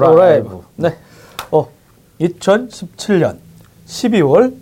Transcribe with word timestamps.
도라이브. 0.00 0.60
네. 0.76 0.96
어, 1.52 1.68
2017년 2.20 3.38
12월 3.86 4.54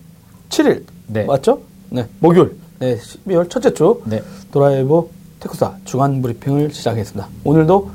7일. 0.51 0.85
네. 1.07 1.25
맞죠? 1.25 1.63
네. 1.89 2.07
목요일. 2.21 2.57
네. 2.79 2.97
12월 2.99 3.49
첫째 3.49 3.73
주. 3.73 4.03
네. 4.05 4.23
도라이브 4.51 5.09
테크수다 5.41 5.77
주간 5.85 6.21
브리핑을 6.21 6.71
시작하겠습니다. 6.73 7.29
오늘도 7.45 7.91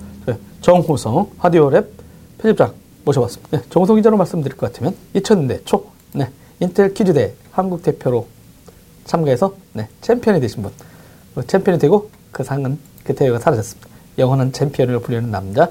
정호성 0.61 1.29
하디오랩 1.39 1.85
편집장 2.39 2.73
모셔봤습니다. 3.05 3.57
네. 3.57 3.63
정호성 3.69 3.97
기자로 3.97 4.17
말씀드릴 4.17 4.57
것 4.57 4.71
같으면 4.71 4.95
2000년대 5.13 5.65
초. 5.65 5.85
네. 6.13 6.29
인텔 6.59 6.93
퀴즈대 6.95 7.33
한국 7.51 7.83
대표로 7.83 8.27
참가해서 9.05 9.53
네. 9.73 9.87
챔피언이 10.01 10.41
되신 10.41 10.63
분. 10.63 10.71
그 11.35 11.45
챔피언이 11.45 11.79
되고 11.79 12.09
그 12.31 12.43
상은 12.43 12.79
그 13.03 13.13
대회가 13.13 13.37
사라졌습니다. 13.37 13.87
영원한 14.17 14.51
챔피언을 14.51 14.99
부리는 14.99 15.29
남자. 15.29 15.69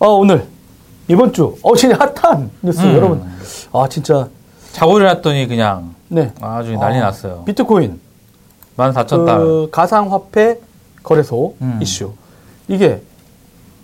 네. 0.00 0.06
어, 0.06 0.10
오늘 0.14 0.46
이번 1.08 1.32
주 1.32 1.56
어, 1.62 1.74
진짜 1.76 1.96
핫한 1.98 2.50
뉴스 2.62 2.80
음. 2.80 2.94
여러분. 2.94 3.22
아, 3.72 3.88
진짜 3.88 4.28
자고 4.72 4.98
일어났더니 4.98 5.46
그냥 5.46 5.94
네. 6.08 6.32
아주 6.40 6.72
난리 6.76 6.98
아, 6.98 7.04
났어요. 7.04 7.42
비트코인 7.44 8.00
14,000달. 8.76 9.38
그 9.38 9.68
가상화폐 9.70 10.60
거래소 11.02 11.54
음. 11.60 11.78
이슈. 11.80 12.12
이게 12.68 13.02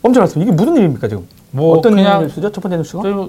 엄청 0.02 0.22
났습니다. 0.22 0.50
이게 0.50 0.56
무슨 0.56 0.76
일입니까, 0.76 1.08
지금? 1.08 1.26
뭐 1.50 1.76
어떤 1.76 1.94
그냥 1.94 2.22
뉴스죠? 2.22 2.50
첫 2.50 2.60
번째 2.60 2.78
뉴스가? 2.78 3.02
저 3.02 3.28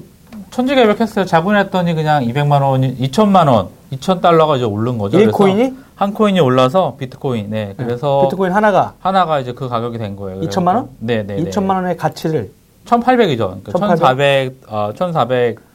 천지개벽했어요. 0.52 1.26
자고 1.26 1.52
일어났더니 1.52 1.94
그냥 1.94 2.24
200만 2.24 2.62
원, 2.62 2.82
2천만 2.82 3.48
원, 3.50 3.70
2천 3.92 4.22
달러가 4.22 4.56
이제 4.56 4.66
오른 4.66 4.98
거죠. 4.98 5.18
일 5.18 5.26
그래서 5.26 5.38
코인이? 5.38 5.74
한 5.96 6.14
코인이 6.14 6.40
올라서 6.40 6.96
비트코인. 6.98 7.50
네. 7.50 7.74
그래서 7.78 8.24
비트코인 8.24 8.54
하나가 8.54 8.94
하나가 9.00 9.40
이제 9.40 9.54
그 9.54 9.68
가격이 9.68 9.98
된 9.98 10.16
거예요. 10.16 10.42
2천만 10.42 10.76
원? 10.76 10.90
네, 11.00 11.24
네. 11.24 11.38
2천만 11.44 11.76
원의 11.76 11.98
가치를 11.98 12.52
1,800이죠. 12.86 13.64
그러니까 13.64 13.72
1,800? 13.72 14.00
1,400, 14.00 14.62
어, 14.68 14.92
1,400 14.96 15.72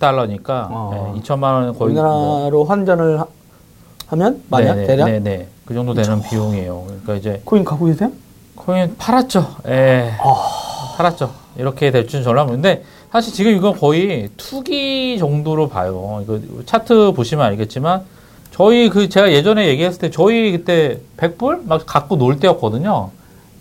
달러니까 0.00 0.68
어. 0.70 1.12
네, 1.14 1.20
2천만 1.20 1.52
원 1.52 1.78
거의 1.78 1.92
우리나라로 1.92 2.64
환전을 2.64 3.20
하, 3.20 4.16
면 4.16 4.42
만약 4.48 4.74
네, 4.74 4.80
네, 4.80 4.86
대략 4.86 5.04
네, 5.06 5.20
네. 5.20 5.48
그 5.64 5.74
정도 5.74 5.94
되는 5.94 6.20
비용이에요. 6.20 6.84
그러니까 6.86 7.14
이제 7.14 7.40
코인 7.44 7.64
갖고 7.64 7.84
계세요? 7.84 8.10
코인 8.56 8.96
팔았죠. 8.98 9.56
예. 9.68 10.12
아. 10.18 10.94
팔았죠. 10.96 11.30
이렇게 11.56 11.90
될 11.90 12.08
줄은 12.08 12.24
전혀 12.24 12.42
모르는데 12.42 12.84
사실 13.12 13.32
지금 13.32 13.52
이건 13.52 13.78
거의 13.78 14.30
투기 14.36 15.16
정도로 15.18 15.68
봐요. 15.68 16.20
이거 16.24 16.40
차트 16.66 17.12
보시면 17.14 17.44
알겠지만 17.46 18.02
저희 18.50 18.88
그 18.88 19.08
제가 19.08 19.32
예전에 19.32 19.68
얘기했을 19.68 20.00
때 20.00 20.10
저희 20.10 20.52
그때 20.52 20.98
100불 21.16 21.66
막 21.66 21.86
갖고 21.86 22.16
놀 22.16 22.38
때였거든요. 22.40 23.10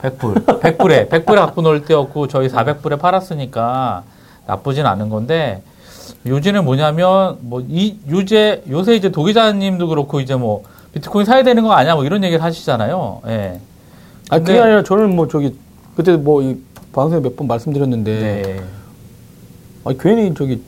100불. 0.01 0.45
100불에 0.61 1.09
100불에 1.09 1.35
갖고 1.35 1.61
놀 1.61 1.83
때였고 1.85 2.27
저희 2.27 2.47
400불에 2.47 2.99
팔았으니까 2.99 4.03
나쁘진 4.47 4.85
않은 4.85 5.09
건데 5.09 5.61
요지는 6.25 6.65
뭐냐면 6.65 7.37
뭐 7.41 7.61
이 7.67 7.97
요새 8.09 8.61
요새 8.69 8.95
이제 8.95 9.09
도기자님도 9.09 9.87
그렇고 9.87 10.19
이제 10.19 10.35
뭐 10.35 10.63
비트코인 10.93 11.25
사야 11.25 11.43
되는 11.43 11.63
거 11.63 11.71
아니야 11.73 11.95
뭐 11.95 12.03
이런 12.05 12.23
얘기를 12.23 12.43
하시잖아요. 12.43 13.21
예. 13.27 13.59
아니, 14.29 14.43
그게 14.43 14.59
아니라 14.59 14.83
저는 14.83 15.15
뭐 15.15 15.27
저기 15.27 15.55
그때 15.95 16.15
뭐 16.15 16.41
이 16.41 16.57
방송에 16.93 17.21
몇 17.21 17.35
번 17.35 17.47
말씀드렸는데 17.47 18.19
네. 18.19 18.61
아니, 19.85 19.97
괜히 19.97 20.33
저기 20.33 20.61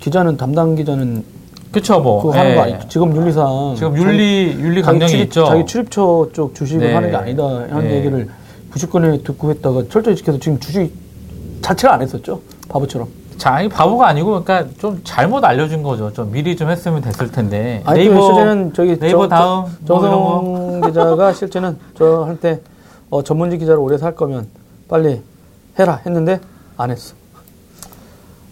기자는 0.00 0.36
담당 0.36 0.74
기자는 0.74 1.24
그쵸 1.70 2.00
뭐. 2.00 2.20
그거 2.20 2.36
하는 2.36 2.50
예. 2.50 2.54
거 2.56 2.62
아니 2.62 2.74
지금 2.88 3.16
윤리상 3.16 3.74
지금 3.76 3.96
윤리 3.96 4.52
윤리 4.58 4.82
자기 4.82 4.98
강령이 4.98 5.10
출입, 5.12 5.24
있죠. 5.26 5.46
자기 5.46 5.64
출입처 5.64 6.28
쪽 6.34 6.54
주식을 6.54 6.86
네. 6.88 6.94
하는 6.94 7.10
게 7.10 7.16
아니다 7.16 7.42
하는 7.44 7.84
네. 7.88 7.96
얘기를 7.98 8.28
90건에 8.72 9.24
듣고 9.24 9.50
했다가 9.50 9.84
철저히 9.90 10.16
지켜서 10.16 10.38
지금 10.38 10.58
주식 10.58 10.92
자체를 11.60 11.94
안 11.94 12.02
했었죠 12.02 12.40
바보처럼 12.68 13.08
자, 13.38 13.60
이 13.60 13.68
바보가 13.68 14.06
아니고 14.06 14.44
그러니까 14.44 14.72
좀 14.78 15.00
잘못 15.02 15.44
알려준 15.44 15.82
거죠. 15.82 16.12
좀 16.12 16.30
미리 16.30 16.54
좀 16.54 16.70
했으면 16.70 17.00
됐을 17.00 17.32
텐데. 17.32 17.82
아니 17.84 18.06
그 18.06 18.20
실제는 18.20 18.72
저기 18.72 18.96
네이버 19.00 19.26
정- 19.26 19.28
다음 19.30 19.60
뭐. 19.80 20.00
정성 20.00 20.80
기자가 20.86 21.32
실제는 21.32 21.76
저한테 21.98 22.60
어, 23.10 23.24
전문직 23.24 23.58
기자로 23.58 23.82
오래 23.82 23.98
살 23.98 24.14
거면 24.14 24.46
빨리 24.88 25.22
해라 25.76 26.00
했는데 26.06 26.38
안 26.76 26.92
했어 26.92 27.14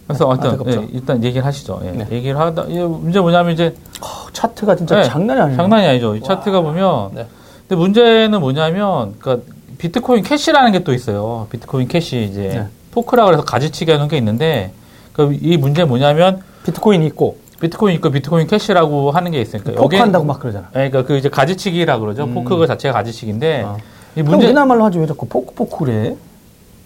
그래서 0.07 0.25
네, 0.41 0.47
어떤. 0.49 0.67
예, 0.73 0.87
일단 0.91 1.23
얘기를 1.23 1.45
하시죠. 1.45 1.79
예, 1.85 1.91
네. 1.91 2.07
얘기를 2.11 2.37
하다 2.37 2.65
예, 2.69 2.83
문제 2.83 3.21
뭐냐면 3.21 3.53
이제 3.53 3.73
어, 4.01 4.29
차트가 4.33 4.75
진짜 4.75 4.95
네, 4.97 5.03
장난이 5.03 5.39
아니에요 5.39 5.57
장난이 5.57 5.87
아니죠. 5.87 6.15
이 6.17 6.21
차트가 6.21 6.59
보면 6.59 7.11
네. 7.13 7.27
근데 7.67 7.75
문제는 7.79 8.41
뭐냐면 8.41 9.15
그러니까 9.19 9.45
비트코인 9.81 10.23
캐시라는 10.23 10.71
게 10.73 10.83
또 10.83 10.93
있어요. 10.93 11.47
비트코인 11.49 11.87
캐시 11.87 12.23
이제 12.23 12.41
네. 12.41 12.67
fork라 12.91 13.25
그래서 13.25 13.43
가지치기 13.43 13.89
하는 13.91 14.07
게 14.07 14.17
있는데 14.17 14.71
그 15.13 15.33
이 15.41 15.57
문제 15.57 15.83
뭐냐면 15.85 16.41
비트코인이 16.65 17.05
있고 17.07 17.37
비트코인 17.59 17.95
있고 17.95 18.11
비트코인 18.11 18.45
캐시라고 18.47 19.09
하는 19.11 19.31
게 19.31 19.41
있으니까 19.41 19.71
fork한다고 19.73 20.23
막 20.25 20.39
그러잖아 20.39 20.67
예, 20.75 20.89
그러니까 20.89 21.03
그 21.05 21.17
이제 21.17 21.29
가지치기라 21.29 21.97
그러죠. 21.99 22.25
음. 22.25 22.33
포크 22.35 22.67
자체가 22.67 22.93
가지치기인데 22.93 23.63
아. 23.65 23.77
이 24.15 24.21
문제 24.21 24.29
문제 24.31 24.45
우리나라 24.47 24.65
말로 24.67 24.85
하지 24.85 24.99
왜 24.99 25.07
자꾸 25.07 25.25
fork 25.27 25.53
fork 25.55 25.83
그래 25.85 26.15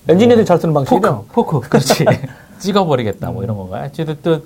엔지니어들이 0.07 0.45
잘 0.45 0.57
쓰는 0.59 0.73
방식이죠 0.73 1.25
fork, 1.33 1.59
fork, 1.59 1.67
그렇지. 1.69 2.05
찍어버리겠다, 2.59 3.31
뭐 3.31 3.43
이런 3.43 3.57
건가요? 3.57 3.85
어쨌든, 3.91 4.41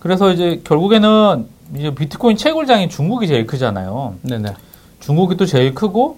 그래서 0.00 0.32
이제 0.32 0.60
결국에는 0.64 1.46
이제 1.76 1.94
비트코인 1.94 2.36
채굴장이 2.36 2.88
중국이 2.88 3.28
제일 3.28 3.46
크잖아요. 3.46 4.14
네네 4.22 4.54
중국이 5.00 5.36
또 5.36 5.46
제일 5.46 5.72
크고, 5.74 6.16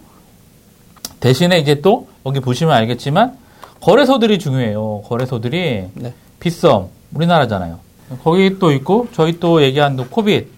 대신에 1.20 1.58
이제 1.58 1.80
또, 1.80 2.08
여기 2.24 2.40
보시면 2.40 2.74
알겠지만, 2.74 3.36
거래소들이 3.80 4.38
중요해요. 4.38 5.02
거래소들이. 5.06 5.84
네. 5.94 6.14
빗썸, 6.40 6.88
우리나라잖아요. 7.14 7.78
거기 8.22 8.58
또 8.58 8.72
있고, 8.72 9.08
저희 9.12 9.38
또 9.40 9.62
얘기한 9.62 9.96
또 9.96 10.06
코빗. 10.06 10.48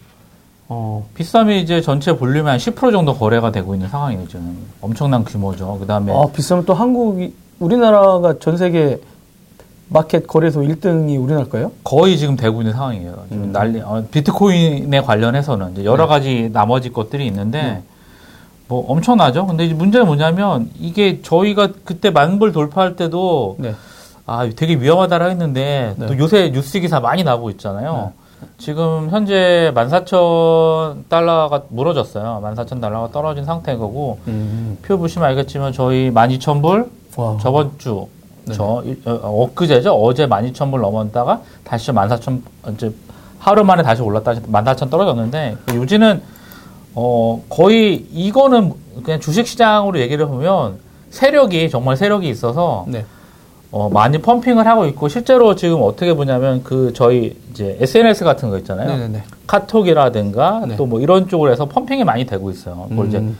어, 0.70 1.08
빗썸이 1.14 1.62
이제 1.62 1.80
전체 1.80 2.16
볼륨의 2.16 2.50
한 2.50 2.58
10% 2.58 2.92
정도 2.92 3.14
거래가 3.14 3.50
되고 3.50 3.74
있는 3.74 3.88
상황이에요, 3.88 4.28
지금. 4.28 4.58
엄청난 4.80 5.24
규모죠. 5.24 5.78
그 5.80 5.86
다음에. 5.86 6.12
아, 6.12 6.26
비싸면 6.34 6.66
또 6.66 6.74
한국이, 6.74 7.34
우리나라가 7.58 8.38
전 8.38 8.56
세계 8.56 9.00
마켓 9.88 10.26
거래소 10.26 10.60
1등이 10.60 11.18
우리나라 11.18 11.46
거예요? 11.46 11.72
거의 11.82 12.18
지금 12.18 12.36
되고 12.36 12.60
있는 12.60 12.74
상황이에요. 12.74 13.24
지금 13.30 13.44
음. 13.44 13.52
난리, 13.52 13.80
어, 13.80 14.04
비트코인에 14.10 15.00
관련해서는 15.00 15.82
여러 15.84 16.04
네. 16.04 16.08
가지 16.08 16.50
나머지 16.52 16.90
것들이 16.92 17.26
있는데, 17.26 17.62
네. 17.62 17.82
뭐 18.68 18.84
엄청나죠? 18.92 19.46
근데 19.46 19.64
이제 19.64 19.74
문제는 19.74 20.06
뭐냐면, 20.06 20.70
이게 20.78 21.22
저희가 21.22 21.70
그때 21.84 22.10
만불 22.10 22.52
돌파할 22.52 22.96
때도, 22.96 23.56
네. 23.58 23.74
아, 24.26 24.48
되게 24.54 24.74
위험하다라 24.74 25.26
했는데, 25.26 25.94
네. 25.96 26.06
또 26.06 26.18
요새 26.18 26.50
뉴스 26.52 26.78
기사 26.78 27.00
많이 27.00 27.24
나오고 27.24 27.48
있잖아요. 27.50 28.12
지금 28.58 29.08
현재 29.10 29.72
14,000달러가 29.74 31.62
무너졌어요. 31.70 32.40
14,000달러가 32.44 33.10
떨어진 33.10 33.46
상태고, 33.46 34.18
음. 34.28 34.78
표 34.82 34.98
보시면 34.98 35.26
알겠지만 35.30 35.72
저희 35.72 36.10
12,000불, 36.10 36.88
와. 37.16 37.38
저번 37.40 37.72
주, 37.78 38.06
네. 38.44 38.54
저, 38.54 38.84
어, 39.06 39.44
엊그제죠? 39.44 39.94
어제 39.94 40.26
12,000불 40.26 40.78
넘었다가 40.80 41.40
다시 41.64 41.90
14,000, 41.90 42.42
이제 42.74 42.92
하루 43.38 43.64
만에 43.64 43.82
다시 43.82 44.02
올랐다, 44.02 44.34
14,000 44.34 44.90
떨어졌는데, 44.90 45.56
그 45.64 45.76
요지는, 45.76 46.20
어, 47.00 47.40
거의 47.48 48.06
이거는 48.12 48.72
그냥 49.04 49.20
주식시장으로 49.20 50.00
얘기를 50.00 50.24
해보면 50.24 50.78
세력이, 51.10 51.70
정말 51.70 51.96
세력이 51.96 52.28
있어서, 52.28 52.86
네. 52.88 53.04
어, 53.70 53.88
많이 53.88 54.18
펌핑을 54.18 54.66
하고 54.66 54.84
있고, 54.86 55.06
실제로 55.06 55.54
지금 55.54 55.80
어떻게 55.82 56.12
보냐면 56.14 56.64
그 56.64 56.92
저희 56.94 57.36
이제 57.52 57.78
SNS 57.80 58.24
같은 58.24 58.50
거 58.50 58.58
있잖아요. 58.58 58.88
네네네. 58.88 59.22
카톡이라든가 59.46 60.64
네. 60.66 60.76
또뭐 60.76 61.00
이런 61.00 61.28
쪽으로 61.28 61.52
해서 61.52 61.66
펌핑이 61.66 62.02
많이 62.02 62.26
되고 62.26 62.50
있어요. 62.50 62.86
그걸 62.88 63.06
이제 63.06 63.18
음. 63.18 63.38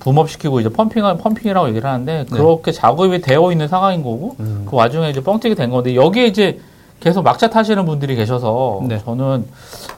붐업시키고 0.00 0.58
이제 0.58 0.68
펌핑을 0.68 1.18
펌핑이라고 1.18 1.68
얘기를 1.68 1.88
하는데 1.88 2.26
그렇게 2.30 2.72
작업이 2.72 3.20
되어 3.20 3.52
있는 3.52 3.68
상황인 3.68 4.02
거고 4.02 4.34
음. 4.40 4.66
그 4.68 4.74
와중에 4.76 5.10
이제 5.10 5.22
뻥튀기 5.22 5.54
된 5.54 5.70
건데 5.70 5.94
여기에 5.94 6.26
이제 6.26 6.60
계속 7.00 7.22
막차 7.22 7.50
타시는 7.50 7.86
분들이 7.86 8.16
계셔서 8.16 8.82
네. 8.88 8.98
저는 8.98 9.46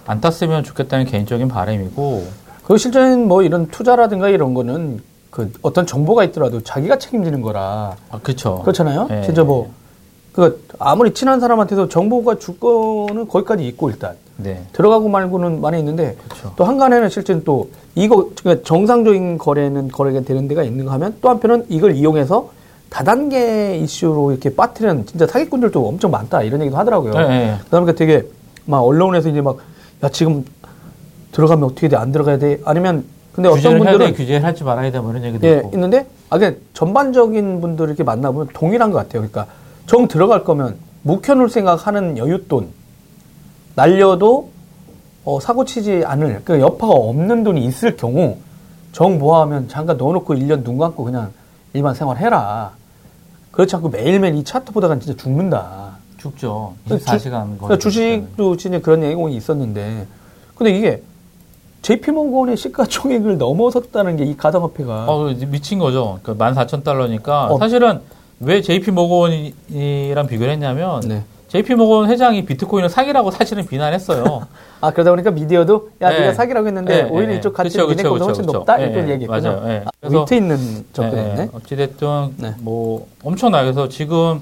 안 0.07 0.21
탔으면 0.21 0.63
좋겠다는 0.65 1.07
개인적인 1.07 1.49
바람이고 1.49 2.48
그 2.69 2.77
실제는 2.79 3.27
뭐 3.27 3.43
이런 3.43 3.67
투자라든가 3.69 4.29
이런 4.29 4.55
거는 4.55 5.01
그 5.31 5.53
어떤 5.63 5.87
정보가 5.87 6.23
있더라도 6.25 6.63
자기가 6.63 6.99
책임지는 6.99 7.43
거라 7.43 7.97
아 8.11 8.21
그렇죠. 8.23 8.61
그렇잖아요. 8.63 9.07
네. 9.09 9.23
진짜 9.23 9.43
뭐 9.43 9.79
그 10.39 10.65
아무리 10.79 11.13
친한 11.15 11.41
사람한테도 11.41 11.89
정보가 11.89 12.39
줄 12.39 12.61
거는 12.61 13.27
거기까지 13.27 13.67
있고 13.67 13.91
일단 13.91 14.15
네. 14.37 14.63
들어가고 14.73 15.09
말고는 15.09 15.61
많이 15.61 15.81
있는데 15.81 16.17
그렇죠. 16.29 16.53
또 16.55 16.63
한간에는 16.65 17.09
실제는 17.09 17.43
또 17.43 17.71
이거 17.97 18.31
그러니까 18.41 18.65
정상적인 18.65 19.39
거래는 19.39 19.89
거래가 19.89 20.21
되는 20.21 20.47
데가 20.47 20.63
있는가 20.63 20.93
하면 20.93 21.17
또 21.21 21.29
한편은 21.31 21.67
이걸 21.71 21.97
이용해서 21.97 22.51
다단계 22.89 23.79
이슈로 23.79 24.31
이렇게 24.31 24.55
빠뜨리는 24.55 25.07
진짜 25.07 25.27
사기꾼들도 25.27 25.89
엄청 25.89 26.13
많다 26.13 26.45
이런 26.45 26.61
얘기도 26.61 26.77
하더라고요. 26.77 27.15
네, 27.15 27.27
네. 27.27 27.59
그다음에 27.65 27.93
되게 27.97 28.25
막 28.65 28.83
언론에서 28.83 29.31
이제 29.31 29.41
막 29.41 29.57
야 30.05 30.09
지금 30.09 30.45
들어가면 31.39 31.65
어떻게 31.71 31.87
돼 31.89 31.95
안 31.97 32.11
들어가야 32.11 32.39
돼 32.39 32.61
아니면 32.65 33.05
근데 33.33 33.49
어떤 33.49 33.79
분들은 33.79 34.15
규제를 34.15 34.45
하지 34.45 34.65
말아야 34.65 34.91
돼, 34.91 34.99
뭐 34.99 35.13
이런 35.13 35.23
얘기도 35.23 35.47
예 35.47 35.59
있고. 35.59 35.71
있는데 35.75 36.07
아 36.31 36.39
그냥 36.39 36.57
전반적인 36.75 37.61
분들 37.61 37.87
이렇게 37.87 38.03
만나보면 38.03 38.49
동일한 38.53 38.91
것 38.91 38.99
같아요. 38.99 39.21
그러니까 39.23 39.47
정 39.87 40.09
들어갈 40.09 40.43
거면 40.43 40.75
묵혀놓을 41.03 41.49
생각하는 41.49 42.17
여윳돈 42.17 42.67
날려도 43.77 44.51
어, 45.25 45.39
사고 45.39 45.65
치지 45.65 46.03
않을 46.05 46.43
그 46.45 46.59
여파가 46.59 46.93
없는 46.93 47.45
돈이 47.45 47.65
있을 47.67 47.97
경우 47.97 48.39
정보하면 48.93 49.69
잠깐 49.69 49.97
넣어놓고 49.97 50.35
1년 50.35 50.65
눈 50.65 50.77
감고 50.79 51.05
그냥 51.05 51.31
일반 51.75 51.95
생활해라. 51.95 52.73
그렇지 53.53 53.77
않고 53.77 53.91
매일매일 53.91 54.35
이 54.35 54.43
차트 54.43 54.73
보다가 54.73 54.99
진짜 54.99 55.17
죽는다. 55.17 55.99
죽죠. 56.17 56.75
주- 56.89 56.99
24시간 56.99 57.57
그러니까 57.59 57.79
주식도 57.79 58.57
진짜 58.57 58.81
그런 58.81 59.05
얘기가 59.05 59.29
있었는데 59.29 60.07
근데 60.57 60.77
이게 60.77 61.03
JP모건의 61.83 62.57
시가총액을 62.57 63.39
넘어섰다는 63.39 64.17
게 64.17 64.25
이 64.25 64.37
가상화폐가 64.37 65.07
어, 65.09 65.33
미친 65.49 65.79
거죠. 65.79 66.19
그 66.23 66.37
14,000달러니까 66.37 67.51
어. 67.51 67.59
사실은 67.59 68.01
왜 68.41 68.61
JP 68.61 68.91
모건이랑 68.91 70.27
비교를 70.29 70.53
했냐면 70.53 71.01
네. 71.01 71.23
JP 71.49 71.75
모건 71.77 72.11
회장이 72.11 72.45
비트코인을 72.45 72.91
사기라고 72.91 73.31
사실은 73.31 73.67
비난했어요. 73.67 74.47
아 74.83 74.91
그러다 74.93 75.11
보니까 75.13 75.31
미디어도 75.31 75.91
야 76.03 76.11
네. 76.11 76.21
네가 76.21 76.35
사기라고 76.35 76.67
했는데 76.67 77.05
네, 77.05 77.09
오히려 77.11 77.29
네. 77.33 77.37
이쪽 77.39 77.55
가치 77.55 77.79
니네 77.79 78.03
거보다 78.03 78.27
훨씬 78.27 78.45
그쵸, 78.45 78.59
높다. 78.59 78.79
이런 78.79 79.07
네, 79.07 79.13
얘기했군요. 79.15 79.41
맞아요. 79.41 79.65
네. 79.67 79.85
아, 79.87 80.09
위트 80.09 80.35
있는 80.35 80.85
접근이네. 80.93 81.35
네, 81.37 81.49
어찌됐든 81.55 82.35
네. 82.37 82.55
뭐 82.59 83.07
엄청나요. 83.25 83.65
그래서 83.65 83.89
지금 83.89 84.41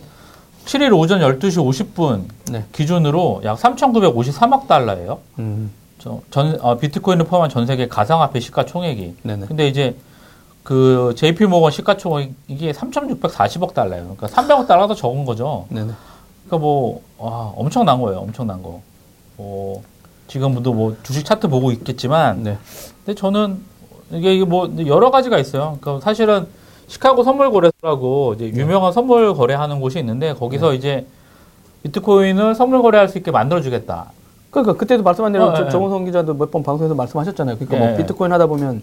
7일 0.65 0.99
오전 0.99 1.21
12시 1.21 1.65
50분 1.95 2.23
네. 2.51 2.65
기준으로 2.73 3.43
약 3.45 3.57
3,953억 3.59 4.67
달러예요. 4.67 5.19
음, 5.39 5.71
저- 6.07 6.21
전 6.31 6.57
어, 6.63 6.77
비트코인을 6.77 7.25
포함한 7.27 7.51
전 7.51 7.67
세계 7.67 7.89
가상화폐 7.89 8.39
시가총액이. 8.39 9.17
네네. 9.25 9.47
근데 9.47 9.67
이제 9.67 9.97
그 10.63 11.15
JP 11.17 11.47
모건 11.47 11.73
시가총액이 11.73 12.73
3,640억 12.73 13.75
달러예요. 13.75 14.15
그러니까 14.17 14.27
300억 14.29 14.69
달러 14.69 14.87
더 14.87 14.95
적은 14.95 15.25
거죠. 15.25 15.67
네네. 15.71 15.91
그러니까 16.47 16.59
뭐 16.65 17.03
와, 17.19 17.53
엄청난 17.57 18.01
거예요. 18.01 18.21
엄청난 18.21 18.63
거. 18.63 18.81
뭐 19.37 19.83
지금도 20.29 20.73
뭐 20.73 20.97
주식 21.03 21.25
차트 21.25 21.49
보고 21.49 21.73
있겠지만 21.73 22.45
네. 22.45 22.59
근데 23.05 23.19
저는 23.19 23.61
이게 24.13 24.35
이게 24.37 24.45
뭐 24.45 24.73
여러 24.87 25.11
가지가 25.11 25.39
있어요. 25.39 25.79
그러니까 25.81 26.05
사실은 26.05 26.47
시카고 26.87 27.25
선물 27.25 27.51
거래소라고 27.51 28.35
이제 28.35 28.51
네. 28.53 28.61
유명한 28.61 28.93
선물 28.93 29.35
거래하는 29.35 29.81
곳이 29.81 29.99
있는데 29.99 30.35
거기서 30.35 30.73
이제 30.75 31.05
비트코인을 31.83 32.55
선물 32.55 32.83
거래할 32.83 33.09
수 33.09 33.19
있게 33.19 33.33
만들어 33.33 33.61
주겠다. 33.61 34.13
그러니까 34.63 34.79
그때도 34.79 35.03
말씀한 35.03 35.33
대로 35.33 35.45
어, 35.47 35.55
저- 35.55 35.67
예, 35.67 35.69
정우성 35.69 36.05
기자도 36.07 36.35
몇 36.35 36.51
번 36.51 36.63
방송에서 36.63 36.95
말씀하셨잖아요. 36.95 37.57
그러니까 37.57 37.77
예. 37.77 37.89
뭐 37.89 37.97
비트코인 37.97 38.33
하다 38.33 38.47
보면 38.47 38.83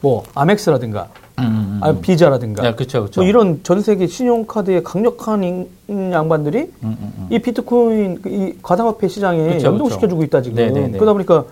뭐 0.00 0.22
아멕스라든가 0.34 1.08
음, 1.38 1.80
아 1.82 1.92
비자라든가 1.92 2.62
네, 2.62 2.74
그렇죠, 2.74 3.00
그렇죠. 3.00 3.20
뭐 3.22 3.28
이런 3.28 3.60
전 3.62 3.80
세계 3.80 4.06
신용카드의 4.06 4.82
강력한 4.84 5.42
인- 5.42 5.68
양반들이 6.12 6.58
음, 6.82 6.96
음, 7.00 7.12
음. 7.18 7.26
이 7.30 7.38
비트코인 7.38 8.20
그이 8.22 8.58
가상화폐 8.62 9.08
시장에 9.08 9.54
그쵸, 9.54 9.68
연동시켜주고 9.68 10.22
있다 10.24 10.42
지금. 10.42 10.56
네 10.56 10.70
네 10.70 10.88
네. 10.88 10.98
그러다 10.98 11.12
보니까 11.14 11.44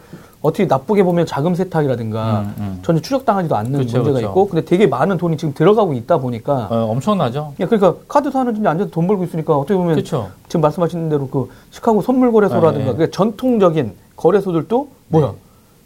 어떻게 0.42 0.64
나쁘게 0.66 1.04
보면 1.04 1.24
자금 1.24 1.54
세탁이라든가 1.54 2.40
음, 2.40 2.54
음. 2.58 2.78
전혀 2.82 3.00
추적당하지도 3.00 3.54
않는 3.56 3.78
그쵸, 3.78 3.98
문제가 3.98 4.16
그쵸. 4.18 4.26
있고, 4.26 4.48
근데 4.48 4.64
되게 4.64 4.88
많은 4.88 5.16
돈이 5.16 5.36
지금 5.36 5.54
들어가고 5.54 5.92
있다 5.94 6.18
보니까, 6.18 6.66
어, 6.68 6.86
엄청나죠. 6.90 7.54
야, 7.60 7.66
그러니까 7.68 7.94
카드 8.08 8.30
사는 8.32 8.52
집에 8.52 8.68
앉아서 8.68 8.90
돈 8.90 9.06
벌고 9.06 9.22
있으니까 9.24 9.56
어떻게 9.56 9.76
보면 9.76 9.94
그렇죠. 9.94 10.30
지금 10.48 10.60
말씀하신 10.62 11.08
대로 11.08 11.28
그 11.28 11.48
시카고 11.70 12.02
선물 12.02 12.32
거래소라든가 12.32 12.72
네, 12.78 12.84
네. 12.84 12.92
그러니까 12.92 13.16
전통적인 13.16 13.92
거래소들도 14.16 14.88
뭐야, 15.08 15.32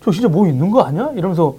저 0.02 0.10
진짜 0.10 0.28
뭐 0.28 0.46
있는 0.48 0.70
거 0.70 0.82
아니야? 0.82 1.10
이러면서 1.14 1.54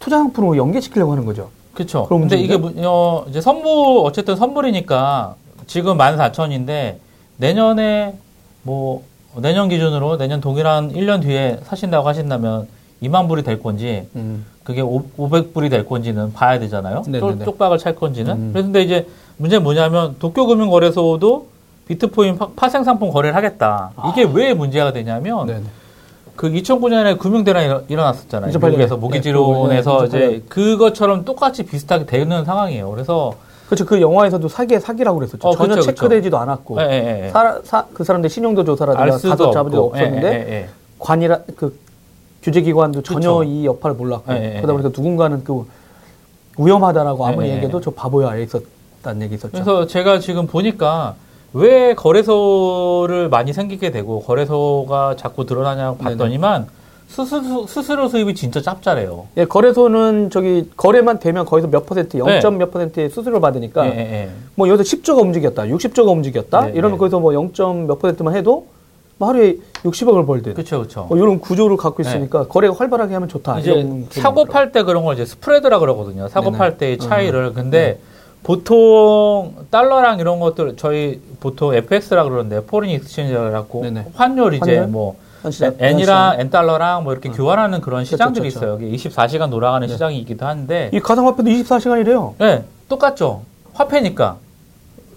투자 0.00 0.18
상품으로 0.18 0.56
연계시키려고 0.56 1.12
하는 1.12 1.24
거죠. 1.24 1.50
그렇죠. 1.72 2.04
그런 2.06 2.22
근데? 2.22 2.36
이게 2.36 2.56
뭐- 2.56 2.72
어, 2.78 3.24
이제 3.28 3.40
선물 3.40 4.00
어쨌든 4.04 4.34
선물이니까 4.34 5.36
지금 5.68 5.96
14,000인데 5.98 6.96
내년에 7.36 8.16
뭐 8.64 9.04
내년 9.36 9.68
기준으로 9.68 10.16
내년 10.18 10.40
동일한 10.40 10.92
1년 10.92 11.22
뒤에 11.22 11.58
사신다고 11.64 12.08
하신다면 12.08 12.66
2만 13.02 13.28
불이 13.28 13.42
될 13.42 13.62
건지 13.62 14.08
음. 14.16 14.44
그게 14.64 14.82
500불이 14.82 15.70
될 15.70 15.86
건지는 15.86 16.32
봐야 16.32 16.58
되잖아요. 16.58 17.02
네네네. 17.06 17.20
쪽- 17.38 17.44
쪽박을 17.44 17.78
찰 17.78 17.94
건지는. 17.94 18.32
음. 18.34 18.50
그런데 18.52 18.82
이제 18.82 19.06
문제는 19.36 19.62
뭐냐면 19.62 20.16
도쿄금융거래소도 20.18 21.46
비트코인 21.86 22.36
파- 22.36 22.48
파생 22.56 22.84
상품 22.84 23.10
거래를 23.10 23.34
하겠다. 23.36 23.92
이게 24.10 24.24
왜 24.30 24.52
문제가 24.52 24.92
되냐면 24.92 25.40
아. 25.40 25.44
네네. 25.46 25.62
그 26.36 26.50
2009년에 26.50 27.18
금융대란이 27.18 27.66
일어- 27.66 27.82
일어났었잖아요. 27.88 28.50
2008 28.50 28.70
년에. 28.70 28.76
미국에서 28.78 28.94
네, 28.96 29.00
모기지론에서 29.00 29.98
그, 29.98 30.02
네, 30.02 30.06
이제 30.08 30.44
그것처럼 30.48 31.24
똑같이 31.24 31.64
비슷하게 31.64 32.06
되는 32.06 32.44
상황이에요. 32.44 32.90
그래서 32.90 33.34
그렇죠. 33.68 33.84
그 33.84 34.00
영화에서도 34.00 34.48
사기에 34.48 34.80
사기라고 34.80 35.18
그랬었죠. 35.18 35.46
어, 35.46 35.54
전혀 35.54 35.74
그쵸, 35.74 35.86
체크되지도 35.86 36.38
않았고. 36.38 36.80
예, 36.80 36.84
예, 36.84 37.24
예. 37.26 37.28
사, 37.30 37.60
사, 37.64 37.84
그 37.92 38.02
사람들 38.02 38.30
신용도 38.30 38.64
조사라든가 38.64 39.10
가서 39.10 39.50
잡은 39.50 39.70
적 39.70 39.78
없고. 39.84 39.96
없었는데 39.96 40.26
예, 40.26 40.32
예, 40.32 40.52
예. 40.62 40.68
관이라 40.98 41.40
그 41.54 41.78
규제기관도 42.42 43.02
전혀 43.02 43.34
그쵸. 43.38 43.44
이 43.44 43.66
역할을 43.66 43.96
몰랐고 43.96 44.24
그러다 44.24 44.42
예. 44.42 44.62
보니까 44.62 44.88
누군가는 44.88 45.44
그 45.44 45.66
위험하다라고 46.56 47.26
아무리. 47.26 47.50
얘기해도 47.50 47.80
저 47.80 47.90
바보야 47.90 48.36
있었다는 48.36 49.22
얘기 49.22 49.34
있었죠. 49.34 49.52
그래서 49.52 49.86
제가 49.86 50.18
지금 50.18 50.46
보니까 50.46 51.14
왜 51.52 51.94
거래소를 51.94 53.28
많이 53.28 53.52
생기게 53.52 53.90
되고 53.90 54.22
거래소가 54.22 55.16
자꾸 55.16 55.44
드러나냐고 55.44 55.98
네네. 55.98 56.16
봤더니만 56.16 56.66
수수, 57.08 57.66
수수료 57.66 58.08
수입이 58.08 58.34
진짜 58.34 58.60
짭짤해요. 58.60 59.28
예, 59.38 59.44
거래소는 59.46 60.30
저기 60.30 60.70
거래만 60.76 61.18
되면 61.18 61.44
거기서 61.44 61.68
몇 61.68 61.86
퍼센트, 61.86 62.18
0. 62.18 62.26
네. 62.26 62.40
몇 62.50 62.70
퍼센트의 62.70 63.08
수수료를 63.10 63.40
받으니까 63.40 63.86
예, 63.86 63.90
예, 63.90 63.98
예. 63.98 64.30
뭐 64.54 64.68
여기서 64.68 64.84
10조가 64.96 65.20
움직였다, 65.22 65.64
60조가 65.64 66.08
움직였다 66.08 66.66
네, 66.66 66.72
이러면 66.72 66.92
네. 66.92 66.98
거기서 66.98 67.18
뭐 67.18 67.34
0. 67.34 67.50
몇 67.86 67.98
퍼센트만 67.98 68.36
해도 68.36 68.66
뭐 69.16 69.28
하루에 69.28 69.56
60억을 69.82 70.26
벌든 70.26 70.54
그쵸. 70.54 71.06
뭐 71.08 71.18
이런 71.18 71.40
구조를 71.40 71.76
갖고 71.76 72.02
있으니까 72.02 72.46
거래가 72.46 72.74
활발하게 72.74 73.14
하면 73.14 73.28
좋다. 73.28 73.56
네. 73.56 73.60
이제 73.62 74.20
사고. 74.20 74.44
팔 74.44 74.70
때 74.70 74.84
그런 74.84 75.04
걸 75.04 75.14
이제 75.14 75.24
스프레드라 75.24 75.80
그러거든요. 75.80 76.28
사고 76.28 76.46
네네. 76.46 76.58
팔 76.58 76.78
때의 76.78 76.98
차이를. 76.98 77.46
음. 77.46 77.54
근데 77.54 77.98
보통 78.44 79.54
달러랑 79.70 80.20
이런 80.20 80.38
것들 80.38 80.76
저희 80.76 81.20
보통 81.40 81.74
FX라 81.74 82.22
그러는데 82.24 82.64
foreign 82.64 82.92
exchange라고. 82.92 83.84
환율 84.14 84.54
이제 84.54 84.76
환율? 84.76 84.86
뭐한 84.86 85.16
시장, 85.50 85.74
엔이랑 85.78 86.40
엔 86.40 86.50
달러랑 86.50 87.04
뭐 87.04 87.12
이렇게 87.12 87.28
교환하는 87.30 87.80
그런 87.80 87.98
그렇죠, 87.98 88.10
시장들이 88.10 88.50
그렇죠. 88.50 88.58
있어요. 88.76 88.78
이게 88.88 88.96
24시간 89.08 89.50
돌아가는 89.50 89.86
시장이기도 89.86 90.44
한데 90.46 90.90
이 90.92 91.00
가상화폐도 91.00 91.48
24시간이래요. 91.48 92.34
네, 92.38 92.64
똑같죠. 92.88 93.42
화폐니까. 93.74 94.36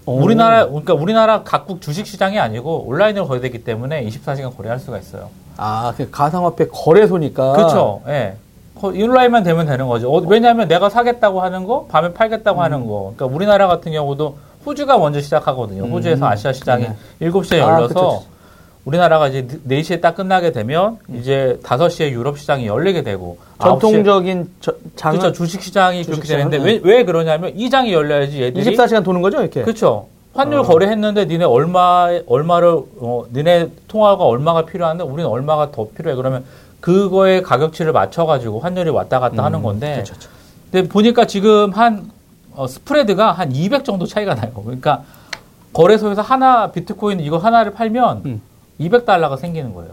우리나라 0.06 0.66
그러니까 0.66 0.94
우리나라 0.94 1.42
각국 1.42 1.80
주식 1.80 2.06
시장이 2.06 2.38
아니고 2.38 2.84
온라인으로 2.88 3.26
거래되기 3.28 3.62
때문에 3.64 4.04
24시간 4.06 4.56
거래할 4.56 4.78
수가 4.80 4.98
있어요. 4.98 5.30
아, 5.56 5.92
그 5.96 6.10
가상화폐 6.10 6.68
거래소니까. 6.68 7.52
그렇죠. 7.52 8.02
예. 8.08 8.34
거- 8.80 8.88
온라인만 8.88 9.44
되면 9.44 9.64
되는 9.66 9.86
거죠. 9.86 10.10
어, 10.12 10.18
왜냐하면 10.26 10.66
내가 10.66 10.88
사겠다고 10.90 11.40
하는 11.40 11.66
거, 11.66 11.86
밤에 11.88 12.12
팔겠다고 12.14 12.58
음. 12.60 12.64
하는 12.64 12.86
거. 12.86 13.12
그러니까 13.16 13.26
우리나라 13.36 13.68
같은 13.68 13.92
경우도 13.92 14.38
호주가 14.66 14.98
먼저 14.98 15.20
시작하거든요. 15.20 15.84
호주에서 15.84 16.24
음. 16.26 16.30
아시아 16.32 16.52
시장이 16.52 16.84
네. 16.84 16.96
7시에 17.28 17.54
아, 17.62 17.74
열려서 17.76 17.88
그쵸. 17.94 18.22
우리나라가 18.84 19.28
이제 19.28 19.46
4시에 19.68 20.00
딱 20.00 20.16
끝나게 20.16 20.50
되면 20.50 20.98
이제 21.14 21.58
5시에 21.62 22.10
유럽 22.10 22.38
시장이 22.38 22.66
열리게 22.66 23.02
되고 23.02 23.38
9시에 23.58 23.62
전통적인 23.62 24.50
저, 24.60 24.74
장은 24.96 25.18
그렇죠. 25.18 25.32
주식 25.32 25.62
시장이 25.62 26.04
그렇게 26.04 26.26
되는데 26.26 26.58
왜, 26.58 26.80
왜 26.82 27.04
그러냐면 27.04 27.52
이 27.54 27.70
장이 27.70 27.92
열려야지 27.92 28.42
얘들이 28.42 28.76
24시간 28.76 29.04
도는 29.04 29.22
거죠, 29.22 29.40
이렇게? 29.40 29.62
그렇죠. 29.62 30.08
환율 30.34 30.60
어. 30.60 30.62
거래했는데 30.62 31.26
니네 31.26 31.44
얼마 31.44 32.08
얼마를 32.26 32.68
어, 32.98 33.24
니네 33.32 33.68
통화가 33.86 34.24
얼마가 34.24 34.64
필요한데 34.64 35.04
우리는 35.04 35.28
얼마가 35.28 35.70
더 35.70 35.88
필요해 35.96 36.16
그러면 36.16 36.44
그거에 36.80 37.42
가격치를 37.42 37.92
맞춰 37.92 38.26
가지고 38.26 38.58
환율이 38.58 38.90
왔다 38.90 39.20
갔다 39.20 39.44
하는 39.44 39.62
건데 39.62 39.92
그렇죠, 39.94 40.14
그렇죠. 40.14 40.30
근데 40.72 40.88
보니까 40.88 41.26
지금 41.26 41.70
한 41.70 42.10
어, 42.54 42.66
스프레드가 42.66 43.32
한 43.32 43.52
200 43.54 43.84
정도 43.84 44.06
차이가 44.06 44.34
나요. 44.34 44.52
그러니까 44.54 45.04
거래소에서 45.72 46.22
하나 46.22 46.72
비트코인 46.72 47.20
이거 47.20 47.38
하나를 47.38 47.72
팔면 47.72 48.22
음. 48.26 48.42
200달러가 48.80 49.38
생기는 49.38 49.74
거예요. 49.74 49.92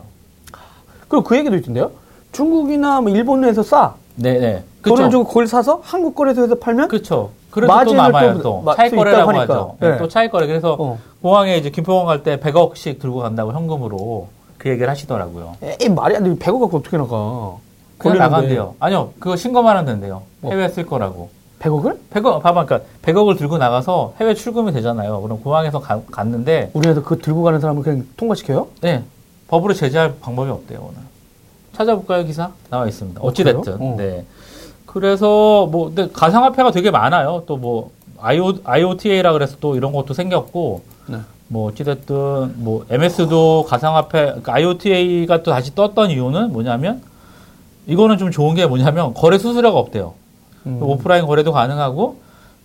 그리고 1.07 1.23
그 1.23 1.37
얘기도 1.37 1.55
있던데요. 1.55 1.91
중국이나 2.31 3.01
뭐 3.01 3.11
일본 3.11 3.43
에서 3.43 3.63
싸. 3.63 3.95
네네. 4.15 4.63
돈을 4.83 5.09
주고 5.09 5.23
그걸 5.25 5.47
사서 5.47 5.81
한국 5.83 6.15
거래소에서 6.15 6.55
팔면 6.55 6.87
그렇죠. 6.87 7.31
그래도 7.51 7.73
또 7.85 7.93
남아요 7.93 8.33
또 8.35 8.41
또. 8.41 8.61
마- 8.61 8.75
차익 8.75 8.89
수 8.91 8.95
거래라고 8.95 9.31
하죠. 9.31 9.75
네, 9.79 9.91
네. 9.91 9.97
또 9.97 10.07
차익 10.07 10.31
거래. 10.31 10.45
그래서 10.45 10.75
어. 10.79 10.99
공항에 11.21 11.57
이제 11.57 11.69
김포항 11.69 12.05
갈 12.05 12.23
때 12.23 12.37
100억씩 12.39 12.99
들고 12.99 13.19
간다고 13.19 13.51
현금으로 13.53 14.27
그 14.57 14.69
얘기를 14.69 14.87
하시더라고요. 14.89 15.55
에이 15.63 15.89
말이 15.89 16.15
안 16.15 16.23
돼. 16.23 16.33
100억 16.35 16.59
갖고 16.59 16.77
어떻게 16.77 16.97
나가? 16.97 17.55
그냥. 17.97 18.17
나간대요. 18.19 18.75
아니요, 18.79 19.11
그거 19.19 19.35
신고만 19.35 19.75
하면 19.77 19.85
된대요. 19.85 20.21
뭐? 20.41 20.51
해외 20.51 20.69
쓸 20.69 20.85
거라고. 20.85 21.29
100억을? 21.59 21.97
100억, 22.11 22.41
봐봐, 22.41 22.65
그러니까 22.65 22.89
100억을 23.01 23.37
들고 23.37 23.57
나가서 23.57 24.13
해외 24.19 24.33
출금이 24.33 24.71
되잖아요. 24.71 25.21
그럼 25.21 25.41
공항에서 25.41 25.79
가- 25.79 26.01
갔는데, 26.11 26.71
우리나라에서 26.73 27.03
그거 27.03 27.21
들고 27.21 27.43
가는 27.43 27.59
사람을 27.59 27.83
그냥 27.83 28.05
통과시켜요? 28.17 28.67
네, 28.81 29.03
법으로 29.49 29.73
제재할 29.73 30.15
방법이 30.21 30.49
없대요, 30.49 30.79
오늘. 30.81 30.99
찾아볼까요, 31.73 32.23
기사? 32.25 32.51
나와 32.69 32.87
있습니다. 32.87 33.21
어, 33.21 33.27
어찌됐든. 33.27 33.73
어. 33.79 33.95
네. 33.97 34.25
그래서 34.85 35.67
뭐, 35.67 35.87
근데 35.93 36.09
가상화폐가 36.11 36.71
되게 36.71 36.91
많아요. 36.91 37.43
또 37.45 37.57
뭐, 37.57 37.91
IO, 38.21 38.53
IOTA라 38.63 39.33
그래서 39.33 39.57
또 39.59 39.75
이런 39.75 39.91
것도 39.91 40.13
생겼고, 40.13 40.81
네. 41.07 41.17
뭐 41.47 41.69
어찌됐든 41.69 42.63
뭐 42.63 42.85
MS도 42.89 43.65
가상화폐 43.67 44.25
그러니까 44.25 44.53
IOTA가 44.53 45.41
또 45.41 45.49
다시 45.51 45.73
떴던 45.73 46.11
이유는 46.11 46.51
뭐냐면 46.53 47.01
이거는 47.87 48.19
좀 48.19 48.29
좋은 48.29 48.53
게 48.53 48.67
뭐냐면 48.67 49.15
거래 49.15 49.39
수수료가 49.39 49.79
없대요. 49.79 50.13
음. 50.65 50.79
오프라인 50.81 51.25
거래도 51.25 51.51
가능하고 51.51 52.17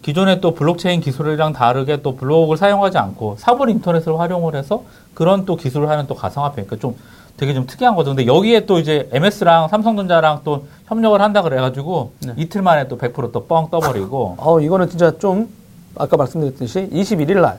기존의 0.02 0.40
또 0.40 0.54
블록체인 0.54 1.00
기술이랑 1.00 1.54
다르게 1.54 2.02
또 2.02 2.14
블록을 2.16 2.56
사용하지 2.56 2.98
않고 2.98 3.36
사물 3.38 3.70
인터넷을 3.70 4.18
활용을 4.18 4.54
해서 4.54 4.84
그런 5.14 5.46
또 5.46 5.56
기술을 5.56 5.88
하는 5.88 6.06
또 6.06 6.14
가상화폐 6.14 6.64
그러니까 6.64 6.76
좀 6.76 6.96
되게 7.36 7.54
좀 7.54 7.66
특이한 7.66 7.94
거죠. 7.96 8.10
근데 8.10 8.26
여기에 8.26 8.66
또 8.66 8.78
이제 8.78 9.08
MS랑 9.12 9.68
삼성전자랑 9.68 10.42
또 10.44 10.66
협력을 10.86 11.20
한다 11.20 11.42
그래가지고 11.42 12.12
네. 12.20 12.34
이틀 12.36 12.62
만에 12.62 12.86
또 12.86 12.98
100%또 12.98 13.46
뻥 13.46 13.70
떠버리고 13.70 14.36
어, 14.38 14.60
이거는 14.60 14.88
진짜 14.88 15.18
좀 15.18 15.48
아까 15.96 16.16
말씀드렸듯이 16.16 16.88
21일 16.92 17.40
날, 17.40 17.58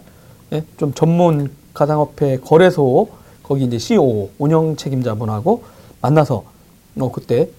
예, 0.53 0.63
좀 0.77 0.93
전문 0.93 1.51
가상화폐 1.73 2.37
거래소 2.41 3.09
거기 3.43 3.63
이제 3.63 3.77
CEO 3.77 4.29
운영 4.37 4.75
책임자분하고 4.75 5.63
만나서 6.01 6.43
어, 6.99 7.11
그때 7.11 7.49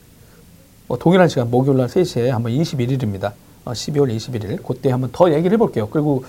어, 0.88 0.96
동일한 0.98 1.28
시간 1.28 1.50
목요일 1.50 1.78
날 1.78 1.88
3시에 1.88 2.28
한번 2.28 2.52
21일입니다. 2.52 3.32
어, 3.64 3.72
12월 3.72 4.14
21일 4.14 4.62
그때 4.64 4.90
한번 4.90 5.10
더 5.12 5.32
얘기를 5.32 5.54
해볼게요. 5.54 5.88
그리고 5.88 6.24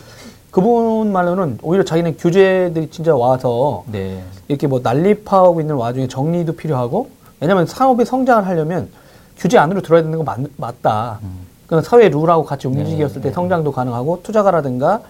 그분 0.50 1.12
말로는 1.12 1.60
오히려 1.62 1.84
자기는 1.84 2.18
규제들이 2.18 2.90
진짜 2.90 3.16
와서 3.16 3.84
네. 3.92 4.24
이렇게 4.48 4.66
뭐 4.66 4.80
난립하고 4.82 5.62
있는 5.62 5.76
와중에 5.76 6.08
정리도 6.08 6.56
필요하고 6.56 7.10
왜냐하면 7.40 7.68
사업의 7.68 8.06
성장을 8.06 8.48
하려면 8.48 8.90
규제 9.38 9.60
안으로 9.60 9.82
들어야 9.82 10.02
되는 10.02 10.18
거 10.18 10.24
맞, 10.24 10.40
맞다. 10.56 11.20
그러니까 11.68 11.88
사회 11.88 12.10
룰하고 12.10 12.44
같이 12.46 12.68
움직였을 12.68 13.22
때 13.22 13.32
성장도 13.32 13.72
가능하고 13.72 14.22
투자가라든가 14.24 15.02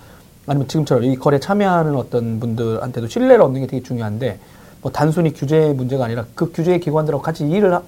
아니면 0.48 0.68
지금처럼 0.68 1.06
이 1.06 1.16
거래 1.16 1.40
참여하는 1.40 1.96
어떤 1.96 2.40
분들한테도 2.42 3.08
신뢰를 3.08 3.42
얻는 3.44 3.62
게 3.62 3.68
되게 3.68 3.84
중요한데 3.84 4.40
뭐 4.82 4.92
단순히 4.92 5.32
규제 5.34 5.72
문제가 5.74 6.06
아니라 6.06 6.26
그 6.36 6.52
규제 6.52 6.80
기관들하고 6.80 7.22
같이 7.22 7.48
일을 7.48 7.74
하, 7.74 7.82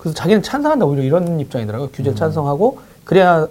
그래서 0.00 0.14
자기는 0.14 0.42
찬성한다 0.42 0.86
오히려 0.86 1.02
이런 1.04 1.38
입장이더라고요. 1.38 1.90
규제 1.92 2.14
찬성하고 2.14 2.78
그래야 3.04 3.46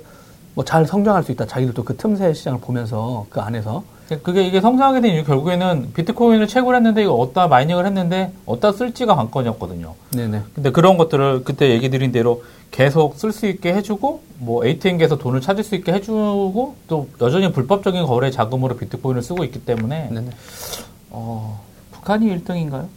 뭐 0.55 0.65
잘 0.65 0.85
성장할 0.85 1.23
수 1.23 1.31
있다. 1.31 1.45
자기들도 1.45 1.83
그 1.83 1.95
틈새 1.95 2.33
시장을 2.33 2.59
보면서 2.59 3.25
그 3.29 3.39
안에서 3.39 3.83
그게 4.23 4.43
이게 4.45 4.59
성장하게 4.59 5.01
된 5.01 5.13
이유 5.13 5.23
결국에는 5.23 5.93
비트코인을 5.93 6.47
채굴 6.47 6.75
했는데 6.75 7.03
이거 7.03 7.13
어디다 7.13 7.47
마이닝을 7.47 7.85
했는데 7.85 8.33
어디다 8.47 8.71
쓸지가 8.73 9.15
관건이었거든요. 9.15 9.93
네네. 10.11 10.41
근데 10.55 10.71
그런 10.71 10.97
것들을 10.97 11.43
그때 11.43 11.69
얘기 11.69 11.89
드린 11.89 12.11
대로 12.11 12.43
계속 12.71 13.15
쓸 13.15 13.31
수 13.31 13.45
있게 13.45 13.73
해주고 13.75 14.21
뭐 14.39 14.65
ATM기에서 14.65 15.17
돈을 15.17 15.41
찾을 15.41 15.63
수 15.63 15.75
있게 15.75 15.93
해주고 15.93 16.75
또 16.87 17.07
여전히 17.21 17.51
불법적인 17.51 18.05
거래 18.05 18.31
자금으로 18.31 18.75
비트코인을 18.77 19.21
쓰고 19.21 19.43
있기 19.43 19.63
때문에 19.63 20.09
네네. 20.11 20.29
어, 21.11 21.61
북한이 21.91 22.25
1등인가요? 22.35 22.87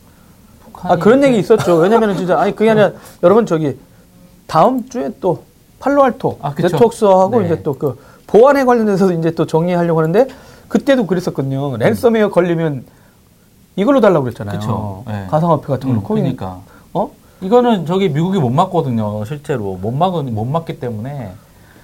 아 0.75 0.97
그런 0.97 1.23
얘기 1.25 1.39
있었죠. 1.39 1.77
왜냐면은 1.77 2.17
진짜 2.17 2.39
아니 2.41 2.55
그게 2.55 2.71
아니라 2.71 2.93
여러분 3.23 3.47
저기 3.47 3.79
다음 4.47 4.89
주에 4.89 5.11
또 5.21 5.45
팔로알토 5.79 6.39
아, 6.43 6.55
그쵸. 6.55 6.69
네트워크스하고 6.69 7.41
네. 7.41 7.47
이제 7.47 7.63
또 7.63 7.75
그 7.75 7.99
보안에 8.33 8.65
관련해서 8.65 9.13
이제 9.13 9.31
또 9.33 9.47
정리하려고 9.47 10.01
하는데 10.01 10.27
그때도 10.69 11.07
그랬었거든요. 11.07 11.77
랜섬웨어 11.77 12.31
걸리면 12.31 12.85
이걸로 13.77 14.01
달라고 14.01 14.25
그랬잖아요. 14.25 15.05
네. 15.07 15.27
가상화폐 15.31 15.67
같은 15.67 15.89
걸로 15.89 16.01
음, 16.01 16.05
그러니까 16.05 16.61
어? 16.95 17.11
이거는 17.43 17.85
저기 17.85 18.09
미국이 18.09 18.39
못 18.39 18.49
막거든요 18.51 19.25
실제로 19.27 19.75
못 19.75 19.91
막은 19.91 20.35
못 20.35 20.45
막기 20.45 20.81
때문에 20.81 21.33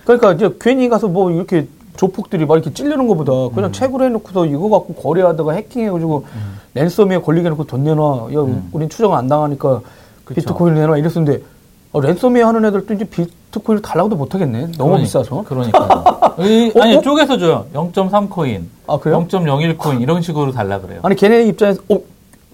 그러니까 0.04 0.32
이제 0.32 0.54
괜히 0.60 0.88
가서 0.88 1.08
뭐 1.08 1.30
이렇게 1.30 1.68
조폭들이 2.02 2.46
막 2.46 2.54
이렇게 2.54 2.72
찔르는 2.72 3.08
것보다 3.08 3.32
음. 3.48 3.52
그냥 3.54 3.72
채굴 3.72 4.02
해놓고서 4.04 4.46
이거 4.46 4.68
갖고 4.70 4.94
거래하다가 4.94 5.52
해킹해가지고 5.52 6.24
랜섬웨어 6.74 7.22
걸리게 7.22 7.46
해놓고 7.46 7.64
돈 7.64 7.82
내놔. 7.84 8.28
야, 8.34 8.40
음. 8.40 8.68
우린 8.72 8.88
추적 8.88 9.12
안 9.12 9.26
당하니까 9.28 9.80
그쵸. 10.24 10.34
비트코인을 10.40 10.78
내놔. 10.80 10.96
이랬었는데 10.98 11.42
어, 11.92 12.00
랜섬웨어 12.00 12.46
하는 12.46 12.64
애들도 12.66 12.94
이제 12.94 13.04
비트코인을 13.04 13.82
달라고도 13.82 14.14
못하겠네. 14.14 14.72
너무 14.78 14.94
그러니- 14.94 15.00
비싸서. 15.02 15.42
그러니까 15.46 16.34
이- 16.38 16.72
어, 16.76 16.82
아니 16.82 16.96
어? 16.96 17.00
쪼개서 17.00 17.36
줘요 17.38 17.66
0.3 17.74 18.30
코인 18.30 18.70
아 18.86 18.96
그래요? 18.98 19.26
0.01 19.28 19.76
코인 19.76 20.00
이런 20.00 20.22
식으로 20.22 20.52
달라 20.52 20.80
그래요 20.80 21.00
아니 21.02 21.16
걔네 21.16 21.42
입장에서 21.46 21.82
어 21.90 21.98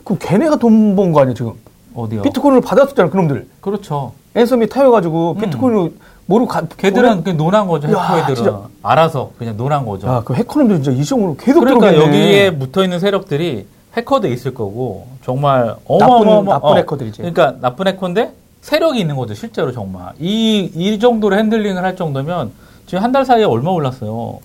그럼 0.05 0.19
걔네가 0.21 0.57
돈 0.57 0.97
번 0.97 1.13
거 1.13 1.21
아니야 1.21 1.35
지금? 1.35 1.53
어디요? 1.95 2.23
비트코인을 2.23 2.63
받았었잖아 2.63 3.11
그놈들. 3.11 3.47
그렇죠 3.61 4.13
랜섬이 4.33 4.69
타여가지고 4.71 5.33
음. 5.37 5.41
비트코인을 5.43 5.93
모르고 6.27 6.49
가. 6.49 6.63
걔들은 6.77 7.23
그냥 7.23 7.37
논한 7.37 7.67
거죠. 7.69 7.91
야, 7.93 8.27
진짜. 8.35 8.63
알아서 8.83 9.33
그냥 9.39 9.57
논한 9.57 9.85
거죠. 9.85 10.07
야, 10.09 10.23
그 10.25 10.35
해커놈들 10.35 10.83
진짜 10.83 10.91
이 10.99 11.05
정도로 11.05 11.37
계속 11.37 11.61
그러니까 11.61 11.91
들어오겠네. 11.91 12.19
여기에 12.19 12.59
붙어 12.59 12.83
있는 12.83 12.99
세력들이 12.99 13.67
해커도 13.97 14.29
있을 14.29 14.55
거고 14.55 15.07
정말 15.25 15.67
나쁜 15.67 15.77
어마어마어마 15.87 16.53
나쁜 16.55 16.69
어, 16.71 16.75
해커들이지. 16.77 17.19
그러니까 17.19 17.57
나쁜 17.61 17.87
해커인데 17.89 18.33
세력이 18.63 18.99
있는 19.01 19.17
거죠. 19.17 19.35
실제로 19.35 19.71
정말 19.73 20.13
이 20.19 20.71
이 20.75 20.99
정도로 20.99 21.37
핸들링을 21.37 21.83
할 21.83 21.95
정도면 21.97 22.53
지금 22.87 23.03
한 23.05 23.13
달 23.13 23.25
사이에 23.25 23.45
얼마 23.45 23.71
올랐어요? 23.71 24.39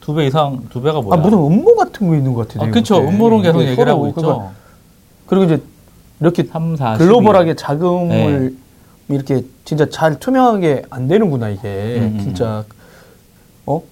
두 0.00 0.12
배 0.14 0.26
이상 0.26 0.60
두 0.68 0.82
배가 0.82 1.00
뭐야? 1.00 1.18
아 1.18 1.22
무슨 1.22 1.38
음모 1.38 1.74
같은 1.76 2.06
거 2.08 2.14
있는 2.14 2.34
것 2.34 2.46
같아. 2.46 2.60
아, 2.62 2.70
때. 2.70 3.06
음모론 3.08 3.40
계속 3.42 3.62
이게 3.62 3.70
얘기를 3.70 3.86
서로 3.90 3.96
하고 3.96 4.08
있죠. 4.08 4.20
그러니까 4.20 4.50
그리고 5.26 5.44
이제 5.46 5.62
이렇게 6.20 6.44
3, 6.44 6.76
4, 6.76 6.98
글로벌하게 6.98 7.54
자금을 7.56 8.54
이렇게 9.08 9.44
진짜 9.64 9.88
잘 9.90 10.18
투명하게 10.18 10.84
안 10.90 11.08
되는구나 11.08 11.48
이게 11.50 11.98
음, 12.00 12.16
음, 12.16 12.20
진짜 12.22 12.64
어 13.66 13.82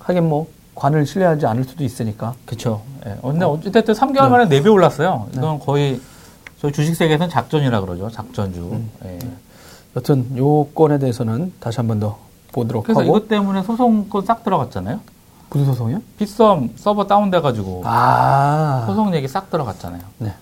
하긴 0.00 0.28
뭐 0.28 0.48
관을 0.74 1.06
신뢰하지 1.06 1.46
않을 1.46 1.64
수도 1.64 1.84
있으니까 1.84 2.34
그쵸. 2.46 2.82
예. 3.06 3.16
근데 3.22 3.44
어쨌든 3.44 3.94
3개월 3.94 4.28
만에 4.28 4.48
4배 4.48 4.72
올랐어요. 4.72 5.28
이건 5.34 5.58
거의 5.58 6.00
저희 6.60 6.72
주식 6.72 6.94
세계에서는 6.94 7.30
작전이라 7.30 7.80
그러죠. 7.80 8.10
작전주. 8.10 8.60
음. 8.72 8.90
예. 9.04 9.18
여튼 9.96 10.36
요 10.38 10.66
건에 10.74 10.98
대해서는 10.98 11.52
다시 11.60 11.78
한 11.78 11.86
번 11.88 12.00
더 12.00 12.18
보도록 12.52 12.84
그래서 12.84 13.00
하고 13.00 13.10
이것 13.16 13.28
때문에 13.28 13.62
소송권 13.62 14.24
싹 14.26 14.42
들어갔잖아요. 14.44 15.00
무슨 15.50 15.66
소송이요? 15.66 16.00
빗썸 16.18 16.70
서버 16.76 17.06
다운돼가지고 17.06 17.82
아 17.84 18.84
소송 18.86 19.14
얘기 19.14 19.26
싹 19.28 19.50
들어갔잖아요. 19.50 20.00
네. 20.18 20.32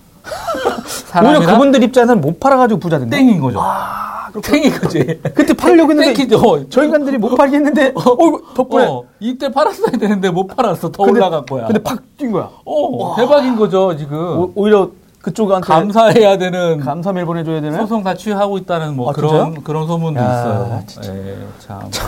사람이랑 1.09 1.41
오히려 1.41 1.53
그분들 1.53 1.83
입장에서는 1.83 2.21
못 2.21 2.39
팔아가지고 2.39 2.79
부자 2.79 2.99
됐네. 2.99 3.17
땡인 3.17 3.39
거죠. 3.41 3.59
아, 3.61 4.29
땡인 4.43 4.71
거지. 4.79 5.19
그때 5.33 5.53
팔려고 5.53 5.91
했는데 5.91 6.13
땡기죠. 6.13 6.69
저 6.69 6.83
인간들이 6.83 7.17
못 7.17 7.35
팔겠는데 7.35 7.93
어, 7.95 7.99
이거 8.13 8.41
덕분에 8.55 8.85
어, 8.85 9.03
이때 9.19 9.51
팔았어야 9.51 9.91
되는데 9.91 10.29
못 10.29 10.45
팔았어. 10.47 10.91
더 10.91 11.03
근데- 11.03 11.19
올라간 11.19 11.45
거야. 11.47 11.65
근데 11.65 11.81
팍 11.81 11.99
뛴 12.17 12.31
거야. 12.33 12.49
어, 12.65 13.15
대박인 13.15 13.55
거죠 13.55 13.95
지금. 13.97 14.17
오, 14.17 14.51
오히려 14.55 14.89
그쪽한테 15.21 15.65
감사해야 15.67 16.37
되는 16.37 16.79
감사메일 16.79 17.25
보내줘야 17.25 17.59
되네. 17.61 17.77
소송 17.77 18.03
다 18.03 18.13
취하고 18.13 18.57
있다는 18.57 18.95
뭐 18.95 19.09
아, 19.09 19.13
그런 19.13 19.45
진짜요? 19.45 19.63
그런 19.63 19.87
소문도 19.87 20.19
야, 20.19 20.25
있어요. 20.25 20.83
진짜. 20.87 21.13
예, 21.15 21.37
참. 21.59 21.77
어떻게 21.85 22.07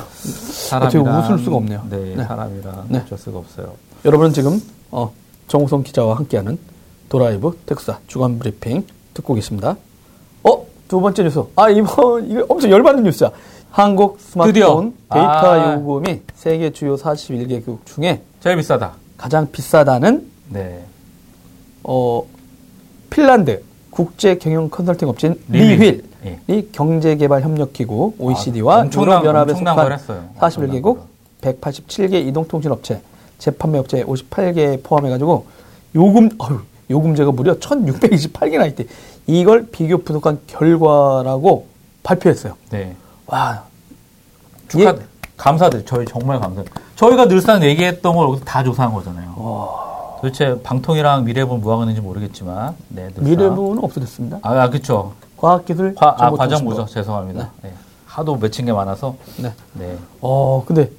사람이란 0.69 1.23
웃을 1.23 1.39
수가 1.39 1.55
없네요. 1.57 1.81
네, 1.89 2.13
네. 2.15 2.23
사람이라 2.23 2.71
네. 2.89 3.01
어쩔 3.05 3.17
수가 3.17 3.39
없어요. 3.39 3.71
여러분은 4.05 4.31
지금 4.33 4.61
어, 4.91 5.11
정우성 5.47 5.83
기자와 5.83 6.15
함께하는 6.17 6.57
도라이브 7.11 7.59
테크수다 7.65 7.99
주간 8.07 8.39
브리핑 8.39 8.85
듣고 9.13 9.33
계십니다. 9.33 9.75
어? 10.43 10.65
두 10.87 11.01
번째 11.01 11.23
뉴스. 11.23 11.43
아, 11.57 11.69
이번, 11.69 12.31
이거 12.31 12.45
엄청 12.47 12.71
열받는 12.71 13.03
뉴스야. 13.03 13.31
한국 13.69 14.17
스마트폰 14.21 14.53
드디어. 14.53 14.81
데이터 15.11 15.51
아. 15.51 15.73
요금이 15.75 16.21
세계 16.33 16.71
주요 16.71 16.95
41개국 16.95 17.85
중에 17.85 18.21
제일 18.39 18.55
비싸다. 18.55 18.93
가장 19.17 19.51
비싸다는, 19.51 20.25
네. 20.51 20.85
어, 21.83 22.23
핀란드 23.09 23.61
국제 23.89 24.37
경영 24.37 24.69
컨설팅 24.69 25.09
업체인 25.09 25.35
리휠. 25.49 25.79
리휠이 25.79 26.01
예. 26.49 26.67
경제개발 26.71 27.41
협력기구 27.41 28.13
OECD와 28.19 28.83
아, 28.83 28.85
유럽연합에 28.85 29.53
속한 29.53 29.91
했어요. 29.91 30.29
41개국 30.39 30.99
187개 31.41 32.25
이동통신 32.27 32.71
업체 32.71 33.01
재판매 33.37 33.79
업체 33.79 34.01
58개 34.05 34.81
포함해가지고 34.83 35.45
요금 35.95 36.29
어휴, 36.37 36.61
요금제가 36.91 37.31
무려 37.31 37.55
1,628개나 37.55 38.67
있대. 38.67 38.85
이걸 39.27 39.67
비교 39.67 39.97
분석한 39.99 40.39
결과라고 40.47 41.67
발표했어요. 42.03 42.53
네. 42.69 42.95
와, 43.27 43.63
축하, 44.67 44.91
예. 44.91 44.95
감사드려요. 45.37 45.85
저희 45.85 46.05
정말 46.05 46.39
감사해요. 46.39 46.65
저희가 46.95 47.27
늘상 47.27 47.63
얘기했던 47.63 48.15
걸 48.15 48.39
다 48.45 48.63
조사한 48.63 48.93
거잖아요. 48.93 49.31
도대체 50.21 50.59
방통이랑 50.61 51.23
미래분 51.25 51.61
뭐하고 51.61 51.83
있는지 51.83 52.01
모르겠지만, 52.01 52.75
네. 52.89 53.09
미래부는 53.17 53.83
없어졌습니다. 53.83 54.39
아, 54.43 54.61
아, 54.61 54.69
그쵸. 54.69 55.13
과학기술 55.37 55.95
과, 55.95 56.15
아. 56.19 56.29
과정부죠. 56.29 56.85
죄송합니다. 56.85 57.49
네. 57.63 57.73
하도 58.05 58.35
맺힌 58.35 58.65
게 58.65 58.73
많아서. 58.73 59.15
네. 59.37 59.51
네. 59.73 59.97
어, 60.21 60.63
근데 60.67 60.91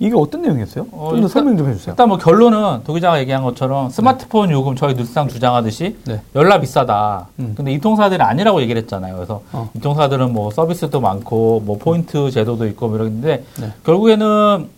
이게 0.00 0.14
어떤 0.16 0.42
내용이었어요? 0.42 0.86
어, 0.92 0.98
좀더 1.10 1.16
일단- 1.16 1.28
설명 1.28 1.56
좀 1.56 1.68
해주세요. 1.70 1.92
일단 1.92 2.08
뭐 2.08 2.18
결론은 2.18 2.84
도기자가 2.84 3.18
얘기한 3.20 3.42
것처럼 3.42 3.90
스마트폰 3.90 4.50
요금 4.50 4.76
저희 4.76 4.94
늘상 4.94 5.26
주장하듯이 5.28 5.96
네. 6.06 6.20
열나 6.36 6.60
비싸다. 6.60 7.26
음. 7.40 7.54
근데 7.56 7.72
이통사들이 7.72 8.22
아니라고 8.22 8.60
얘기를 8.62 8.80
했잖아요. 8.82 9.16
그래서 9.16 9.42
어. 9.52 9.68
이통사들은 9.74 10.32
뭐 10.32 10.50
서비스도 10.52 11.00
많고 11.00 11.62
뭐 11.64 11.78
포인트 11.78 12.30
제도도 12.30 12.66
있고 12.68 12.88
뭐 12.88 12.96
이러는데 12.96 13.44
네. 13.60 13.72
결국에는 13.84 14.68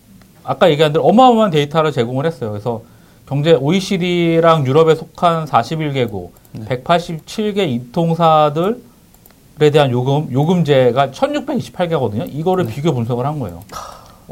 아까 0.43 0.71
얘기한 0.71 0.93
대로 0.93 1.05
어마어마한 1.05 1.51
데이터를 1.51 1.93
제공을 1.93 2.25
했어요. 2.25 2.51
그래서 2.51 2.81
경제 3.29 3.53
OECD랑 3.53 4.67
유럽에 4.67 4.95
속한 4.95 5.45
41개국, 5.45 6.31
187개 6.67 7.59
이통사들에 7.69 8.75
대한 9.71 9.91
요금 9.91 10.29
요금제가 10.33 11.09
1,628개거든요. 11.09 12.27
이거를 12.33 12.67
비교 12.67 12.93
분석을 12.95 13.27
한 13.27 13.39
거예요. 13.39 13.63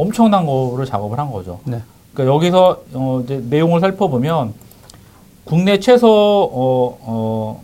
엄청난 0.03 0.47
거를 0.47 0.87
작업을 0.87 1.19
한 1.19 1.31
거죠. 1.31 1.59
네. 1.65 1.83
그러니까 2.15 2.35
여기서 2.35 2.79
어, 2.95 3.21
이제 3.25 3.43
내용을 3.51 3.81
살펴보면 3.81 4.55
국내 5.45 5.79
최소 5.81 6.09
어, 6.09 6.99
어, 7.03 7.61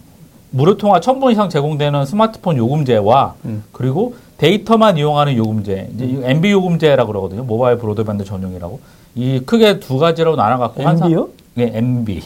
무료 0.51 0.77
통화 0.77 1.01
1000번 1.01 1.33
이상 1.33 1.49
제공되는 1.49 2.05
스마트폰 2.07 2.57
요금제와 2.57 3.35
음. 3.47 3.65
그리고 3.73 4.15
데이터만 4.39 4.97
이용하는 4.99 5.37
요금제, 5.37 5.91
이제 5.95 6.05
이 6.05 6.21
MB 6.23 6.51
요금제라고 6.51 7.07
그러거든요. 7.09 7.45
모바일 7.45 7.79
브로드밴드 7.79 8.25
전용이라고. 8.25 8.81
이 9.15 9.41
크게 9.47 9.79
두 9.79 9.99
가지로 9.99 10.35
나눠 10.35 10.59
갖고 10.59 10.83
MB요? 10.83 11.29
예, 11.59 11.71
MB. 11.73 12.21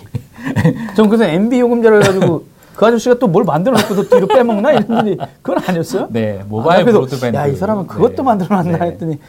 전 0.97 1.09
그래서 1.11 1.25
MB 1.25 1.61
요금제를 1.61 2.01
가지고 2.01 2.45
그 2.75 2.87
아저씨가 2.87 3.19
또 3.19 3.27
뭘 3.27 3.45
만들어놓고 3.45 3.95
또 3.95 4.09
뒤로 4.09 4.27
빼먹나 4.27 4.73
이랬더니 4.73 5.19
그건 5.43 5.63
아니었어요? 5.67 6.09
네, 6.11 6.43
모바일 6.49 6.83
아, 6.83 6.85
브로드밴드. 6.87 7.37
야, 7.37 7.47
이 7.47 7.57
사람은 7.57 7.87
그것도 7.87 8.17
네. 8.17 8.23
만들어놨나 8.23 8.79
네. 8.79 8.87
했더니 8.87 9.15
네. 9.17 9.21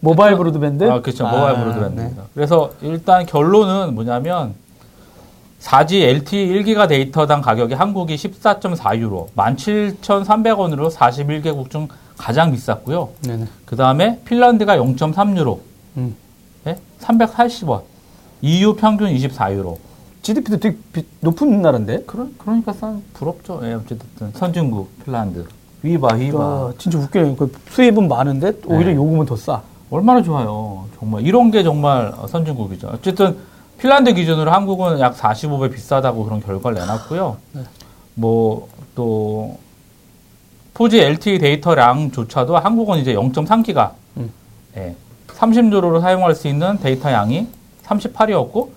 모바일 0.00 0.36
브로드밴드? 0.36 0.84
아, 0.90 1.00
그렇죠. 1.00 1.24
모바일 1.24 1.56
아, 1.56 1.60
브로드밴드입니다. 1.60 2.22
네. 2.22 2.28
그래서 2.34 2.70
일단 2.82 3.26
결론은 3.26 3.94
뭐냐면 3.94 4.54
4G 5.60 6.02
LTE 6.02 6.48
1기가 6.62 6.88
데이터당 6.88 7.40
가격이 7.40 7.74
한국이 7.74 8.14
14.4유로, 8.16 9.28
17,300원으로 9.34 10.90
41개국 10.92 11.70
중 11.70 11.88
가장 12.16 12.52
비쌌고요. 12.52 13.10
네네. 13.22 13.46
그 13.64 13.74
다음에 13.76 14.20
핀란드가 14.24 14.76
0.3유로, 14.76 15.58
음. 15.96 16.14
네? 16.64 16.78
380원. 17.00 17.82
EU 18.42 18.74
평균 18.76 19.08
24유로. 19.12 19.78
GDP도 20.22 20.58
되게 20.58 20.76
비- 20.92 21.06
높은 21.20 21.62
나라인데? 21.62 22.02
그러, 22.06 22.26
그러니까 22.38 22.72
싼 22.72 23.02
부럽죠. 23.14 23.60
예, 23.64 23.72
어쨌든 23.74 23.98
선진국 24.34 25.04
핀란드. 25.04 25.46
위바 25.82 26.14
위바. 26.16 26.38
아, 26.38 26.72
진짜 26.78 26.98
웃겨요. 26.98 27.36
그 27.36 27.52
수입은 27.70 28.08
많은데 28.08 28.52
오히려 28.66 28.90
네. 28.90 28.96
요금은 28.96 29.24
더 29.26 29.36
싸. 29.36 29.62
얼마나 29.90 30.22
좋아요. 30.22 30.86
정말 30.98 31.22
이런 31.22 31.50
게 31.50 31.62
정말 31.62 32.12
선진국이죠. 32.28 32.88
어쨌든 32.92 33.36
핀란드 33.78 34.14
기준으로 34.14 34.50
한국은 34.50 35.00
약 35.00 35.14
45배 35.16 35.72
비싸다고 35.72 36.24
그런 36.24 36.40
결과를 36.40 36.78
내놨고요. 36.78 37.36
네. 37.52 37.62
뭐또 38.14 39.58
4G 40.74 40.98
LTE 40.98 41.38
데이터량조차도 41.38 42.56
한국은 42.56 42.98
이제 42.98 43.14
0.3기가 43.14 43.92
음. 44.16 44.30
예, 44.76 44.94
30유로로 45.28 46.00
사용할 46.00 46.34
수 46.34 46.48
있는 46.48 46.78
데이터 46.78 47.12
양이 47.12 47.46
38이었고 47.84 48.68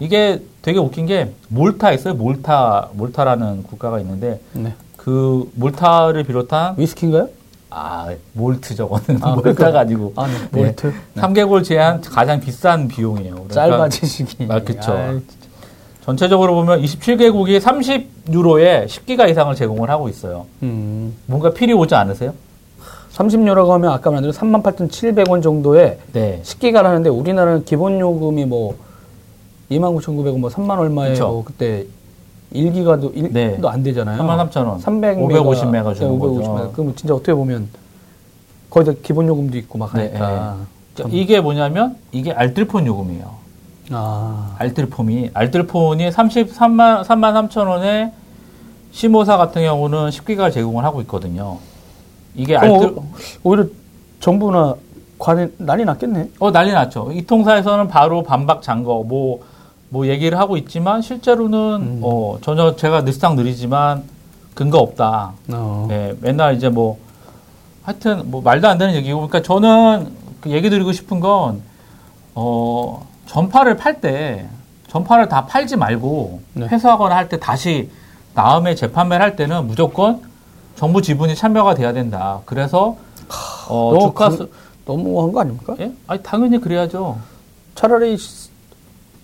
이게 0.00 0.42
되게 0.62 0.78
웃긴 0.78 1.06
게 1.06 1.32
몰타 1.48 1.92
있어요. 1.92 2.14
몰타 2.14 2.90
몰타라는 2.94 3.64
국가가 3.64 4.00
있는데 4.00 4.40
네. 4.52 4.74
그 4.96 5.50
몰타를 5.54 6.24
비롯한 6.24 6.74
위스키인가요? 6.78 7.28
아 7.76 8.08
몰트 8.34 8.76
저거는 8.76 9.20
아, 9.20 9.30
몰타 9.34 9.52
그러니까- 9.52 9.72
가지고 9.72 10.12
아, 10.14 10.26
네. 10.28 10.32
네. 10.52 10.62
몰트. 10.62 10.86
네. 11.14 11.20
3개골 11.20 11.64
제한 11.64 12.00
가장 12.00 12.38
비싼 12.40 12.86
비용이에요. 12.86 13.34
그러니까 13.48 13.54
짧아지시기. 13.54 14.46
아. 14.48 14.54
아이, 14.54 15.20
전체적으로 16.04 16.54
보면 16.54 16.82
27개국이 16.82 17.60
30유로에 17.60 18.86
10기가 18.86 19.28
이상을 19.28 19.52
제공을 19.56 19.90
하고 19.90 20.08
있어요. 20.08 20.46
음. 20.62 21.16
뭔가 21.26 21.50
필이 21.52 21.72
오지 21.72 21.94
않으세요? 21.94 22.32
30유로라고 23.12 23.68
하면 23.70 23.90
아까 23.90 24.10
말한 24.10 24.22
대로 24.22 24.32
38,700원 24.32 25.42
정도에 25.42 25.98
네. 26.12 26.40
10기가를 26.44 26.82
하는데 26.84 27.08
우리나라는 27.10 27.64
기본 27.64 27.98
요금이 27.98 28.44
뭐 28.44 28.76
29,900원 29.70 30.38
뭐 30.38 30.50
3만 30.50 30.78
얼마에. 30.78 31.18
뭐 31.18 31.42
그때 31.44 31.86
1기가도 32.52 33.14
1도 33.14 33.32
네. 33.32 33.58
안 33.64 33.82
되잖아요. 33.82 34.22
33,000원. 34.22 34.80
300 34.80 35.18
550메가 35.18 35.94
주는 35.94 36.18
거죠. 36.18 36.72
그럼 36.72 36.94
진짜 36.94 37.14
어떻게 37.14 37.34
보면 37.34 37.68
거의 38.70 38.86
다 38.86 38.92
기본 39.02 39.26
요금도 39.28 39.56
있고 39.58 39.78
막 39.78 39.92
네, 39.94 40.08
하니까. 40.08 40.56
자, 40.94 41.04
이게 41.10 41.40
뭐냐면 41.40 41.96
이게 42.12 42.32
알뜰폰 42.32 42.86
요금이에요. 42.86 43.44
아. 43.90 44.54
알뜰폰이 44.58 45.30
알뜰폰이 45.34 46.10
33만 46.10 47.04
3만 47.04 47.48
3천 47.48 47.68
원에 47.68 48.12
시모사 48.92 49.36
같은 49.36 49.62
경우는 49.62 50.10
10기가 50.10 50.52
제공을 50.52 50.84
하고 50.84 51.00
있거든요. 51.02 51.58
이게 52.36 52.56
알뜰 52.56 52.94
어, 52.96 53.04
오히려 53.42 53.66
정부나 54.20 54.76
관이 55.18 55.48
난리 55.58 55.84
났겠네. 55.84 56.30
어, 56.38 56.50
난리 56.50 56.72
났죠. 56.72 57.10
이 57.12 57.22
통사에서는 57.22 57.88
바로 57.88 58.22
반박 58.22 58.62
잔거, 58.62 59.04
뭐, 59.06 59.40
뭐 59.94 60.08
얘기를 60.08 60.36
하고 60.40 60.56
있지만, 60.56 61.02
실제로는, 61.02 61.58
음. 61.80 62.00
어, 62.02 62.36
전혀 62.42 62.74
제가 62.74 63.04
늘상 63.04 63.36
느리지만, 63.36 64.02
근거 64.52 64.78
없다. 64.78 65.34
어. 65.52 65.86
예, 65.92 66.16
맨날 66.20 66.56
이제 66.56 66.68
뭐, 66.68 66.98
하여튼, 67.84 68.28
뭐, 68.28 68.42
말도 68.42 68.66
안 68.66 68.76
되는 68.76 68.92
얘기고, 68.96 69.28
그러니까 69.28 69.42
저는 69.42 70.08
그 70.40 70.50
얘기 70.50 70.68
드리고 70.68 70.90
싶은 70.90 71.20
건, 71.20 71.62
어, 72.34 73.06
전파를 73.26 73.76
팔 73.76 74.00
때, 74.00 74.48
전파를 74.88 75.28
다 75.28 75.46
팔지 75.46 75.76
말고, 75.76 76.40
네. 76.54 76.66
회수하거나 76.66 77.14
할 77.14 77.28
때 77.28 77.38
다시, 77.38 77.88
다음에 78.34 78.74
재판매를 78.74 79.24
할 79.24 79.36
때는 79.36 79.68
무조건 79.68 80.22
정부 80.74 81.02
지분이 81.02 81.36
참여가 81.36 81.76
돼야 81.76 81.92
된다. 81.92 82.40
그래서, 82.46 82.96
어, 83.68 83.90
너무 83.94 84.00
주가수, 84.08 84.38
강- 84.38 84.48
너무한 84.86 85.30
거 85.30 85.40
아닙니까? 85.42 85.76
예? 85.78 85.92
아니, 86.08 86.20
당연히 86.20 86.58
그래야죠. 86.60 87.16
차라리 87.76 88.18
시- 88.18 88.43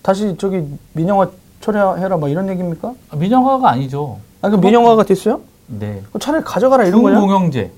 다시 0.02 0.36
저기 0.38 0.64
민영화 0.92 1.28
처리해라 1.60 2.16
뭐 2.16 2.28
이런 2.28 2.48
얘기입니까? 2.48 2.92
아, 3.10 3.16
민영화가 3.16 3.70
아니죠. 3.70 4.18
아, 4.42 4.48
그 4.48 4.56
민영화가 4.56 5.04
됐어요? 5.04 5.40
네. 5.66 6.02
차라리 6.18 6.42
가져가라 6.42 6.84
이런 6.84 7.02
거냐? 7.02 7.20
중공영제. 7.20 7.70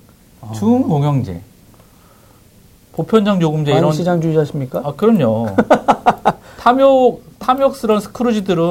중공영제. 0.55 1.41
보편적 2.93 3.41
요금제 3.41 3.73
이런. 3.73 3.85
반시장주의자십니까? 3.85 4.83
아, 4.85 4.93
그럼요. 4.97 5.57
탐욕, 6.61 7.23
탐욕스러운 7.41 8.01
스크루지들은, 8.01 8.65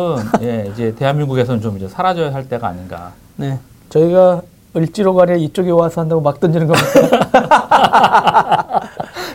예, 0.44 0.70
이제 0.72 0.96
대한민국에서는 0.96 1.60
좀 1.62 1.76
이제 1.78 1.90
사라져야 1.90 2.34
할 2.34 2.48
때가 2.48 2.68
아닌가. 2.70 3.12
네. 3.36 3.60
저희가 3.90 4.42
을지로 4.76 5.14
가래 5.14 5.38
이쪽에 5.38 5.72
와서 5.72 6.00
한다고 6.02 6.22
막 6.22 6.40
던지는 6.40 6.68
겁니다. 6.68 7.30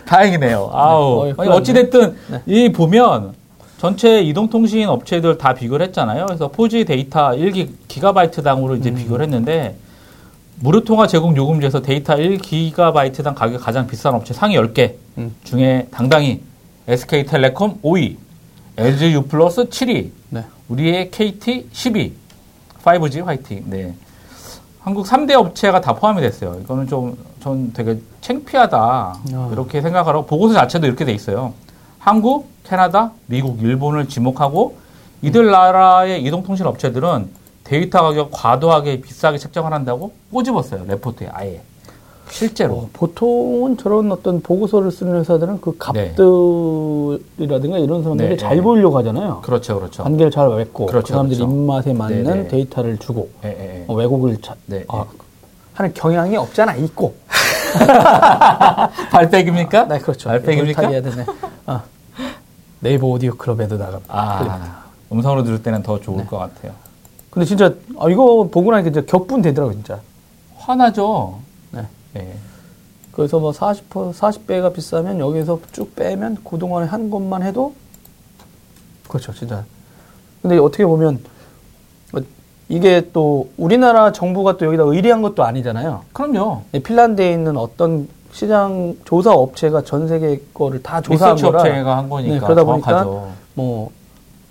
다행이네요. 0.07 0.71
아우. 0.73 1.19
어이, 1.21 1.29
아니, 1.29 1.35
큰일 1.37 1.51
어찌됐든, 1.51 2.15
네. 2.31 2.41
이 2.47 2.71
보면, 2.71 3.33
전체 3.77 4.21
이동통신 4.21 4.89
업체들 4.89 5.37
다 5.37 5.53
비교를 5.53 5.85
했잖아요. 5.87 6.25
그래서 6.25 6.49
4G 6.51 6.87
데이터 6.87 7.29
1기, 7.31 7.69
기가바이트당으로 7.87 8.73
음. 8.73 8.79
이제 8.79 8.91
비교를 8.91 9.23
했는데, 9.23 9.75
무료통화 10.59 11.05
제공 11.05 11.35
요금제에서 11.35 11.83
데이터 11.83 12.15
1기가바이트당 12.15 13.35
가격이 13.35 13.63
가장 13.63 13.85
비싼 13.85 14.15
업체 14.15 14.33
상위 14.33 14.55
10개 14.57 14.93
음. 15.19 15.35
중에 15.43 15.87
당당히 15.91 16.41
SK텔레콤 16.87 17.81
5위, 17.83 18.15
LGU 18.77 19.23
플러스 19.23 19.65
7위, 19.65 20.09
네. 20.29 20.43
우리의 20.69 21.11
KT 21.11 21.69
10위, 21.71 22.11
5G 22.83 23.23
화이팅. 23.23 23.63
네. 23.67 23.93
한국 24.79 25.05
3대 25.05 25.33
업체가 25.33 25.81
다 25.81 25.93
포함이 25.93 26.21
됐어요. 26.21 26.59
이거는 26.63 26.87
좀, 26.87 27.17
전 27.41 27.71
되게 27.73 27.99
창피하다. 28.21 28.77
아. 28.79 29.49
이렇게 29.51 29.81
생각하라고 29.81 30.25
보고서 30.25 30.55
자체도 30.55 30.87
이렇게 30.87 31.05
돼 31.05 31.11
있어요. 31.11 31.53
한국, 32.07 32.47
캐나다, 32.63 33.11
미국, 33.25 33.61
일본을 33.61 34.07
지목하고 34.07 34.77
이들 35.21 35.47
나라의 35.51 36.23
이동통신 36.23 36.65
업체들은 36.65 37.27
데이터 37.65 38.01
가격 38.01 38.29
과도하게 38.31 39.01
비싸게 39.01 39.37
책정을 39.37 39.73
한다고 39.73 40.13
꼬집었어요. 40.31 40.85
레포트에 40.87 41.27
아예. 41.33 41.61
실제로. 42.29 42.75
어, 42.75 42.89
보통은 42.93 43.75
저런 43.75 44.09
어떤 44.09 44.41
보고서를 44.41 44.89
쓰는 44.89 45.19
회사들은 45.19 45.59
그 45.59 45.77
네. 45.93 46.13
값들이라든가 46.15 47.77
이런 47.77 48.03
사람들이 48.03 48.29
네, 48.29 48.37
잘 48.37 48.55
네. 48.55 48.61
보이려고 48.61 48.97
하잖아요. 48.99 49.41
그렇죠, 49.43 49.77
그렇죠. 49.77 50.03
관계를 50.03 50.31
잘 50.31 50.47
맺고 50.47 50.85
그 50.85 50.91
그렇죠, 50.93 51.13
사람들이 51.13 51.39
그렇죠. 51.39 51.53
입맛에 51.53 51.91
맞는 51.91 52.23
네, 52.23 52.33
네. 52.35 52.47
데이터를 52.47 52.97
주고 52.99 53.27
예, 53.43 53.49
예, 53.49 53.79
예. 53.81 53.85
어, 53.85 53.93
왜곡을 53.93 54.41
자, 54.41 54.55
네, 54.67 54.85
아, 54.87 55.03
하는 55.73 55.93
경향이 55.93 56.37
없잖아 56.37 56.73
있고. 56.75 57.15
발백입니까? 59.11 59.87
네, 59.89 59.99
그렇죠. 59.99 60.29
발백입니까? 60.29 60.87
해야 60.87 61.01
되네. 61.01 61.25
아, 61.65 61.83
네이버 62.87 63.07
오디오 63.07 63.35
클럽에도 63.35 63.77
나가. 63.77 63.99
아, 64.07 64.85
음성으로 65.11 65.43
들을 65.43 65.61
때는 65.61 65.83
더 65.83 65.99
좋을 65.99 66.19
네. 66.19 66.25
것 66.25 66.37
같아요. 66.37 66.71
근데 67.29 67.45
진짜 67.45 67.73
아, 67.99 68.09
이거 68.09 68.47
보고 68.49 68.71
나니까 68.71 68.91
진짜 68.91 69.05
격분 69.05 69.41
되더라고 69.41 69.73
진짜. 69.73 69.99
화나죠? 70.55 71.39
네. 71.71 71.85
예. 72.15 72.33
그래서 73.11 73.39
뭐 73.39 73.51
40, 73.51 73.89
40배가 73.89 74.73
비싸면 74.73 75.19
여기서 75.19 75.59
쭉 75.73 75.93
빼면 75.95 76.37
그동안에 76.49 76.87
한 76.87 77.09
것만 77.09 77.43
해도 77.43 77.73
그렇죠, 79.09 79.33
진짜. 79.33 79.65
근데 80.41 80.57
어떻게 80.57 80.85
보면 80.85 81.19
어, 82.13 82.19
이게 82.69 83.09
또 83.11 83.49
우리나라 83.57 84.13
정부가 84.13 84.55
또 84.55 84.65
여기다 84.65 84.83
의뢰한 84.83 85.21
것도 85.21 85.43
아니잖아요. 85.43 86.05
그럼요. 86.13 86.61
이 86.71 86.79
핀란드에 86.79 87.33
있는 87.33 87.57
어떤 87.57 88.07
시장 88.37 88.95
조사 89.03 89.33
업체가 89.33 89.81
전 89.81 90.07
세계 90.07 90.39
거를 90.53 90.83
다 90.83 91.01
조사한 91.01 91.35
거라 91.37 91.59
업체가 91.59 91.97
한 91.97 92.07
거니까 92.07 92.33
네, 92.35 92.39
그러다 92.39 92.63
보니까 92.63 93.03
정확하죠. 93.03 93.31
뭐 93.55 93.89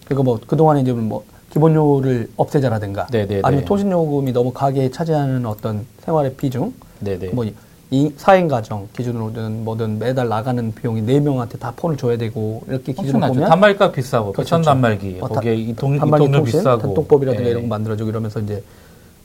그러니까 0.05 0.25
뭐 0.25 0.41
그동안에 0.45 0.81
이제 0.81 0.93
뭐 0.93 1.23
기본료를 1.51 2.29
없애자라든가 2.37 3.07
네네네. 3.13 3.43
아니면 3.45 3.65
통신요금이 3.65 4.33
너무 4.33 4.53
가계에 4.53 4.91
차지하는 4.91 5.47
어떤 5.47 5.87
생활의 6.01 6.35
비중 6.35 6.73
네네. 6.99 7.29
뭐 7.29 7.45
이, 7.93 8.13
4인 8.17 8.49
가정 8.49 8.89
기준으로든 8.97 9.65
뭐든 9.65 10.01
매달 10.01 10.29
나가는 10.29 10.75
비용이 10.75 11.03
4명한테 11.03 11.61
다 11.61 11.73
폰을 11.77 11.97
줘야 11.97 12.19
되고 12.19 12.65
이렇게 12.67 12.93
엄청나죠. 12.97 13.35
보면 13.35 13.49
단말기값 13.49 13.93
비싸고 13.93 14.33
그렇죠, 14.33 14.43
배천 14.43 14.63
단말기 14.63 15.19
어, 15.21 15.29
거기에 15.29 15.55
이동 15.55 15.97
단말기 15.97 16.25
이동료 16.25 16.39
통신, 16.39 16.59
비싸고 16.59 16.83
단통법이라든가 16.83 17.47
예. 17.47 17.51
이런 17.53 17.63
거 17.63 17.69
만들어주고 17.69 18.11
이러면서 18.11 18.41
이제 18.41 18.65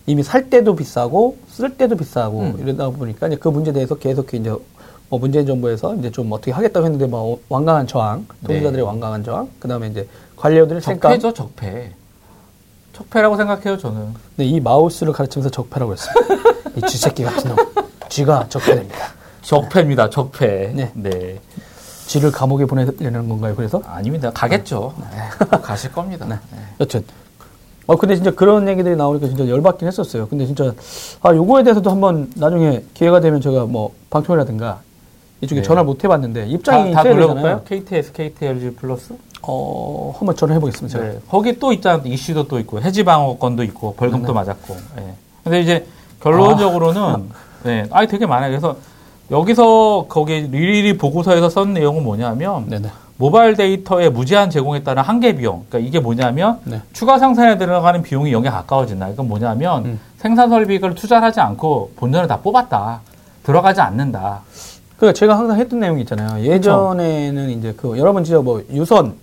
이미 0.05 0.23
살 0.23 0.49
때도 0.49 0.75
비싸고 0.75 1.37
쓸 1.49 1.77
때도 1.77 1.95
비싸고 1.95 2.39
음. 2.39 2.55
이러다 2.59 2.89
보니까 2.89 3.27
이제 3.27 3.35
그 3.35 3.47
문제에 3.49 3.73
대해서 3.73 3.95
계속 3.95 4.33
이제 4.33 4.53
뭐 5.09 5.19
문재인 5.19 5.45
정부에서 5.45 5.95
이제 5.95 6.09
좀 6.09 6.31
어떻게 6.31 6.51
하겠다고 6.51 6.85
했는데 6.85 7.05
뭐 7.05 7.39
완강한 7.49 7.85
저항, 7.85 8.25
통신사들의 8.45 8.77
네. 8.77 8.81
완강한 8.81 9.23
저항, 9.23 9.49
그 9.59 9.67
다음에 9.67 9.87
이제 9.87 10.07
관료들의. 10.37 10.81
적폐죠 10.81 11.33
적폐. 11.33 11.91
적폐라고 12.93 13.35
생각해요 13.37 13.77
저는. 13.77 14.13
근데 14.35 14.45
이 14.49 14.59
마우스를 14.59 15.13
가르치면서 15.13 15.49
적폐라고 15.49 15.93
했어요. 15.93 16.13
이 16.77 16.81
쥐새끼 16.87 17.23
같은 17.23 17.53
놈. 17.55 17.57
쥐가 18.09 18.47
적폐됩니다. 18.49 18.97
적폐입니다 19.41 20.09
적폐. 20.09 20.71
네. 20.75 20.91
네. 20.93 21.39
쥐를 22.07 22.31
감옥에 22.31 22.65
보내려는 22.65 23.29
건가요? 23.29 23.55
그래서 23.55 23.81
아닙니다. 23.85 24.31
가겠죠. 24.33 24.93
가실 25.61 25.91
겁니다. 25.91 26.25
네. 26.25 26.35
여튼. 26.79 27.03
어, 27.87 27.95
근데 27.95 28.15
진짜 28.15 28.31
그런 28.31 28.67
얘기들이 28.67 28.95
나오니까 28.95 29.27
진짜 29.27 29.47
열받긴 29.47 29.87
했었어요. 29.87 30.27
근데 30.27 30.45
진짜, 30.45 30.73
아, 31.21 31.33
요거에 31.33 31.63
대해서도 31.63 31.89
한번 31.89 32.31
나중에 32.35 32.83
기회가 32.93 33.19
되면 33.19 33.41
제가 33.41 33.65
뭐, 33.65 33.91
방송이라든가 34.09 34.81
이쪽에 35.41 35.61
네. 35.61 35.67
전화 35.67 35.83
못 35.83 36.03
해봤는데, 36.03 36.47
입장이 36.47 36.93
다, 36.93 37.03
다? 37.03 37.09
되잖아요. 37.09 37.61
KTS, 37.65 38.11
KTLG 38.13 38.75
플러스? 38.75 39.15
어, 39.41 40.13
한번 40.17 40.35
전화 40.35 40.53
해보겠습니다. 40.53 40.99
제가. 40.99 41.11
네. 41.13 41.19
거기 41.27 41.57
또 41.57 41.73
있잖아. 41.73 42.01
이슈도 42.05 42.47
또 42.47 42.59
있고, 42.59 42.81
해지 42.81 43.03
방어권도 43.03 43.63
있고, 43.63 43.95
벌금도 43.95 44.27
네. 44.27 44.33
맞았고. 44.33 44.75
예. 44.99 45.13
근데 45.43 45.61
이제 45.61 45.85
결론적으로는, 46.21 47.29
네. 47.63 47.87
아니, 47.89 48.07
되게 48.07 48.27
많아요. 48.27 48.51
그래서 48.51 48.75
여기서 49.31 50.05
거기 50.07 50.41
리리리 50.41 50.97
보고서에서 50.97 51.49
쓴 51.49 51.73
내용은 51.73 52.03
뭐냐면, 52.03 52.69
네네. 52.69 52.89
모바일 53.21 53.55
데이터의 53.55 54.09
무제한 54.09 54.49
제공에 54.49 54.81
따른 54.81 55.03
한계 55.03 55.35
비용. 55.35 55.63
그러니까 55.69 55.87
이게 55.87 55.99
뭐냐면, 55.99 56.57
네. 56.63 56.81
추가 56.91 57.19
생산에 57.19 57.59
들어가는 57.59 58.01
비용이 58.01 58.31
0에 58.31 58.49
가까워진다. 58.49 59.09
이건 59.09 59.27
뭐냐면, 59.27 59.85
음. 59.85 59.99
생산 60.17 60.49
설비를 60.49 60.95
투자를 60.95 61.27
하지 61.27 61.39
않고 61.39 61.91
본전을 61.97 62.27
다 62.27 62.39
뽑았다. 62.41 63.01
들어가지 63.43 63.79
않는다. 63.79 64.41
그러니까 64.97 65.19
제가 65.19 65.37
항상 65.37 65.59
했던 65.59 65.79
내용이 65.79 66.01
있잖아요. 66.01 66.43
예전에는 66.43 67.51
이제 67.51 67.75
그, 67.77 67.95
여러분 67.99 68.23
진짜 68.23 68.41
뭐, 68.41 68.63
유선, 68.71 69.13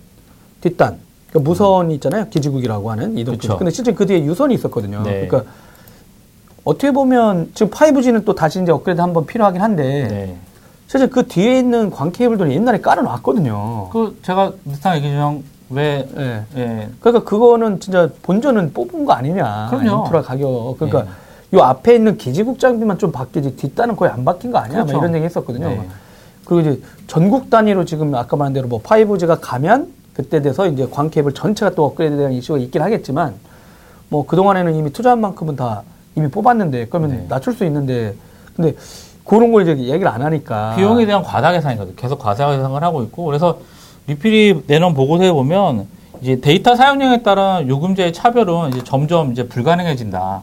뒷단, 0.61 0.97
그러니까 1.29 1.49
무선이 1.49 1.93
있잖아요. 1.95 2.29
기지국이라고 2.29 2.91
하는 2.91 3.17
이동 3.17 3.35
기지. 3.35 3.49
그쵸. 3.49 3.57
근데 3.57 3.69
실제 3.69 3.91
그 3.91 4.05
뒤에 4.05 4.23
유선이 4.23 4.53
있었거든요. 4.55 5.03
네. 5.03 5.27
그러니까 5.27 5.51
어떻게 6.63 6.91
보면 6.91 7.51
지금 7.53 7.69
5G는 7.69 8.23
또 8.23 8.33
다시 8.33 8.61
이제 8.61 8.71
업그레이드 8.71 9.01
한번 9.01 9.25
필요하긴 9.25 9.61
한데 9.61 9.83
네. 10.07 10.37
사실 10.89 11.07
그 11.11 11.27
뒤에 11.27 11.59
있는 11.59 11.91
광 11.91 12.11
케이블들은 12.11 12.51
옛날에 12.51 12.81
깔아놨거든요. 12.81 13.89
그, 13.93 14.17
제가 14.23 14.53
비슷한 14.63 14.97
얘기 14.97 15.11
중, 15.11 15.43
왜, 15.69 16.09
예. 16.17 16.43
예, 16.57 16.89
그러니까 16.99 17.23
그거는 17.29 17.79
진짜 17.79 18.09
본전은 18.23 18.73
뽑은 18.73 19.05
거 19.05 19.13
아니냐. 19.13 19.67
그럼요. 19.69 20.05
인프라 20.05 20.23
가격. 20.23 20.77
그러니까 20.79 21.05
예. 21.53 21.57
요 21.57 21.61
앞에 21.61 21.93
있는 21.93 22.17
기지국 22.17 22.57
장비만 22.57 22.97
좀 22.97 23.11
바뀌지 23.11 23.55
뒷단은 23.55 23.95
거의 23.95 24.11
안 24.11 24.25
바뀐 24.25 24.51
거 24.51 24.57
아니야? 24.57 24.79
막 24.79 24.85
그렇죠. 24.87 24.99
이런 24.99 25.13
얘기 25.13 25.25
했었거든요. 25.25 25.69
네. 25.69 25.87
그리고 26.43 26.61
이제 26.61 26.81
전국 27.05 27.51
단위로 27.51 27.85
지금 27.85 28.15
아까 28.15 28.35
말한 28.35 28.53
대로 28.53 28.67
뭐 28.67 28.81
5G가 28.81 29.37
가면 29.39 29.93
그때 30.15 30.41
돼서 30.41 30.67
이제 30.67 30.87
광 30.89 31.11
케이블 31.11 31.35
전체가 31.35 31.75
또 31.75 31.85
업그레이드 31.85 32.17
되는 32.17 32.31
이슈가 32.31 32.57
있긴 32.57 32.81
하겠지만 32.81 33.35
뭐 34.09 34.25
그동안에는 34.25 34.73
이미 34.73 34.91
투자한 34.91 35.21
만큼은 35.21 35.55
다 35.55 35.83
이미 36.15 36.27
뽑았는데 36.29 36.87
그러면 36.87 37.11
네. 37.11 37.25
낮출 37.29 37.53
수 37.53 37.63
있는데 37.65 38.15
근데 38.55 38.75
그런 39.29 39.51
걸 39.51 39.61
이제 39.61 39.77
얘기를 39.77 40.07
안 40.07 40.23
하니까 40.23 40.73
비용에 40.75 41.05
대한 41.05 41.21
과다 41.21 41.51
계산이거든요. 41.51 41.95
계속 41.95 42.17
과다 42.17 42.49
계산을 42.49 42.83
하고 42.83 43.03
있고 43.03 43.25
그래서 43.25 43.59
리휠이 44.07 44.63
내놓은 44.65 44.95
보고서에 44.95 45.31
보면 45.31 45.85
이제 46.19 46.41
데이터 46.41 46.75
사용량에 46.75 47.21
따른 47.21 47.67
요금제의 47.67 48.11
차별은 48.11 48.69
이제 48.69 48.83
점점 48.83 49.31
이제 49.31 49.47
불가능해진다. 49.47 50.41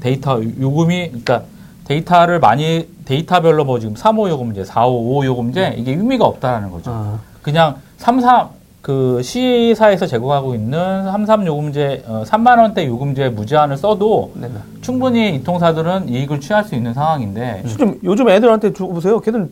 데이터 0.00 0.42
요금이 0.42 1.06
그러니까 1.06 1.44
데이터를 1.86 2.38
많이 2.38 2.86
데이터별로 3.06 3.64
뭐 3.64 3.78
지금 3.78 3.94
3호 3.94 4.28
요금제, 4.28 4.64
4호, 4.64 4.88
5호 4.88 5.24
요금제 5.24 5.76
이게 5.78 5.92
의미가 5.92 6.26
없다라는 6.26 6.70
거죠. 6.70 6.90
아, 6.90 7.18
그냥 7.40 7.76
33, 7.96 8.48
그 8.82 9.22
C사에서 9.22 10.06
제공하고 10.06 10.56
있는 10.56 11.04
33 11.04 11.46
요금제, 11.46 12.02
어, 12.06 12.24
3만 12.26 12.58
원대 12.58 12.84
요금제 12.84 13.28
무제한을 13.28 13.76
써도 13.76 14.32
네네. 14.34 14.54
충분히 14.80 15.36
이 15.36 15.44
통사들은 15.44 16.08
이익을 16.08 16.40
취할 16.40 16.64
수 16.64 16.74
있는 16.74 16.92
상황인데. 16.92 17.62
요즘 17.64 18.00
요즘 18.02 18.28
애들한테 18.28 18.72
주고 18.72 18.94
보세요. 18.94 19.20
걔들 19.20 19.48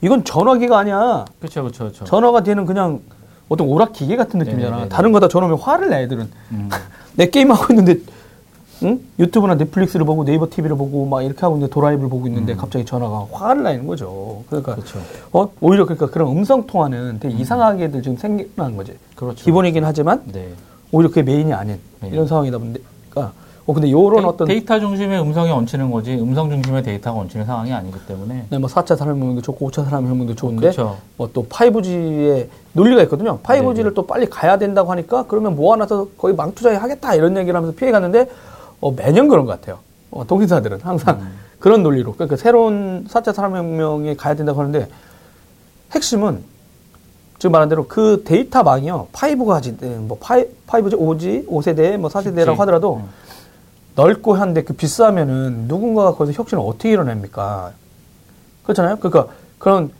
이건 0.00 0.24
전화기가 0.24 0.78
아니야. 0.78 1.26
그렇죠, 1.38 1.62
그렇죠, 1.62 1.84
그렇죠. 1.84 2.04
전화가 2.06 2.42
되는 2.42 2.64
그냥 2.64 3.00
어떤 3.50 3.68
오락 3.68 3.92
기계 3.92 4.16
같은 4.16 4.38
느낌이잖아. 4.38 4.70
네네네네. 4.70 4.88
다른 4.88 5.12
거다 5.12 5.28
전화면 5.28 5.58
화를 5.58 5.90
내 5.90 6.02
애들은. 6.04 6.30
음. 6.52 6.70
내 7.14 7.26
게임 7.28 7.52
하고 7.52 7.66
있는데 7.74 7.98
응? 8.84 9.00
유튜브나 9.18 9.54
넷플릭스를 9.54 10.04
보고 10.04 10.24
네이버 10.24 10.48
TV를 10.48 10.76
보고 10.76 11.06
막 11.06 11.22
이렇게 11.22 11.40
하고 11.40 11.56
있는데 11.56 11.72
도라이브를 11.72 12.08
보고 12.08 12.26
있는데 12.26 12.54
갑자기 12.54 12.84
전화가 12.84 13.26
화를 13.30 13.62
내는 13.62 13.86
거죠. 13.86 14.42
그러니까 14.48 14.74
그렇죠. 14.74 14.98
어 15.32 15.48
오히려 15.60 15.84
그러니까 15.84 16.06
그런 16.10 16.28
음성 16.28 16.66
통화는 16.66 17.20
되게 17.20 17.34
이상하게들 17.34 18.02
지금 18.02 18.16
생겨난 18.16 18.76
거지. 18.76 18.94
그렇죠. 19.14 19.44
기본이긴 19.44 19.84
하지만 19.84 20.22
네. 20.32 20.48
오히려 20.90 21.08
그게 21.08 21.22
메인이 21.22 21.52
아닌 21.52 21.78
네. 22.00 22.08
이런 22.12 22.26
상황이다 22.26 22.58
보니까 22.58 23.32
어 23.64 23.72
근데 23.72 23.90
요런 23.92 24.24
어떤 24.24 24.48
데이터 24.48 24.80
중심의 24.80 25.20
음성이 25.20 25.52
얹히는 25.52 25.90
거지 25.92 26.14
음성 26.14 26.50
중심의 26.50 26.82
데이터가 26.82 27.20
얹히는 27.20 27.46
상황이 27.46 27.72
아니기 27.72 27.96
때문에 28.08 28.46
네, 28.50 28.58
뭐 28.58 28.68
4차 28.68 28.96
산업혁명도 28.96 29.40
좋고 29.40 29.70
5차 29.70 29.84
산업혁명도 29.84 30.34
좋은데 30.34 30.60
그렇죠. 30.62 30.98
뭐 31.16 31.33
또 31.33 31.46
5G의 31.46 32.48
논리가 32.72 33.02
있거든요. 33.02 33.38
5G를 33.38 33.74
네네. 33.74 33.94
또 33.94 34.04
빨리 34.04 34.26
가야 34.26 34.58
된다고 34.58 34.90
하니까 34.90 35.26
그러면 35.28 35.54
모아놔서 35.54 36.08
거의 36.18 36.34
망투자해 36.34 36.76
하겠다 36.76 37.14
이런 37.14 37.36
얘기를 37.36 37.54
하면서 37.54 37.74
피해 37.76 37.92
갔는데 37.92 38.28
어, 38.82 38.90
매년 38.90 39.28
그런 39.28 39.46
것 39.46 39.52
같아요. 39.58 39.78
어, 40.10 40.26
통신사들은 40.26 40.80
항상 40.82 41.20
음. 41.20 41.32
그런 41.58 41.82
논리로 41.82 42.12
그러니까 42.14 42.36
새로운 42.36 43.06
4차 43.08 43.32
산업혁명에 43.32 44.16
가야 44.16 44.34
된다고 44.34 44.60
하는데 44.60 44.88
핵심은 45.92 46.42
지금 47.38 47.52
말한 47.52 47.68
대로 47.68 47.86
그 47.86 48.22
데이터 48.26 48.62
망이요. 48.62 49.08
5가지 49.12 49.82
뭐 50.00 50.18
5, 50.20 50.24
5G, 50.66 50.98
5G, 50.98 51.46
5세대, 51.48 51.96
뭐 51.96 52.10
4세대라고 52.10 52.54
6G. 52.54 52.58
하더라도 52.58 52.96
음. 52.96 53.08
넓고 53.94 54.34
한데 54.34 54.62
그 54.64 54.74
비싸면은 54.74 55.64
누군가가 55.68 56.14
거기서 56.14 56.36
혁신을 56.36 56.62
어떻게 56.66 56.90
일어냅니까? 56.90 57.72
그렇잖아요. 58.64 58.96
그러니까 58.96 59.32
그런 59.58 59.90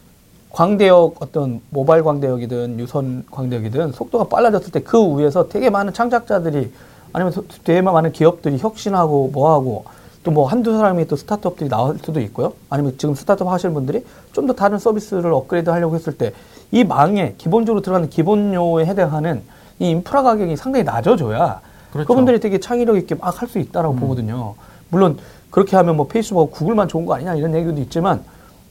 광대역 0.51 1.17
어떤 1.21 1.61
모바일 1.71 2.03
광대역이든 2.03 2.79
유선 2.81 3.25
광대역이든 3.31 3.93
속도가 3.93 4.25
빨라졌을 4.25 4.71
때 4.73 4.81
그 4.81 5.19
위에서 5.19 5.49
되게 5.49 5.71
많은 5.71 5.93
창작자들이 5.93 6.73
아니면 7.13 7.33
소- 7.33 7.45
되게 7.65 7.81
많은 7.83 8.13
기업들이 8.13 8.59
혁신하고 8.59 9.31
뭐하고 9.33 9.85
또 10.25 10.31
뭐 10.31 10.47
한두 10.47 10.73
사람이 10.77 11.09
또 11.09 11.17
스타트업들이 11.17 11.69
나올 11.69 11.99
수도 11.99 12.21
있고요. 12.21 12.53
아니면 12.71 12.95
지금 12.97 13.15
스타트업 13.17 13.51
하시는 13.51 13.75
분들이 13.75 14.05
좀 14.33 14.47
더 14.47 14.53
다른 14.53 14.79
서비스를 14.79 15.33
업그레이드 15.33 15.69
하려고 15.71 15.95
했을 15.97 16.17
때 16.17 16.33
이 16.71 16.85
망에 16.85 17.35
기본적으로 17.37 17.83
들어가는 17.83 18.09
기본료에 18.09 18.87
해당하는 18.87 19.43
이 19.79 19.91
인프라 19.91 20.23
가격이 20.23 20.57
상당히 20.57 20.85
낮아져야 20.85 21.61
그렇죠. 21.93 22.07
그분들이 22.09 22.41
되게 22.41 22.59
창의력 22.61 22.97
있게 22.97 23.15
막 23.17 23.43
할 23.43 23.49
수 23.49 23.59
있다라고 23.59 23.97
보거든요. 23.97 24.55
물론 24.91 25.19
그렇게 25.51 25.77
하면 25.77 25.97
뭐 25.97 26.07
페이스북하고 26.07 26.51
구글만 26.51 26.89
좋은 26.89 27.05
거 27.05 27.15
아니냐 27.15 27.35
이런 27.35 27.55
얘기도 27.55 27.79
있지만 27.83 28.23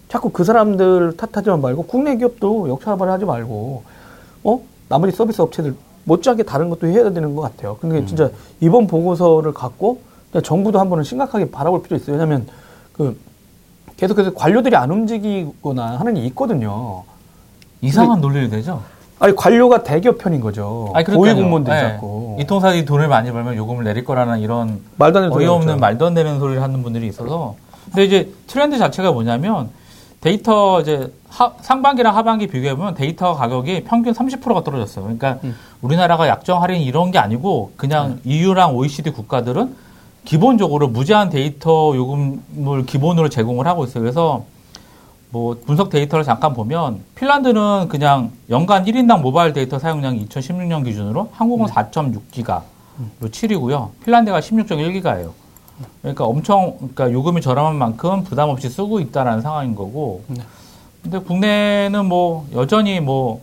자꾸 0.10 0.30
그 0.32 0.43
사람들 0.43 1.15
탓하지만 1.17 1.62
말고 1.62 1.84
국내 1.84 2.15
기업도 2.15 2.69
역차별을 2.69 3.12
하지 3.12 3.25
말고 3.25 3.84
어 4.45 4.62
나머지 4.89 5.15
서비스 5.15 5.41
업체들 5.41 5.75
못지않게 6.04 6.44
다른 6.44 6.70
것도 6.70 6.88
해야 6.88 7.12
되는 7.12 7.36
것 7.36 7.42
같아요. 7.42 7.78
근데 7.80 8.06
진짜 8.06 8.30
이번 8.60 8.88
보고서를 8.88 9.54
갖고 9.54 10.02
정부도 10.44 10.80
한번은 10.80 11.04
심각하게 11.04 11.52
바라볼 11.52 11.84
필요 11.84 11.98
있어요. 11.98 12.14
왜냐하면 12.14 12.48
그 12.94 13.20
계속해서 13.98 14.34
관료들이 14.34 14.76
안 14.76 14.90
움직이거나 14.92 16.00
하는 16.00 16.16
게 16.16 16.22
있거든요. 16.28 17.04
이상한 17.82 18.22
논리를 18.22 18.50
내죠. 18.50 18.82
아니 19.20 19.36
관료가 19.36 19.84
대기업 19.84 20.18
편인 20.18 20.42
거죠. 20.42 20.92
아니, 20.96 21.06
고위. 21.06 21.34
공무원들이 21.34 21.76
예. 21.76 21.80
자꾸 21.82 22.38
이 22.40 22.46
통신사들이 22.45 22.86
돈을 22.86 23.08
많이 23.08 23.32
벌면 23.32 23.56
요금을 23.56 23.84
내릴 23.84 24.04
거라는 24.04 24.40
이런 24.40 24.82
말도 24.98 25.20
안 25.20 25.26
되는 25.26 25.38
어이없는. 25.38 25.80
말도 25.80 26.08
안 26.08 26.14
되는 26.16 26.40
소리를 26.40 26.62
하는 26.62 26.82
분들이 26.82 27.08
있어서 27.08 27.56
근데 27.86 28.06
이제 28.06 28.32
트렌드 28.48 28.80
자체가 28.80 29.12
뭐냐면 29.12 29.70
데이터 30.21 30.79
이제 30.81 31.12
하- 31.29 31.53
상반기랑 31.62 32.15
하반기 32.15 32.47
비교해 32.47 32.75
보면 32.75 32.93
데이터 32.93 33.34
가격이 33.34 33.84
평균 33.86 34.13
30%가 34.13 34.63
떨어졌어요. 34.63 35.03
그러니까 35.05 35.39
음. 35.43 35.55
우리나라가 35.81 36.27
약정 36.27 36.62
할인 36.62 36.81
이런 36.81 37.10
게 37.12 37.17
아니고 37.17 37.73
그냥 37.75 38.19
EU랑 38.23 38.75
OECD 38.75 39.10
국가들은 39.12 39.75
기본적으로 40.23 40.88
무제한 40.88 41.29
데이터 41.31 41.93
요금을 41.95 42.86
기본으로 42.86 43.29
제공을 43.29 43.65
하고 43.65 43.84
있어요. 43.86 44.03
그래서 44.03 44.45
뭐 45.31 45.57
분석 45.65 45.89
데이터를 45.89 46.23
잠깐 46.23 46.53
보면 46.53 46.99
핀란드는 47.15 47.88
그냥 47.88 48.31
연간 48.51 48.86
1인당 48.86 49.21
모바일 49.21 49.53
데이터 49.53 49.79
사용량이 49.79 50.27
2016년 50.27 50.84
기준으로 50.86 51.29
한국은 51.34 51.65
4.6기가로 51.67 52.62
7위고요. 53.23 53.89
핀란드가 54.03 54.39
16.1기가예요. 54.39 55.31
그러니까 56.02 56.26
엄청 56.26 56.76
그러니까 56.78 57.12
요금이 57.12 57.41
저렴한 57.41 57.76
만큼 57.76 58.24
부담 58.24 58.50
없이 58.50 58.70
쓰고 58.70 59.00
있다라는 59.00 59.41
상황인 59.41 59.76
거고. 59.76 60.24
네. 60.28 60.41
근데 61.04 61.20
국내는 61.20 62.06
뭐 62.06 62.48
여전히 62.54 63.00
뭐 63.00 63.41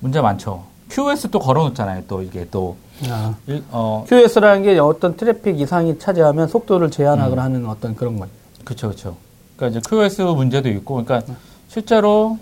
문제 0.00 0.20
많죠. 0.20 0.64
QoS 0.90 1.30
또 1.30 1.38
걸어놓잖아요. 1.38 2.04
또 2.08 2.22
이게 2.22 2.46
또 2.50 2.76
아. 3.08 3.34
일- 3.46 3.62
어, 3.70 4.04
QoS라는 4.08 4.62
게 4.62 4.78
어떤 4.78 5.16
트래픽 5.16 5.60
이상이 5.60 5.98
차지하면 5.98 6.48
속도를 6.48 6.90
제한하거나 6.90 7.42
하는 7.42 7.66
어떤 7.66 7.94
그런 7.94 8.18
건. 8.18 8.28
그렇죠, 8.64 8.88
그렇죠. 8.88 9.16
그러니까 9.56 9.78
이제 9.78 9.88
QoS 9.88 10.22
문제도 10.22 10.68
있고, 10.68 10.98
네. 10.98 11.04
그러니까 11.04 11.32
실제로 11.68 12.38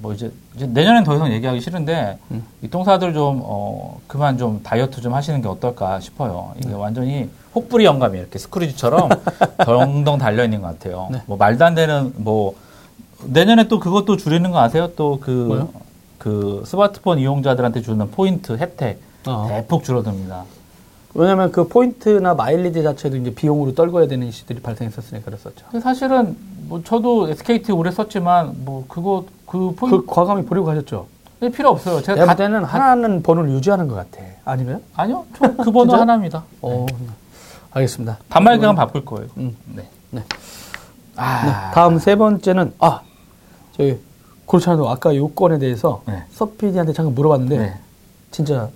뭐 0.00 0.14
이제, 0.14 0.32
이제 0.56 0.66
내년엔 0.66 1.04
더 1.04 1.14
이상 1.14 1.30
얘기하기 1.32 1.60
싫은데 1.60 2.18
음. 2.30 2.44
이 2.62 2.68
통신사들 2.68 3.12
좀 3.12 3.42
어, 3.44 4.00
그만 4.06 4.38
좀 4.38 4.62
다이어트 4.62 5.00
좀 5.00 5.14
하시는 5.14 5.40
게 5.42 5.48
어떨까 5.48 6.00
싶어요. 6.00 6.52
이게 6.58 6.70
네. 6.70 6.74
완전히 6.74 7.28
혹부리 7.54 7.84
영감이 7.84 8.18
이렇게 8.18 8.38
스크루지처럼 8.38 9.10
덩덩 9.64 10.18
달려 10.18 10.44
있는 10.44 10.62
것 10.62 10.68
같아요. 10.68 11.08
네. 11.10 11.20
뭐 11.26 11.36
말도 11.36 11.64
안 11.64 11.74
되는 11.74 12.12
뭐 12.16 12.54
내년에 13.24 13.68
또 13.68 13.78
그것도 13.78 14.16
줄이는 14.16 14.50
거 14.50 14.60
아세요? 14.60 14.88
또그 14.96 15.30
뭐요? 15.30 15.68
그 16.18 16.62
스마트폰 16.66 17.18
이용자들한테 17.18 17.82
주는 17.82 18.10
포인트 18.10 18.56
혜택 18.56 19.00
어. 19.26 19.46
대폭 19.48 19.84
줄어듭니다. 19.84 20.44
왜냐면 21.14 21.50
그 21.50 21.66
포인트나 21.66 22.34
마일리지 22.34 22.82
자체도 22.82 23.16
이제 23.16 23.34
비용으로 23.34 23.74
떨궈야 23.74 24.06
되는 24.06 24.26
이슈들이 24.26 24.60
발생했었으니까 24.60 25.24
그랬었죠. 25.24 25.66
사실은 25.80 26.36
뭐 26.68 26.82
저도 26.84 27.28
SKT 27.30 27.72
오래 27.72 27.90
썼지만 27.90 28.64
뭐 28.64 28.84
그거 28.86 29.24
그 29.46 29.74
포인트 29.74 29.96
그 29.98 30.06
과감히 30.06 30.44
버리고 30.44 30.66
가셨죠. 30.66 31.06
필요 31.52 31.70
없어요. 31.70 32.02
제가 32.02 32.26
다볼 32.26 32.36
때는 32.36 32.64
하나는 32.64 33.22
번호를 33.22 33.50
유지하는 33.50 33.88
것 33.88 33.94
같아. 33.94 34.24
아니면? 34.44 34.82
아니요. 34.94 35.24
저그 35.38 35.72
번호? 35.72 35.94
하나입니다. 35.94 36.44
어, 36.60 36.86
알겠습니다. 37.72 38.18
단말기만 38.28 38.76
바꿀 38.76 39.04
거예요. 39.04 39.28
음. 39.38 39.56
네. 39.74 39.88
네. 40.10 40.22
아, 41.16 41.44
네, 41.44 41.74
다음 41.74 41.98
세 41.98 42.14
번째는 42.16 42.74
아 42.78 43.00
저희 43.76 43.98
그렇지 44.46 44.68
않아도 44.68 44.88
아까 44.88 45.14
요건에 45.16 45.58
대해서 45.58 46.02
네. 46.06 46.24
서피디한테 46.32 46.92
잠깐 46.92 47.14
물어봤는데 47.14 47.58
네. 47.58 47.78
진짜 48.30 48.68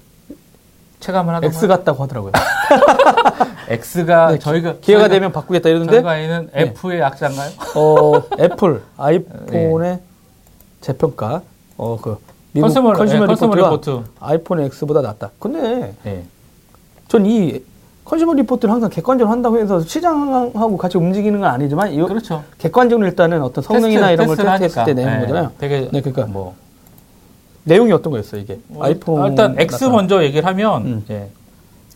체감을 1.05 1.35
하던 1.35 1.51
X 1.51 1.67
같다고 1.67 2.03
하더라고요. 2.05 2.33
X가 3.69 4.33
네, 4.33 4.39
저희가 4.39 4.75
기회가 4.81 5.05
저희가- 5.07 5.11
되면 5.11 5.33
바꾸겠다 5.33 5.69
이러는데 5.69 5.93
저희가 5.93 6.11
아는 6.11 6.49
네. 6.55 6.63
F의 6.63 7.01
약자인가요? 7.01 7.51
어, 7.77 8.23
애플 8.41 8.83
아이폰의 8.97 10.01
재평가 10.81 11.43
어 11.77 11.94
그 11.94 12.19
미국 12.53 12.69
컨슈머, 12.69 12.93
컨슈머, 12.93 13.21
네, 13.21 13.27
컨슈머 13.27 13.55
리포트가 13.55 13.71
리포트. 13.71 14.11
아이폰 14.21 14.61
X보다 14.61 15.03
낫다. 15.03 15.31
근데 15.39 15.95
네. 16.05 16.25
전이 17.09 17.63
컨슈머 18.05 18.35
리포트를 18.35 18.73
항상 18.73 18.89
객관적으로 18.91 19.33
한다고 19.33 19.59
해서 19.59 19.81
시장하고 19.81 20.77
같이 20.77 20.97
움직이는 20.99 21.41
건 21.41 21.51
아니지만 21.51 21.93
이 21.93 21.97
그렇죠. 22.03 22.45
객관적으로 22.59 23.07
일단은 23.09 23.43
어떤 23.43 23.63
성능이나 23.65 24.09
테스트, 24.09 24.13
이런 24.23 24.27
걸 24.27 24.59
테스트했을. 24.59 24.85
때 24.85 24.95
내는 24.95 25.15
네. 25.15 25.21
거잖아요. 25.27 25.51
되게 25.59 25.81
네, 25.93 26.01
그러니까 26.01 26.27
뭐 26.27 26.55
내용이 27.65 27.93
어떤 27.93 28.13
거였어요 28.13 28.41
이게? 28.41 28.59
뭐, 28.69 28.85
아이폰 28.85 29.31
일단 29.31 29.55
X 29.59 29.79
같다. 29.87 29.93
먼저 29.93 30.23
얘기를 30.23 30.47
하면 30.47 30.83
음. 30.87 31.01
이제 31.05 31.29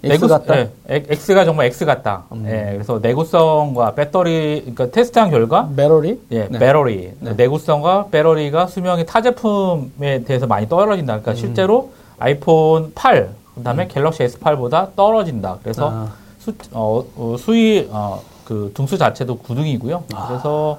X 0.03 0.15
내구- 0.27 0.29
같다. 0.29 0.59
예, 0.59 0.71
X가 0.89 1.45
정말 1.45 1.67
X 1.67 1.85
같다. 1.85 2.25
음. 2.33 2.45
예, 2.47 2.73
그래서 2.73 2.99
내구성과 3.01 3.95
배터리 3.95 4.61
그러니까 4.61 4.91
테스트한 4.91 5.31
결과 5.31 5.69
배터리 5.77 6.21
예, 6.31 6.47
네. 6.49 6.59
배터리, 6.59 7.13
네. 7.21 7.33
내구성과 7.35 8.07
배터리가 8.11 8.67
수명이 8.69 9.05
타 9.07 9.21
제품에 9.21 10.23
대해서 10.25 10.47
많이 10.47 10.69
떨어진다. 10.69 11.17
음. 11.17 11.21
그러니까 11.23 11.35
실제로 11.35 11.91
아이폰 12.19 12.93
8, 12.95 13.29
그다음에 13.57 13.89
갤럭시 13.89 14.23
S8보다 14.25 14.95
떨어진다. 14.95 15.59
그래서 15.63 15.91
아. 15.93 16.13
수, 16.39 16.53
어, 16.73 17.05
어, 17.17 17.37
수위 17.39 17.89
어, 17.91 18.23
그 18.45 18.71
등수 18.75 18.97
자체도 18.97 19.39
9등이고요. 19.41 20.03
아. 20.15 20.29
그래서 20.29 20.79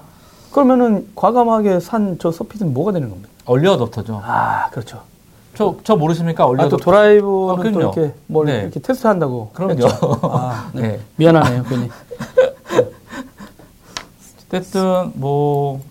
그러면은 0.52 1.08
과감하게 1.16 1.80
산 1.82 2.18
저 2.20 2.32
서핏은 2.32 2.74
뭐가 2.74 2.92
되는 2.94 3.10
겁니까? 3.10 3.29
얼리어답터죠. 3.50 4.22
아 4.24 4.70
그렇죠. 4.72 5.02
저, 5.56 5.76
저 5.84 5.96
모르십니까? 5.96 6.46
아, 6.46 6.70
또. 6.70 6.78
드라이브는 6.78 7.28
어, 7.28 7.56
또 7.56 7.62
그럼요. 7.62 7.80
이렇게 7.80 8.14
뭘 8.28 8.46
네. 8.46 8.62
이렇게 8.62 8.80
테스트 8.80 9.08
한다고. 9.08 9.50
그럼요. 9.54 9.74
했죠. 9.74 10.20
아, 10.24 10.70
네. 10.76 10.82
네. 10.82 11.00
미안하네요, 11.18 11.64
괜히. 11.64 11.90
어쨌든 14.48 15.12
뭐 15.16 15.82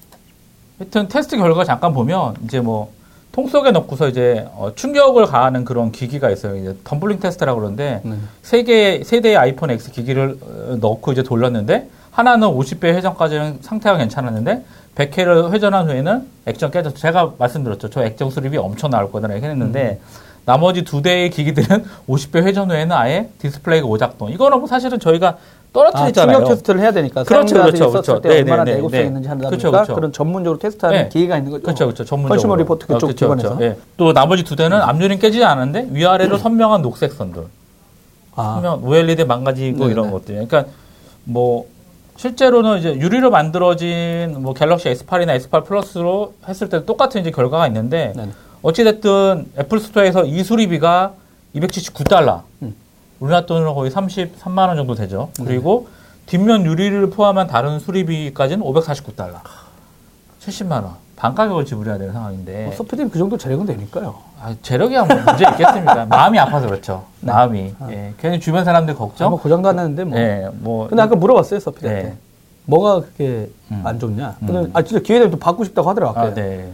하여튼 0.78 1.08
테스트 1.08 1.36
결과 1.36 1.64
잠깐 1.64 1.92
보면 1.92 2.36
이제 2.44 2.60
뭐 2.60 2.98
통 3.38 3.46
속에 3.46 3.70
넣고서 3.70 4.08
이제 4.08 4.48
어, 4.56 4.72
충격을 4.74 5.26
가하는 5.26 5.64
그런 5.64 5.92
기기가 5.92 6.28
있어요. 6.28 6.56
이제 6.56 6.76
텀블링 6.82 7.20
테스트라고 7.20 7.60
그러는데 7.60 8.00
네. 8.02 8.16
세 8.42 8.64
개, 8.64 9.02
세 9.04 9.20
대의 9.20 9.36
아이폰 9.36 9.70
X 9.70 9.92
기기를 9.92 10.38
어, 10.42 10.76
넣고 10.80 11.12
이제 11.12 11.22
돌렸는데, 11.22 11.88
하나는 12.10 12.48
50회 12.48 12.86
회전까지는 12.86 13.58
상태가 13.60 13.96
괜찮았는데, 13.96 14.64
100회를 14.98 15.52
회전한 15.52 15.88
후에는 15.88 16.26
액정 16.46 16.70
깨져서, 16.72 16.96
제가 16.96 17.34
말씀드렸죠. 17.38 17.88
저 17.90 18.02
액정 18.02 18.30
수리비 18.30 18.56
엄청 18.58 18.90
나올 18.90 19.10
거다 19.10 19.28
이렇게 19.28 19.48
했는데, 19.48 20.00
나머지 20.44 20.82
두 20.82 21.02
대의 21.02 21.30
기기들은 21.30 21.84
50회 22.08 22.42
회전 22.42 22.70
후에는 22.70 22.96
아예 22.96 23.28
디스플레이가 23.38 23.86
오작동. 23.86 24.30
이거는 24.30 24.58
뭐 24.58 24.66
사실은 24.66 24.98
저희가 24.98 25.28
아, 25.28 25.36
떨어뜨리잖아요. 25.72 26.38
충격 26.38 26.48
테스트를 26.48 26.80
해야 26.80 26.90
되니까. 26.90 27.22
그렇죠, 27.22 27.54
그렇죠, 27.56 27.90
그렇죠. 27.90 28.20
때 28.20 28.28
네, 28.30 28.36
얼마나 28.38 28.64
네, 28.64 28.70
네, 28.70 28.76
내구성이 28.76 29.02
네. 29.02 29.06
있는지 29.08 29.28
한다 29.28 29.48
그렇죠, 29.48 29.70
그렇죠. 29.70 29.94
그런 29.94 30.12
전문적으로 30.12 30.58
테스트하는 30.58 31.02
네. 31.02 31.08
기회가 31.10 31.36
있는 31.36 31.50
거죠. 31.52 31.62
그렇죠, 31.62 31.84
그렇죠. 31.84 32.04
전문적으로. 32.04 32.36
컨슈머 32.36 32.56
리포트 32.56 32.86
그쪽 32.86 32.96
어, 32.96 32.98
그렇죠, 33.00 33.14
기관에서. 33.14 33.56
그렇죠. 33.56 33.64
예. 33.64 33.76
또 33.98 34.12
나머지 34.14 34.42
두 34.42 34.56
대는 34.56 34.78
앞유리는 34.80 35.18
깨지지 35.18 35.44
않았는데, 35.44 35.88
위아래로 35.92 36.38
선명한 36.38 36.80
녹색 36.80 37.12
선들. 37.12 37.44
아, 38.34 38.56
하면 38.56 38.82
OLED 38.82 39.24
망가지고 39.24 39.80
네네. 39.80 39.90
이런 39.92 40.10
것들. 40.10 40.34
그러니까 40.46 40.64
뭐 41.24 41.66
실제로는 42.18 42.78
이제 42.80 42.96
유리로 42.96 43.30
만들어진 43.30 44.34
뭐 44.40 44.52
갤럭시 44.52 44.88
S8이나 44.88 45.40
S8 45.40 45.64
플러스로 45.64 46.34
했을 46.48 46.68
때 46.68 46.84
똑같은 46.84 47.20
이제 47.20 47.30
결과가 47.30 47.68
있는데 47.68 48.12
네네. 48.16 48.32
어찌 48.60 48.82
됐든 48.82 49.52
애플 49.56 49.78
스토어에서 49.78 50.24
이 50.24 50.42
수리비가 50.42 51.14
279달러. 51.54 52.42
음. 52.62 52.74
우리나라 53.20 53.46
돈으로 53.46 53.72
거의 53.74 53.92
33만 53.92 54.66
원 54.66 54.76
정도 54.76 54.94
되죠. 54.96 55.30
그리고 55.36 55.88
뒷면 56.26 56.66
유리를 56.66 57.08
포함한 57.10 57.46
다른 57.46 57.78
수리비까지는 57.78 58.64
549달러. 58.64 59.40
70만 60.40 60.72
원. 60.72 60.94
반 61.18 61.34
가격을 61.34 61.64
지불해야 61.64 61.98
되는 61.98 62.12
상황인데. 62.12 62.66
뭐 62.66 62.74
서피디는 62.76 63.10
그 63.10 63.18
정도 63.18 63.36
재력은 63.36 63.66
되니까요. 63.66 64.14
아, 64.40 64.54
재력이 64.62 64.94
뭐 64.96 65.04
문제 65.04 65.48
있겠습니까? 65.50 66.06
마음이 66.08 66.38
아파서 66.38 66.68
그렇죠. 66.68 67.02
네. 67.20 67.32
마음이. 67.32 67.74
아. 67.80 67.88
예. 67.90 68.14
괜히 68.20 68.38
주변 68.38 68.64
사람들 68.64 68.94
걱정. 68.94 69.26
아마 69.26 69.36
고장도 69.36 69.68
안 69.68 69.74
나는데 69.76 70.04
뭐. 70.04 70.16
예, 70.16 70.48
뭐. 70.60 70.86
근데 70.86 71.02
아까 71.02 71.16
물어봤어요, 71.16 71.58
서피디한테. 71.58 72.02
네. 72.04 72.16
뭐가 72.66 73.00
그렇게 73.00 73.50
음. 73.72 73.82
안 73.84 73.98
좋냐? 73.98 74.36
음. 74.42 74.46
근데 74.46 74.70
아 74.74 74.82
진짜 74.82 75.02
기회 75.02 75.18
되면 75.18 75.32
또 75.32 75.38
바꾸고 75.40 75.64
싶다고 75.64 75.90
하더라고요. 75.90 76.22
아, 76.24 76.34
네. 76.34 76.70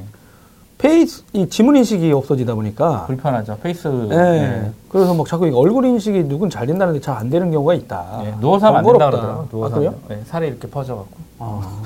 페이스 0.77 1.23
이 1.33 1.49
지문 1.49 1.77
인식이 1.77 2.13
없어지다 2.13 2.55
보니까 2.55 3.07
불편하죠. 3.07 3.57
페이스. 3.63 3.89
예. 4.13 4.17
예. 4.17 4.71
그래서 4.91 5.15
막 5.15 5.27
자꾸 5.27 5.47
얼굴 5.59 5.87
인식이 5.87 6.25
누구는 6.25 6.51
잘 6.51 6.67
된다는데 6.67 7.01
잘 7.01 7.17
안 7.17 7.31
되는 7.31 7.51
경우가 7.51 7.73
있다. 7.73 8.21
예, 8.27 8.35
누워서 8.41 8.67
하면 8.67 8.81
안 8.81 8.85
된다. 8.85 9.07
그러더라고요. 9.11 9.49
누워서 9.51 9.75
아, 9.75 9.79
그래요? 9.79 9.95
예, 10.11 10.21
살이 10.27 10.49
이렇게 10.49 10.69
퍼져갖고. 10.69 11.17
아. 11.39 11.83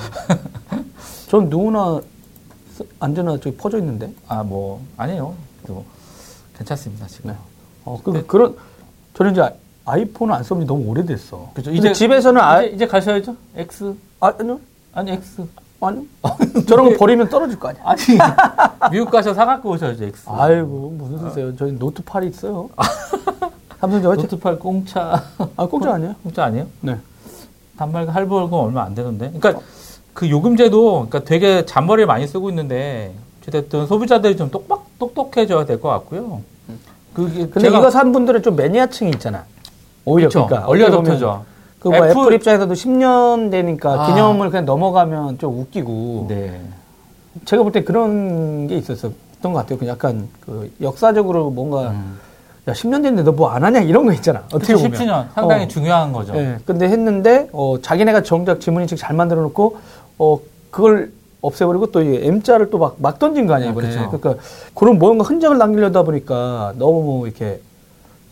전 1.29 1.49
누구나 1.49 2.01
쓰- 2.79 2.87
앉으나 3.01 3.33
저기 3.41 3.57
퍼져 3.57 3.79
있는데. 3.79 4.13
아, 4.29 4.43
뭐, 4.43 4.81
아니에요. 4.97 5.35
또, 5.67 5.85
괜찮습니다, 6.57 7.07
지금. 7.07 7.31
네. 7.31 7.37
어, 7.85 8.01
그, 8.03 8.25
그런 8.27 8.57
저는 9.15 9.33
이제 9.33 9.43
아이폰을 9.85 10.35
안 10.35 10.43
써본 10.45 10.63
지 10.65 10.67
너무 10.67 10.85
오래됐어. 10.89 11.51
그죠. 11.55 11.71
근데 11.73 11.93
집에서는 11.93 12.41
아, 12.41 12.63
이제, 12.63 12.75
이제 12.77 12.87
가셔야죠? 12.87 13.35
X. 13.57 13.95
아, 14.21 14.33
아니요. 14.39 14.61
아니, 14.93 15.13
X. 15.13 15.45
아니요. 15.81 16.03
저런 16.69 16.91
거 16.91 16.97
버리면 16.99 17.29
떨어질 17.29 17.59
거 17.59 17.69
아니야. 17.69 17.83
아니, 17.85 18.01
미국 18.93 19.11
가서 19.11 19.33
사갖고 19.35 19.71
오셔야죠, 19.71 20.05
X. 20.05 20.25
아이고, 20.29 20.95
무슨 20.99 21.19
소리세요. 21.19 21.57
저희 21.57 21.73
노트 21.79 22.03
8이 22.03 22.29
있어요. 22.31 22.69
삼성전자. 23.81 24.21
노트 24.23 24.39
8 24.39 24.59
공짜. 24.59 25.23
아, 25.57 25.67
공짜 25.67 25.95
아니에요? 25.95 26.15
공짜 26.23 26.45
아니에요? 26.45 26.67
네. 26.81 26.97
단말 27.77 28.09
할부금 28.09 28.59
얼마 28.59 28.83
안 28.83 28.95
되던데. 28.95 29.31
그러니까 29.39 29.63
그 30.19 30.29
요금제도 30.29 31.07
그러니까 31.09 31.21
되게 31.21 31.65
잔머리를 31.65 32.05
많이 32.09 32.27
쓰고 32.27 32.49
있는데 32.51 33.13
어쨌든 33.47 33.87
소비자들이 33.87 34.37
좀 34.37 34.51
똑똑 34.51 34.85
똑똑해져야 34.99 35.65
될 35.65 35.81
것 35.81 35.89
같고요. 35.91 36.41
그게 37.15 37.47
근데 37.47 37.69
이거 37.69 37.89
산 37.89 38.11
분들은 38.11 38.43
좀 38.43 38.57
매니아층이 38.57 39.11
있잖아. 39.13 39.45
오히려 40.05 40.27
그쵸. 40.29 40.47
그러니까 40.47 40.69
early 40.69 40.83
어떻게 40.83 40.97
보면 40.97 41.13
adopter죠. 41.13 41.45
그 41.79 41.86
뭐 41.86 41.95
애플, 41.95 42.09
애플 42.11 42.33
입장에서도 42.35 42.75
10년 42.75 43.53
되니까 43.53 43.93
아. 43.93 44.07
기념을 44.09 44.51
그냥 44.51 44.65
넘어가면 44.65 45.39
좀 45.39 45.61
웃기고 45.61 46.27
네. 46.29 46.61
제가 47.45 47.63
볼 47.63 47.71
때 47.71 47.85
그런 47.85 48.67
게 48.67 48.77
있었었던 48.77 49.15
것 49.41 49.53
같아요. 49.55 49.79
그 49.79 49.87
약간 49.87 50.29
그 50.45 50.73
역사적으로 50.83 51.51
뭔가 51.51 51.91
음. 51.91 52.19
야 52.67 52.73
10년 52.73 53.05
됐는데 53.05 53.23
너 53.23 53.31
뭐 53.37 53.51
안 53.53 53.63
하냐 53.63 53.83
이런 53.83 54.05
거 54.05 54.13
있잖아. 54.13 54.43
어떻게 54.53 54.75
보면 54.75 54.91
10주년 54.91 55.27
상당히 55.33 55.65
어. 55.67 55.69
중요한 55.69 56.13
거죠. 56.13 56.35
예. 56.35 56.59
근데 56.67 56.89
했는데 56.89 57.49
어 57.53 57.77
자기네가 57.81 58.25
정작 58.25 58.61
지문 58.61 58.83
인식 58.83 58.97
잘 58.99 59.15
만들어 59.15 59.41
놓고 59.43 59.77
어 60.19 60.41
그걸 60.71 61.13
없애버리고 61.41 61.91
또 61.93 62.03
이 62.03 62.17
M자를 62.17 62.71
또 62.71 62.79
막 62.79 62.97
막 62.99 63.19
던진 63.19 63.47
거 63.47 63.55
아니야 63.55 63.71
이번에. 63.71 63.89
그쵸. 63.89 64.11
그러니까 64.11 64.43
그런 64.75 64.99
뭔가 64.99 65.25
흔적을 65.25 65.59
남기려다 65.59 66.03
보니까 66.03 66.75
너무 66.79 67.03
뭐 67.03 67.27
이렇게 67.27 67.61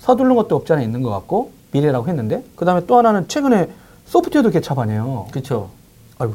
서두른 0.01 0.35
것도 0.37 0.57
없지 0.57 0.73
않아 0.73 0.83
있는 0.83 1.03
것 1.03 1.11
같고 1.11 1.51
미래라고 1.73 2.09
했는데 2.09 2.43
그 2.57 2.65
다음에 2.65 2.85
또 2.87 2.97
하나는 2.99 3.29
최근에 3.29 3.69
소프트웨어도 4.07 4.51
개차반이에요. 4.51 5.27
그렇죠. 5.31 5.71
아이고. 6.19 6.35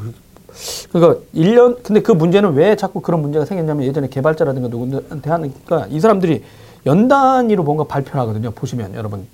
그러니까 0.91 1.21
1년 1.33 1.77
근데 1.81 2.01
그 2.01 2.11
문제는 2.11 2.53
왜 2.53 2.75
자꾸 2.75 2.99
그런 3.01 3.21
문제가 3.21 3.45
생겼냐면 3.45 3.85
예전에 3.85 4.09
개발자라든가 4.09 4.67
누구한테 4.67 5.29
하니까 5.29 5.87
이 5.89 5.99
사람들이 5.99 6.43
연 6.85 7.07
단위로 7.07 7.63
뭔가 7.63 7.85
발표를 7.85 8.19
하거든요. 8.21 8.51
보시면 8.51 8.95
여러분. 8.95 9.25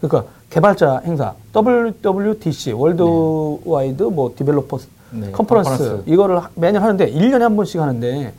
그러니까 0.00 0.30
개발자 0.50 1.02
행사 1.04 1.34
WWDC 1.54 2.72
Worldwide 2.72 4.02
뭐 4.04 4.32
Developers 4.36 4.88
네, 5.12 5.30
Conference, 5.30 5.70
Conference. 5.70 6.02
이거를 6.10 6.38
하- 6.42 6.48
매년 6.54 6.82
하는데 6.82 7.10
1년에 7.12 7.40
한 7.40 7.56
번씩 7.56 7.80
하는데 7.80 8.32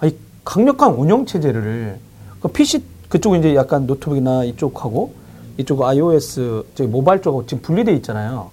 아니 0.00 0.16
강력한 0.44 0.94
운영 0.94 1.24
체제를 1.26 1.98
그 2.40 2.48
PC 2.48 2.82
그쪽은 3.08 3.40
이제 3.40 3.54
약간 3.54 3.86
노트북이나 3.86 4.44
이쪽하고 4.44 5.12
이쪽 5.58 5.82
iOS 5.82 6.64
저기 6.74 6.88
모바일 6.90 7.20
쪽하고 7.22 7.46
지금 7.46 7.62
분리돼 7.62 7.92
있잖아요. 7.96 8.50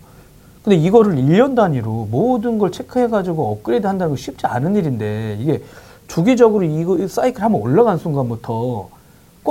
근데 0.64 0.76
이거를 0.78 1.16
1년 1.16 1.56
단위로 1.56 2.08
모든 2.12 2.58
걸 2.58 2.72
체크해 2.72 3.08
가지고 3.08 3.52
업그레이드 3.52 3.86
한다는 3.88 4.12
건 4.12 4.18
쉽지 4.18 4.46
않은 4.46 4.76
일인데 4.76 5.38
이게 5.40 5.62
주기적으로 6.08 6.64
이거 6.66 6.98
이 6.98 7.08
사이클 7.08 7.42
한번 7.42 7.62
올라간 7.62 7.98
순간부터 7.98 8.90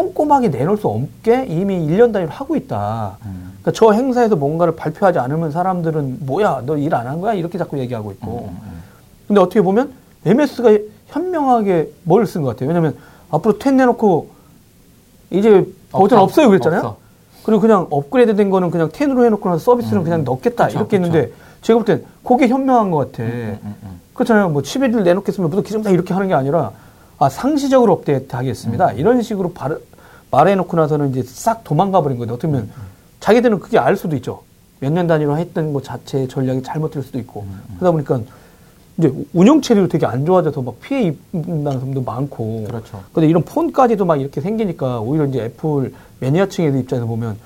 꼼꼼하게 0.06 0.48
내놓을 0.50 0.76
수 0.76 0.88
없게 0.88 1.46
이미 1.48 1.78
1년 1.88 2.12
단위로 2.12 2.30
하고 2.30 2.54
있다. 2.54 3.16
음. 3.24 3.56
그러니까 3.62 3.72
저 3.72 3.92
행사에서 3.92 4.36
뭔가를 4.36 4.76
발표하지 4.76 5.18
않으면 5.18 5.50
사람들은 5.50 6.18
뭐야 6.26 6.62
너 6.66 6.76
일 6.76 6.94
안 6.94 7.06
한 7.06 7.20
거야 7.22 7.32
이렇게 7.32 7.56
자꾸 7.56 7.78
얘기하고 7.78 8.12
있고. 8.12 8.50
음, 8.52 8.82
근데 9.26 9.40
어떻게 9.40 9.62
보면 9.62 9.92
MS가 10.26 10.76
현명하게 11.08 11.90
뭘 12.04 12.26
쓴 12.26 12.42
것 12.42 12.50
같아요. 12.50 12.68
왜냐면 12.68 12.94
앞으로 13.30 13.58
10 13.58 13.72
내놓고 13.74 14.28
이제 15.30 15.66
버전 15.90 16.18
없어. 16.18 16.24
없어 16.24 16.42
요 16.42 16.48
그랬잖아요. 16.48 16.80
없어. 16.80 16.96
그리고 17.44 17.60
그냥 17.62 17.86
업그레이드 17.90 18.36
된 18.36 18.50
거는 18.50 18.70
그냥 18.70 18.90
10으로 18.90 19.24
해놓고 19.24 19.48
나서 19.48 19.58
서비스는 19.64 20.02
음. 20.02 20.04
그냥 20.04 20.24
넣겠다 20.24 20.66
그쵸, 20.66 20.78
이렇게 20.78 20.96
했는데 20.96 21.30
제가 21.62 21.78
볼 21.78 21.86
땐 21.86 22.04
그게 22.22 22.48
현명한 22.48 22.90
것 22.90 23.12
같아. 23.12 23.22
음, 23.22 23.58
음, 23.64 23.74
음. 23.82 24.00
그렇잖아요. 24.12 24.50
뭐 24.50 24.60
11일 24.60 25.02
내놓겠으면 25.04 25.48
무슨 25.48 25.82
다 25.82 25.88
이렇게 25.90 26.12
하는 26.12 26.28
게 26.28 26.34
아니라 26.34 26.72
아 27.18 27.28
상시적으로 27.28 27.92
업데이트 27.94 28.34
하겠습니다. 28.36 28.90
음. 28.92 28.98
이런 28.98 29.22
식으로 29.22 29.52
발, 29.52 29.78
말해놓고 30.30 30.76
나서는 30.76 31.10
이제 31.10 31.22
싹 31.22 31.64
도망가 31.64 32.02
버린 32.02 32.18
거예요. 32.18 32.32
어떻게 32.34 32.48
음, 32.48 32.52
보면 32.52 32.70
자기들은 33.20 33.60
그게 33.60 33.78
알 33.78 33.96
수도 33.96 34.16
있죠. 34.16 34.42
몇 34.80 34.90
년 34.92 35.06
단위로 35.06 35.38
했던 35.38 35.72
것 35.72 35.82
자체의 35.84 36.28
전략이 36.28 36.62
잘못될 36.62 37.02
수도 37.02 37.18
있고 37.18 37.42
음, 37.48 37.60
그러다 37.78 37.92
보니까 37.92 38.20
이제 38.98 39.12
운영 39.32 39.62
체계도 39.62 39.88
되게 39.88 40.04
안 40.04 40.26
좋아져서 40.26 40.60
막 40.62 40.74
피해 40.80 41.14
입는다는 41.32 41.80
사람도 41.80 42.02
많고 42.02 42.64
그렇죠. 42.66 43.02
근데 43.12 43.26
이런 43.28 43.42
폰까지도 43.42 44.04
막 44.04 44.20
이렇게 44.20 44.40
생기니까 44.42 45.00
오히려 45.00 45.24
이제 45.26 45.44
애플 45.44 45.94
매니아층의 46.20 46.78
입장에서 46.80 47.06
보면 47.06 47.38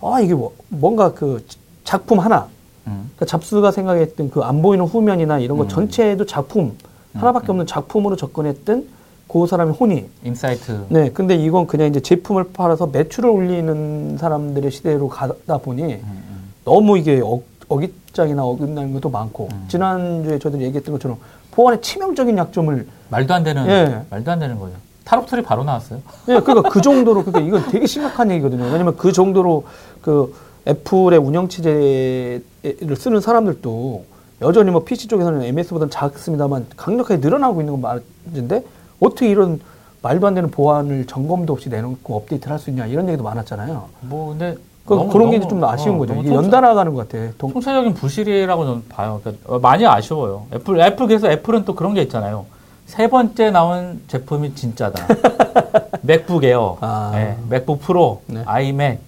아 0.00 0.20
이게 0.20 0.34
뭐 0.34 0.52
뭔가 0.68 1.12
그 1.12 1.44
작품 1.84 2.18
하나 2.18 2.48
음. 2.88 3.10
그러니까 3.14 3.26
잡스가 3.26 3.70
생각했던 3.70 4.30
그 4.30 4.42
안 4.42 4.60
보이는 4.62 4.84
후면이나 4.84 5.38
이런 5.38 5.58
거 5.58 5.64
음. 5.64 5.68
전체도 5.68 6.26
작품 6.26 6.76
하나밖에 7.14 7.46
없는 7.50 7.66
작품으로 7.66 8.16
접근했던 8.16 8.88
그 9.32 9.46
사람의 9.46 9.74
혼이 9.74 10.04
insight. 10.24 10.84
네 10.90 11.10
근데 11.10 11.34
이건 11.34 11.66
그냥 11.66 11.88
이제 11.88 12.00
제품을 12.00 12.52
팔아서 12.52 12.88
매출을 12.88 13.30
올리는 13.30 14.18
사람들의 14.18 14.70
시대로 14.70 15.08
가다 15.08 15.58
보니 15.58 15.82
음, 15.82 16.02
음. 16.04 16.52
너무 16.64 16.98
이게 16.98 17.20
어, 17.24 17.40
어깃장이나 17.68 18.44
어긋나는 18.44 18.92
것도 18.92 19.08
많고 19.08 19.48
음. 19.50 19.64
지난주에 19.68 20.38
저들이 20.38 20.64
얘기했던 20.64 20.92
것처럼 20.92 21.16
보안의 21.52 21.80
치명적인 21.80 22.36
약점을 22.36 22.86
말도 23.08 23.34
안 23.34 23.42
되는 23.42 23.66
예. 23.66 24.02
말도 24.10 24.30
안 24.30 24.38
되는 24.38 24.58
거죠. 24.58 24.74
탈옥 25.04 25.28
소리 25.28 25.42
바로 25.42 25.64
나왔어요. 25.64 26.00
예, 26.28 26.38
그러니까 26.40 26.68
그 26.68 26.80
정도로 26.80 27.24
그러니까 27.24 27.40
이건 27.40 27.70
되게 27.72 27.86
심각한 27.86 28.30
얘기거든요. 28.30 28.64
왜냐면 28.64 28.96
그 28.96 29.12
정도로 29.12 29.64
그 30.02 30.34
애플의 30.68 31.18
운영 31.18 31.48
체제를 31.48 32.96
쓰는 32.96 33.20
사람들도 33.20 34.04
여전히 34.42 34.70
뭐 34.70 34.84
PC 34.84 35.08
쪽에서는 35.08 35.42
MS보다는 35.42 35.90
작습니다만 35.90 36.66
강력하게 36.76 37.20
늘어나고 37.20 37.60
있는 37.60 37.80
건 37.80 38.02
맞는데 38.26 38.64
어떻게 39.02 39.28
이런 39.30 39.60
말도 40.02 40.26
안 40.26 40.34
되는 40.34 40.50
보안을 40.50 41.06
점검도 41.06 41.52
없이 41.52 41.68
내놓고 41.68 42.16
업데이트를 42.16 42.52
할 42.52 42.58
수 42.58 42.70
있냐 42.70 42.86
이런 42.86 43.06
얘기도 43.08 43.22
많았잖아요. 43.24 43.88
뭐 44.02 44.30
근데 44.30 44.56
그, 44.84 44.94
너무- 44.94 45.12
그런 45.12 45.30
게 45.30 45.38
너무- 45.38 45.48
좀 45.50 45.64
아쉬운 45.64 45.94
어, 45.96 45.98
거죠. 45.98 46.14
이게 46.14 46.32
연달아가는 46.34 46.92
것 46.94 47.08
같아. 47.08 47.32
총- 47.38 47.52
총체적인 47.52 47.94
부실이라고 47.94 48.64
저는 48.64 48.88
봐요. 48.88 49.20
그러니까 49.22 49.54
어, 49.54 49.58
많이 49.58 49.86
아쉬워요. 49.86 50.46
애플 50.52 50.80
애플 50.80 51.06
그래서 51.06 51.30
애플은 51.30 51.64
또 51.64 51.74
그런 51.74 51.94
게 51.94 52.02
있잖아요. 52.02 52.46
세 52.86 53.08
번째 53.08 53.50
나온 53.52 54.02
제품이 54.08 54.54
진짜다. 54.54 55.06
맥북 56.02 56.42
에어, 56.44 56.76
아. 56.80 57.12
예, 57.14 57.36
맥북 57.48 57.80
프로, 57.80 58.22
네. 58.26 58.42
아이맥, 58.44 59.00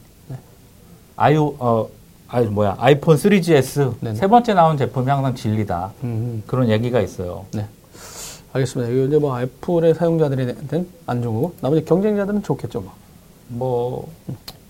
아이오 1.16 1.54
어 1.58 1.88
아이 2.28 2.44
뭐야 2.46 2.76
아이폰 2.78 3.16
3GS 3.16 3.94
네네. 4.00 4.14
세 4.16 4.26
번째 4.28 4.54
나온 4.54 4.76
제품이 4.76 5.08
항상 5.10 5.34
진리다. 5.34 5.90
음, 6.04 6.42
그런 6.46 6.68
얘기가 6.68 7.00
있어요. 7.00 7.44
네. 7.52 7.66
알겠습니다. 8.54 8.92
이거 8.92 9.04
이제 9.06 9.18
뭐 9.18 9.40
애플의 9.40 9.94
사용자들한테는 9.94 10.88
안 11.06 11.22
좋고 11.22 11.54
나머지 11.60 11.84
경쟁자들은 11.84 12.42
좋겠죠. 12.44 12.80
뭐. 12.80 12.92
뭐, 13.48 14.08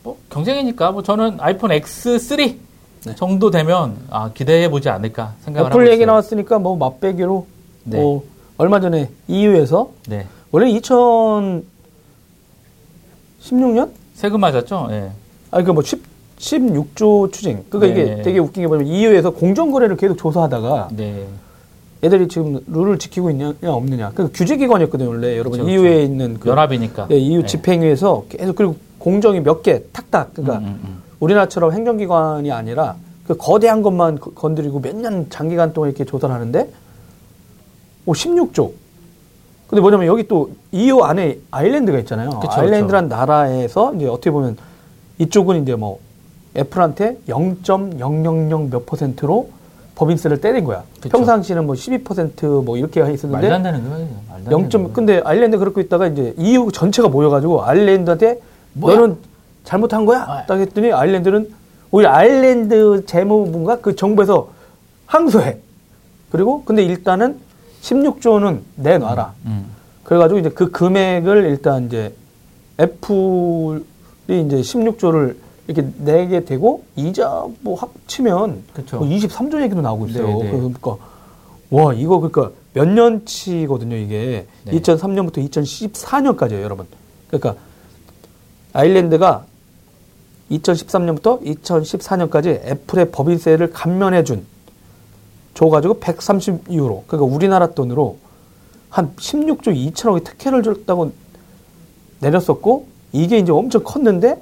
뭐 0.02 0.16
경쟁이니까 0.30 0.90
뭐 0.92 1.02
저는 1.02 1.36
아이폰 1.38 1.70
X3 1.70 2.56
네. 3.04 3.14
정도 3.14 3.50
되면 3.50 3.96
아, 4.08 4.30
기대해 4.32 4.70
보지 4.70 4.88
않을까 4.88 5.34
생각을 5.42 5.70
하고 5.70 5.82
애플 5.82 5.92
얘기 5.92 6.02
있어요. 6.02 6.06
나왔으니까 6.06 6.58
뭐 6.58 6.76
맛배기로 6.76 7.46
네. 7.84 7.98
뭐 7.98 8.24
얼마 8.56 8.80
전에 8.80 9.10
EU에서 9.28 9.90
네. 10.08 10.26
원래 10.50 10.72
2016년 10.72 11.64
세금 14.14 14.40
맞았죠? 14.40 14.88
예. 14.92 15.10
아 15.50 15.58
그러니까 15.62 15.74
뭐 15.74 15.82
10, 15.82 16.02
16조 16.38 17.32
추징. 17.32 17.64
그러니까 17.68 17.94
네. 17.94 18.12
이게 18.12 18.22
되게 18.22 18.38
웃긴 18.38 18.62
게 18.62 18.66
뭐냐면 18.66 18.90
EU에서 18.90 19.30
공정 19.30 19.70
거래를 19.70 19.98
계속 19.98 20.16
조사하다가 20.16 20.88
네. 20.92 21.26
얘들이 22.04 22.28
지금 22.28 22.60
룰을 22.66 22.98
지키고 22.98 23.30
있냐 23.30 23.54
없느냐. 23.64 24.12
그 24.14 24.30
규제 24.32 24.56
기관이었거든요 24.56 25.08
원래 25.08 25.38
여러분 25.38 25.58
그쵸, 25.58 25.70
EU에 25.70 26.02
있는 26.04 26.38
그 26.38 26.50
연합이니까. 26.50 27.06
네, 27.08 27.16
EU 27.16 27.40
네. 27.40 27.46
집행위에서 27.46 28.24
계속 28.28 28.54
그리고 28.56 28.76
공정이 28.98 29.40
몇 29.40 29.62
개 29.62 29.82
탁탁 29.92 30.34
그러니까 30.34 30.58
음, 30.58 30.64
음, 30.64 30.80
음. 30.84 31.02
우리나라처럼 31.20 31.72
행정기관이 31.72 32.52
아니라 32.52 32.96
그 33.26 33.36
거대한 33.36 33.80
것만 33.82 34.18
거- 34.20 34.32
건드리고 34.32 34.80
몇 34.80 34.94
년 34.96 35.26
장기간 35.30 35.72
동안 35.72 35.90
이렇게 35.90 36.04
조사를 36.04 36.34
하는데 36.34 36.68
오 38.06 38.12
16조. 38.12 38.72
근데 39.66 39.80
뭐냐면 39.80 40.06
여기 40.06 40.28
또 40.28 40.50
EU 40.72 41.00
안에 41.00 41.38
아일랜드가 41.50 41.98
있잖아요. 42.00 42.30
그쵸, 42.40 42.52
아일랜드란 42.52 43.08
나라에서 43.08 43.94
이제 43.94 44.06
어떻게 44.06 44.30
보면 44.30 44.58
이쪽은 45.18 45.62
이제 45.62 45.74
뭐 45.74 46.00
애플한테 46.56 47.16
0.000 47.28 48.68
몇 48.70 48.84
퍼센트로 48.86 49.48
법인세를 49.96 50.40
때린 50.40 50.64
거야. 50.64 50.82
그쵸. 50.96 51.10
평상시는 51.10 51.66
뭐 51.66 51.74
12%뭐 51.74 52.76
이렇게 52.76 53.00
했었는데 53.00 53.48
말도 53.48 53.54
안 53.54 53.62
되는 53.62 53.88
거예요. 53.88 54.08
말도 54.28 54.46
안 54.46 54.52
0. 54.52 54.68
되는 54.68 54.84
거예요. 54.84 54.92
근데 54.92 55.22
아일랜드 55.24 55.58
그렇고 55.58 55.80
있다가 55.80 56.08
이제 56.08 56.34
EU 56.36 56.70
전체가 56.72 57.08
모여가지고 57.08 57.64
아일랜드한테 57.64 58.40
뭐야? 58.72 58.96
너는 58.96 59.16
잘못한 59.62 60.04
거야? 60.04 60.22
아. 60.22 60.46
딱 60.46 60.58
했더니 60.58 60.92
아일랜드는 60.92 61.48
오히려 61.90 62.10
아일랜드 62.10 63.06
재무부가 63.06 63.78
그 63.80 63.94
정부에서 63.94 64.50
항소해. 65.06 65.58
그리고 66.30 66.64
근데 66.64 66.82
일단은 66.82 67.38
16조 67.82 68.40
는 68.40 68.62
내놔라. 68.76 69.34
음. 69.46 69.66
그래가지고 70.02 70.40
이제 70.40 70.48
그 70.48 70.70
금액을 70.70 71.44
일단 71.44 71.86
이제 71.86 72.12
애플이 72.80 73.84
이제 74.28 74.56
16조를 74.56 75.36
이렇게 75.66 75.88
내게 75.98 76.44
되고 76.44 76.84
이자 76.96 77.46
뭐 77.60 77.76
합치면 77.76 78.64
그쵸. 78.74 78.98
뭐 78.98 79.08
23조 79.08 79.62
얘기도 79.62 79.80
나오고 79.80 80.06
있어요. 80.08 80.26
네, 80.26 80.32
네. 80.32 80.50
그래서 80.50 80.68
그러니까 80.68 80.96
와 81.70 81.94
이거 81.94 82.20
그러니까 82.20 82.50
몇 82.74 82.86
년치거든요 82.86 83.96
이게 83.96 84.46
네. 84.64 84.72
2003년부터 84.72 85.48
2014년까지예요 85.48 86.62
여러분. 86.62 86.86
그러니까 87.28 87.56
아일랜드가 88.72 89.46
2013년부터 90.50 91.42
2014년까지 91.42 92.48
애플의 92.66 93.10
법인세를 93.10 93.70
감면해 93.70 94.24
준 94.24 94.44
줘가지고 95.54 96.00
130유로 96.00 97.02
그러니까 97.06 97.34
우리나라 97.34 97.68
돈으로 97.68 98.18
한 98.90 99.14
16조 99.16 99.92
2천억의 99.92 100.24
특혜를 100.24 100.62
줬다고 100.62 101.12
내렸었고 102.20 102.86
이게 103.12 103.38
이제 103.38 103.52
엄청 103.52 103.82
컸는데 103.82 104.40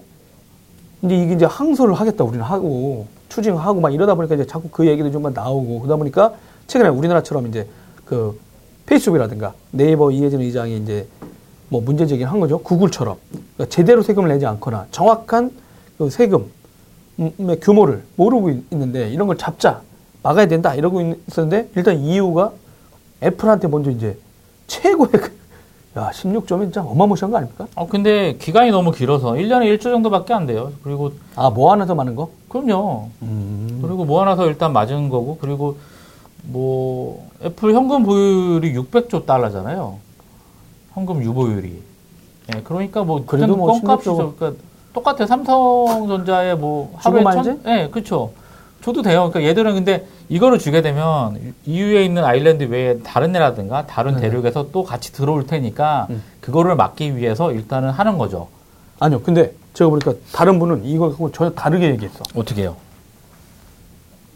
이제 1.02 1.16
이게 1.16 1.34
이제 1.34 1.44
항소를 1.44 1.94
하겠다 1.94 2.24
우리는 2.24 2.44
하고 2.44 3.06
추징하고 3.28 3.80
막 3.80 3.92
이러다 3.92 4.14
보니까 4.14 4.34
이제 4.36 4.46
자꾸 4.46 4.68
그 4.70 4.86
얘기도 4.86 5.10
좀 5.10 5.22
나오고 5.32 5.80
그러다 5.80 5.96
보니까 5.96 6.34
최근에 6.66 6.90
우리나라처럼 6.90 7.46
이제 7.48 7.66
그 8.04 8.38
페이스북이라든가 8.86 9.54
네이버 9.70 10.10
이해진 10.10 10.40
의장이 10.40 10.76
이제 10.78 11.06
뭐 11.68 11.80
문제 11.80 12.06
제기를 12.06 12.30
한 12.30 12.38
거죠. 12.40 12.58
구글처럼. 12.58 13.16
그러니까 13.56 13.66
제대로 13.74 14.02
세금을 14.02 14.28
내지 14.28 14.44
않거나 14.46 14.86
정확한 14.90 15.50
그 15.98 16.10
세금의 16.10 17.60
규모를 17.60 18.02
모르고 18.16 18.50
있- 18.50 18.64
있는데 18.72 19.08
이런 19.10 19.26
걸 19.26 19.38
잡자 19.38 19.80
막아야 20.22 20.46
된다 20.46 20.74
이러고 20.74 21.00
있- 21.00 21.16
있었는데 21.28 21.70
일단 21.74 21.98
EU가 21.98 22.52
애플한테 23.22 23.68
먼저 23.68 23.90
이제 23.90 24.16
최고의 24.66 25.10
그- 25.12 25.32
야 25.96 26.10
16점이 26.10 26.62
진짜 26.62 26.82
어마무시한 26.82 27.30
거 27.30 27.36
아닙니까? 27.36 27.66
어, 27.74 27.86
근데 27.86 28.36
기간이 28.38 28.70
너무 28.70 28.92
길어서 28.92 29.32
1년에 29.32 29.64
1조 29.76 29.82
정도밖에 29.82 30.32
안 30.32 30.46
돼요. 30.46 30.72
그리고 30.82 31.12
아 31.36 31.50
모아놔서 31.50 31.94
많은 31.94 32.16
거? 32.16 32.30
그럼요. 32.48 33.10
음. 33.20 33.80
그리고 33.82 34.04
모아놔서 34.06 34.46
일단 34.46 34.72
맞은 34.72 35.10
거고 35.10 35.36
그리고 35.38 35.76
뭐 36.44 37.28
애플 37.44 37.74
현금 37.74 38.04
보유율이 38.04 38.72
600조 38.74 39.26
달러잖아요. 39.26 39.98
현금 40.94 41.22
유보율이. 41.22 41.82
예, 42.54 42.60
그러니까 42.62 43.04
뭐 43.04 43.24
그래도 43.26 43.54
뭐 43.54 43.72
껌값이죠. 43.72 44.16
16조. 44.16 44.36
그러니까 44.36 44.62
똑같아요. 44.94 45.26
삼성전자에 45.26 46.54
뭐 46.54 46.92
하루에 46.96 47.22
천? 47.22 47.60
예, 47.66 47.88
그렇죠. 47.90 48.32
줘도 48.82 49.02
돼요. 49.02 49.30
그러니까 49.30 49.48
얘들은 49.48 49.74
근데 49.74 50.06
이거를 50.28 50.58
주게 50.58 50.82
되면 50.82 51.54
EU에 51.64 52.04
있는 52.04 52.24
아일랜드 52.24 52.64
외에 52.64 52.98
다른 52.98 53.34
애라든가 53.34 53.86
다른. 53.86 54.16
대륙에서 54.16 54.70
또 54.72 54.82
같이 54.82 55.12
들어올 55.12 55.46
테니까 55.46 56.08
음. 56.10 56.22
그거를 56.40 56.74
막기 56.76 57.16
위해서 57.16 57.52
일단은 57.52 57.90
하는 57.90 58.18
거죠. 58.18 58.48
아니요. 58.98 59.20
근데 59.22 59.52
제가 59.74 59.88
보니까 59.88 60.14
다른 60.32 60.58
분은 60.58 60.84
이거 60.84 61.30
전혀 61.32 61.50
다르게 61.50 61.90
얘기했어. 61.90 62.24
어떻게 62.34 62.62
해요? 62.62 62.76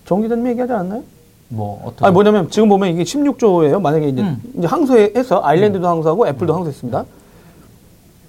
정 0.06 0.22
기자님 0.22 0.46
얘기하지 0.48 0.72
않았나요? 0.72 1.02
뭐 1.48 1.82
어떻게? 1.84 2.06
아니 2.06 2.14
뭐냐면 2.14 2.50
지금 2.50 2.68
보면 2.68 2.90
이게 2.90 3.02
16조예요. 3.02 3.80
만약에 3.80 4.08
이제, 4.08 4.22
음. 4.22 4.40
이제 4.56 4.66
항소해서 4.66 5.42
아일랜드도 5.44 5.86
항소하고 5.86 6.28
애플도 6.28 6.54
항소했습니다. 6.54 7.04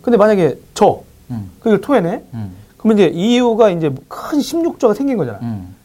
근데 0.01 0.17
만약에 0.17 0.57
저 0.73 1.01
음, 1.29 1.51
그걸 1.59 1.81
토해내. 1.81 2.23
음, 2.33 2.55
그러면 2.77 2.97
이제 2.97 3.07
EU가 3.13 3.69
이제 3.71 3.93
큰 4.07 4.39
16조가 4.39 4.95
생긴 4.95 5.17
거잖아. 5.17 5.39
음. 5.41 5.75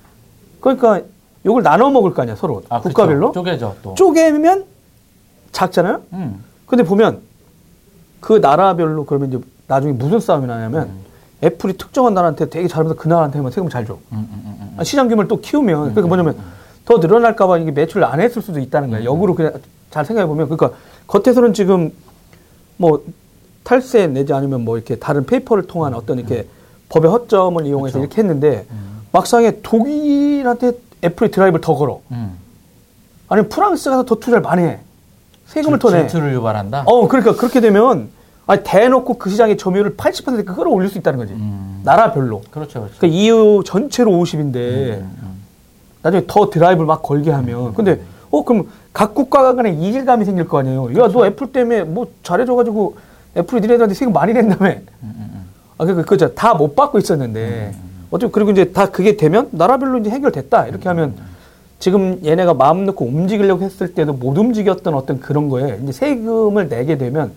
그러니까 0.63 1.01
이걸 1.45 1.63
나눠 1.63 1.91
먹을 1.91 2.15
거 2.15 2.23
아니야 2.23 2.37
서로 2.37 2.63
아, 2.71 2.81
국가별로. 2.81 3.33
쪼개져 3.33 3.75
또. 3.83 3.95
쪼개면 3.95 4.65
작잖아요. 5.51 6.01
음. 6.15 6.43
근데 6.67 6.85
보면 6.85 7.21
그 8.21 8.35
나라별로 8.35 9.05
그러면 9.05 9.29
이제 9.29 9.39
나중에 9.67 9.93
무슨 9.93 10.21
싸움이 10.21 10.47
나냐면 10.47 10.91
애플이 11.43 11.77
특정한 11.77 12.15
나라한테 12.15 12.49
되게 12.49 12.69
잘하면서 12.69 12.95
그 12.99 13.09
나라한테만 13.09 13.51
세금 13.51 13.69
잘 13.69 13.85
줘. 13.85 13.95
음, 13.95 13.99
음, 14.13 14.29
음, 14.33 14.57
음. 14.61 14.75
아, 14.79 14.85
시장 14.85 15.09
규모를 15.09 15.29
또 15.29 15.41
키우면 15.41 15.95
그러니까 15.95 16.07
뭐냐면 16.07 16.37
더 16.85 16.99
늘어날까봐 16.99 17.59
이게 17.59 17.73
매출을 17.73 18.05
안 18.05 18.21
했을 18.21 18.41
수도 18.41 18.61
있다는 18.61 18.91
거예요. 18.91 19.05
역으로 19.05 19.35
그냥 19.35 19.53
잘 19.91 20.07
생각해 20.07 20.27
보면 20.29 20.49
그러니까 20.49 20.79
겉에서는 21.09 21.53
지금 21.53 21.93
뭐 22.77 23.05
탈세 23.65 24.07
내지 24.07 24.33
아니면 24.33 24.65
뭐 24.65 24.77
이렇게 24.77 24.97
다른 24.97 25.27
paper를 25.27 25.67
통한 25.67 25.95
어떤 25.95 26.19
이렇게 26.21 26.47
법의 26.89 27.11
허점을 27.11 27.67
이용해서 27.67 27.99
그쵸. 27.99 28.05
이렇게 28.05 28.23
했는데 28.23 28.67
음. 28.71 28.92
막상에 29.13 29.61
독일한테 29.63 30.73
애플이 31.05 31.31
드라이브를 31.31 31.61
더 31.61 31.75
걸어. 31.75 32.01
음. 32.11 32.33
아니면 33.29 33.49
프랑스 33.49 33.91
가서 33.91 34.05
더 34.05 34.15
투자를 34.17 34.41
많이 34.41 34.63
해. 34.63 34.81
세금을 35.47 35.79
더 35.79 35.91
내. 35.91 36.07
질투를 36.07 36.33
유발한다. 36.35 36.85
어, 36.87 37.09
그러니까 37.09 37.35
그렇게 37.37 37.61
되면 37.61 38.09
아니, 38.47 38.63
대놓고 38.65 39.19
그 39.19 39.31
시장의 39.31 39.57
점유율을 39.57 39.97
80% 39.97 40.45
끌어올릴 40.47 40.89
수 40.89 40.99
있다는 40.99 41.19
거지. 41.19 41.33
음. 41.35 41.81
나라별로. 41.85 42.43
그렇죠, 42.51 42.81
그렇죠. 42.81 42.97
그러니까 42.99 43.07
EU 43.07 43.63
전체로 43.65 44.11
50인데 44.13 44.55
음, 44.57 45.17
음. 45.23 45.43
나중에 46.03 46.25
더 46.27 46.51
드라이브를 46.51 46.87
막 46.87 47.03
걸게 47.03 47.31
하면 47.31 47.75
근데 47.75 48.01
어 48.31 48.45
그럼 48.45 48.69
각 48.93 49.15
국가 49.15 49.55
간에 49.55 49.71
이질감이 49.73 50.25
생길 50.25 50.49
거 50.49 50.59
아니에요. 50.59 50.91
야너 50.97 51.27
애플 51.27 51.53
때문에 51.53 51.85
뭐 51.85 52.07
잘해줘가지고 52.23 52.97
애플이 53.37 53.61
니네들한테 53.61 53.95
세금 53.95 54.13
많이. 54.13 54.33
음, 54.33 54.57
음, 55.03 55.47
아 55.79 55.85
그그 55.85 56.05
그죠 56.05 56.35
다 56.35 56.55
못 56.55 56.75
받고 56.75 56.99
있었는데 56.99 57.75
어차피 58.13 58.31
그리고 58.33 58.53
이제 58.53 58.71
다 58.73 58.91
그게 58.91 59.17
되면 59.17 59.49
나라별로 59.51 59.99
이제 59.99 60.11
해결됐다 60.11 60.69
이렇게 60.69 60.89
하면 60.89 61.15
지금 61.81 62.21
얘네가 62.25 62.55
마음 62.55 62.85
놓고 62.87 63.05
움직이려고 63.05 63.65
했을 63.65 63.93
때도 63.95 64.13
못 64.13 64.39
움직였던 64.39 64.95
어떤 64.95 65.19
그런 65.19 65.49
거에 65.49 65.81
이제 65.83 65.91
세금을 65.91 66.69
내게 66.69 66.97
되면 66.97 67.33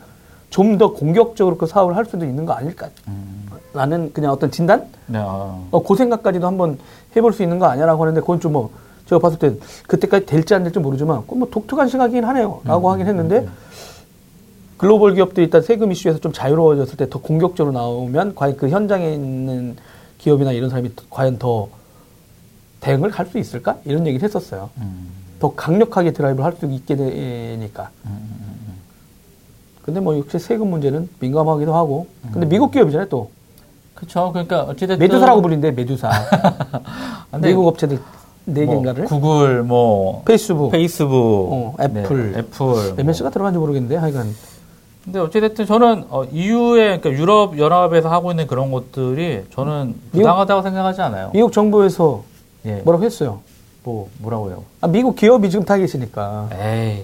좀 0.51 0.77
더 0.77 0.93
공격적으로 0.93 1.57
그 1.57 1.65
사업을 1.65 1.95
할 1.97 2.05
수도 2.05 2.25
있는 2.25 2.45
거 2.45 2.53
아닐까? 2.53 2.89
음. 3.07 3.47
라는 3.73 4.13
그냥 4.13 4.31
어떤 4.31 4.51
진단? 4.51 4.85
네, 5.07 5.17
어. 5.19 5.67
어, 5.71 5.83
그 5.83 5.95
생각까지도 5.95 6.45
한번 6.47 6.77
해볼 7.15 7.33
수 7.33 7.41
있는 7.43 7.57
거 7.59 7.65
아니야라고 7.65 8.03
하는데 8.03 8.21
그건 8.21 8.39
좀 8.39 8.53
뭐 8.53 8.69
제가 9.07 9.19
봤을 9.19 9.37
때 9.37 9.53
그때까지 9.87 10.25
될지 10.25 10.53
안 10.55 10.63
될지 10.63 10.79
모르지만 10.79 11.21
그건 11.21 11.39
뭐 11.39 11.49
독특한 11.51 11.87
생각이긴 11.89 12.23
하네요. 12.25 12.61
라고 12.63 12.89
하긴 12.91 13.05
했는데 13.07 13.47
글로벌 14.77 15.13
기업들이 15.13 15.45
일단 15.45 15.61
세금 15.61 15.91
이슈에서 15.91 16.19
좀 16.19 16.31
자유로워졌을 16.33 16.97
때 16.97 17.09
더 17.09 17.19
공격적으로 17.19 17.73
나오면 17.73 18.35
과연 18.35 18.57
그 18.57 18.69
현장에 18.69 19.13
있는 19.13 19.75
기업이나 20.25 20.51
이런 20.53 20.71
사람이 20.71 20.89
과연 21.11 21.37
더 21.37 21.67
대응을 22.81 23.11
할 23.11 23.27
수 23.27 23.37
있을까? 23.37 23.77
이런 23.85 24.07
얘기를 24.07 24.27
했었어요. 24.27 24.71
음. 24.77 25.07
더 25.39 25.53
강력하게 25.53 26.13
드라이브를 26.13 26.43
할 26.43 26.53
수 26.59 26.65
있게 26.65 26.95
되니까. 26.95 27.91
근데 29.83 29.99
뭐 29.99 30.17
역시 30.17 30.39
세금 30.39 30.71
문제는 30.71 31.07
민감하기도 31.19 31.75
하고. 31.75 32.07
근데 32.33 32.47
미국 32.47 32.71
기업이잖아요, 32.71 33.07
또. 33.07 33.29
그렇죠. 33.93 34.31
그러니까 34.31 34.63
어찌됐든 34.63 34.97
메두사라고 34.97 35.41
부르는데, 35.43 35.71
메두사. 35.71 36.09
근데 37.31 37.49
미국 37.49 37.67
업체들 37.67 37.99
네뭐 38.45 38.71
개인가를. 38.71 39.05
구글, 39.05 39.61
뭐 39.63 40.23
페이스북. 40.25 40.71
페이스북, 40.71 41.13
어, 41.51 41.75
애플. 41.79 42.31
네, 42.31 42.39
애플. 42.39 42.95
MS가 42.99 43.29
들어간지 43.29 43.59
모르겠는데, 43.59 43.95
하여간. 43.97 44.33
근데 45.05 45.19
어찌됐든 45.19 45.65
저는 45.67 46.05
어, 46.09 46.23
EU의 46.31 46.99
그러니까 46.99 47.11
유럽 47.11 47.57
연합에서 47.59 48.09
하고 48.09 48.31
있는 48.31 48.47
그런 48.47 48.71
것들이 48.71 49.43
저는 49.53 49.95
부당하다고 50.11 50.63
생각하지 50.63 51.01
않아요. 51.03 51.29
미국 51.31 51.53
정부에서 51.53 52.23
예. 52.65 52.81
뭐라고 52.83 53.05
했어요. 53.05 53.41
뭐 53.83 54.09
뭐라고요? 54.17 54.63
아, 54.81 54.87
미국 54.87 55.15
기업이 55.15 55.49
지금 55.51 55.63
다 55.63 55.77
계시니까. 55.77 56.49
에이. 56.53 57.03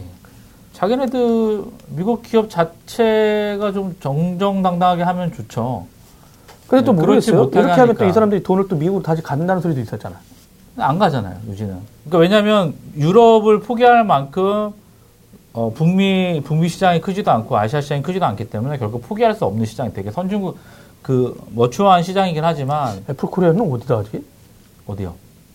자기네들 0.74 1.64
미국 1.90 2.24
기업 2.24 2.50
자체가 2.50 3.72
좀 3.72 3.96
정정당당하게 4.00 5.04
하면 5.04 5.32
좋죠. 5.32 5.86
근데 6.68 6.84
또 6.84 6.94
네, 6.94 7.02
모르겠어요. 7.02 7.44
이렇게 7.54 7.60
하면 7.60 7.76
또이 7.76 7.98
하니까. 7.98 8.14
사람들이 8.14 8.42
돈을 8.42 8.68
또 8.68 8.76
미국으로 8.76 9.04
다시 9.04 9.22
갖는다는 9.22 9.62
소리도 9.62 9.80
있었잖아. 9.82 10.16
안 10.78 10.98
가잖아요, 10.98 11.38
요즘은. 11.50 11.78
그러니까 12.06 12.18
왜냐하면 12.18 12.74
유럽을 12.98 13.60
포기할 13.60 14.04
만큼 14.06 14.72
어, 15.54 15.72
북미 15.74 16.42
북미 16.44 16.70
시장이 16.70 17.02
크지도 17.02 17.30
않고 17.32 17.58
아시아 17.58 17.82
시장이 17.82 18.02
크지도 18.02 18.26
않기 18.26 18.50
때문에 18.50 18.78
결국 18.78 19.02
포기할 19.02 19.36
수 19.36 19.46
없는 19.46 19.66
시장이 19.66 19.94
되게 19.94 20.12
선진국 20.12 20.58
그 21.02 21.38
머추어한 21.54 22.04
시장이긴 22.04 22.44
하지만 22.44 23.04
애플 23.10 23.30
코리아는 23.30 23.72
어디다 23.72 23.98
하지? 23.98 24.24
어디요? 24.86 25.14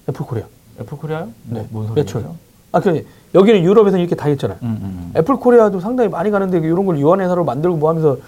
애플 0.09 0.27
코리아. 0.27 0.45
애플 0.81 0.99
코리아요? 0.99 1.29
뭐, 1.45 1.63
네. 1.63 1.69
뭔 1.71 1.95
매출. 1.95 2.25
아, 2.73 2.81
그 2.81 3.07
여기는 3.35 3.63
유럽에서 3.63 3.97
이렇게 3.97 4.15
다 4.15 4.29
했잖아요. 4.29 4.59
음, 4.63 4.79
음, 4.83 5.13
애플 5.17 5.37
코리아도 5.37 5.81
상당히 5.81 6.11
많이 6.11 6.31
가는데 6.31 6.59
이런 6.59 6.85
걸 6.85 6.99
유한 6.99 7.21
회사로 7.21 7.45
만들고 7.45 7.77
뭐 7.77 7.89
하면서 7.89 8.19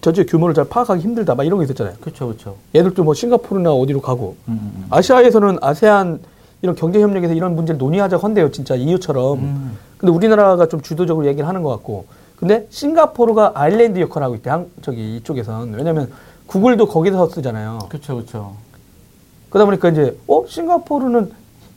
전체 0.00 0.24
규모를 0.24 0.54
잘 0.54 0.64
파악하기 0.64 1.02
힘들다 1.02 1.34
막 1.34 1.44
이런 1.44 1.58
거 1.58 1.64
있었잖아요. 1.64 1.94
그렇죠, 2.00 2.26
그렇죠. 2.26 2.56
얘들도 2.74 3.04
뭐 3.04 3.14
싱가포르나 3.14 3.72
어디로 3.72 4.00
가고 4.00 4.36
음, 4.48 4.52
음, 4.52 4.72
음. 4.76 4.86
아시아에서는 4.90 5.58
아세안 5.60 6.20
이런 6.62 6.74
경제 6.74 7.00
협력에서 7.00 7.34
이런 7.34 7.54
문제를 7.54 7.78
논의하자 7.78 8.16
헌데요. 8.16 8.50
진짜 8.50 8.74
EU처럼. 8.74 9.38
음. 9.38 9.78
근데 9.98 10.12
우리나라가 10.12 10.66
좀 10.68 10.80
주도적으로 10.80 11.26
얘기를 11.26 11.46
하는 11.46 11.62
것 11.62 11.70
같고. 11.70 12.06
근데 12.36 12.66
싱가포르가 12.70 13.52
아일랜드 13.54 13.98
역할을 14.00 14.24
하고 14.24 14.34
있대. 14.36 14.50
한, 14.50 14.70
저기 14.82 15.16
이쪽에선. 15.16 15.72
왜냐면 15.74 16.10
구글도 16.46 16.86
거기서 16.88 17.28
쓰잖아요. 17.30 17.80
그렇죠, 17.88 18.14
그렇죠. 18.16 18.54
그러다 19.50 19.64
보니까 19.66 19.88
이제 19.90 20.18
어 20.26 20.44
싱가포르는 20.46 21.32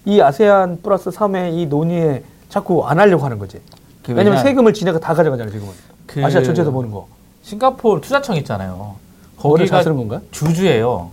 이 0.06 0.22
아세안 0.22 0.80
플러스 0.82 1.10
3의 1.12 1.54
이 1.58 1.66
논의에 1.68 2.24
자꾸 2.50 2.86
안 2.86 3.00
하려고 3.00 3.24
하는 3.24 3.38
거지. 3.40 3.60
그 4.04 4.12
왜냐면 4.14 4.34
왜냐- 4.40 4.44
세금을 4.44 4.74
지네가 4.74 5.00
다 5.00 5.14
가져가잖아요, 5.14 5.52
지금은. 5.54 5.74
그 6.08 6.24
아시아 6.26 6.42
전체에서 6.42 6.72
보는 6.72 6.90
거. 6.92 7.08
싱가포르 7.44 8.02
투자청 8.02 8.36
있잖아요. 8.38 8.96
거기가 9.38 9.84
쓰는 9.84 9.96
건가요? 9.98 10.22
주주예요. 10.32 11.10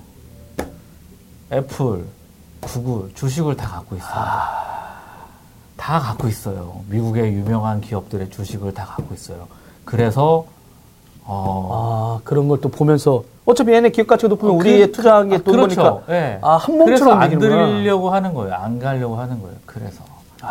애플, 1.53 2.05
구글 2.71 3.11
주식을 3.15 3.57
다 3.57 3.69
갖고 3.69 3.97
있어요. 3.97 4.25
다 5.77 5.99
갖고 6.01 6.27
있어요. 6.29 6.81
미국의 6.89 7.33
유명한 7.33 7.81
기업들의 7.81 8.31
주식을 8.31 8.75
다 8.75 8.85
갖고 8.85 9.15
있어요. 9.15 9.47
그래서 9.85 10.47
어, 11.25 12.19
아, 12.19 12.21
그런 12.25 12.49
걸 12.49 12.61
또 12.61 12.69
보면서 12.69 13.23
어차피 13.45 13.73
얘네 13.73 13.91
기업 13.91 14.07
가치가 14.09 14.29
높으면 14.29 14.55
어, 14.55 14.59
우리의 14.59 14.87
그- 14.87 14.93
투자한 14.93 15.29
게 15.29 15.37
아, 15.37 15.39
돈 15.39 15.55
그렇죠. 15.57 15.83
보니까 16.01 16.13
예. 16.13 16.39
아, 16.43 16.57
한 16.57 16.79
그래서 16.85 17.05
몸처럼 17.05 17.21
안. 17.21 17.39
들이려고 17.39 18.11
하는 18.11 18.35
거예요. 18.35 18.55
안 18.55 18.79
가려고 18.79 19.17
하는 19.17 19.41
거예요. 19.41 19.57
그래서 19.67 20.03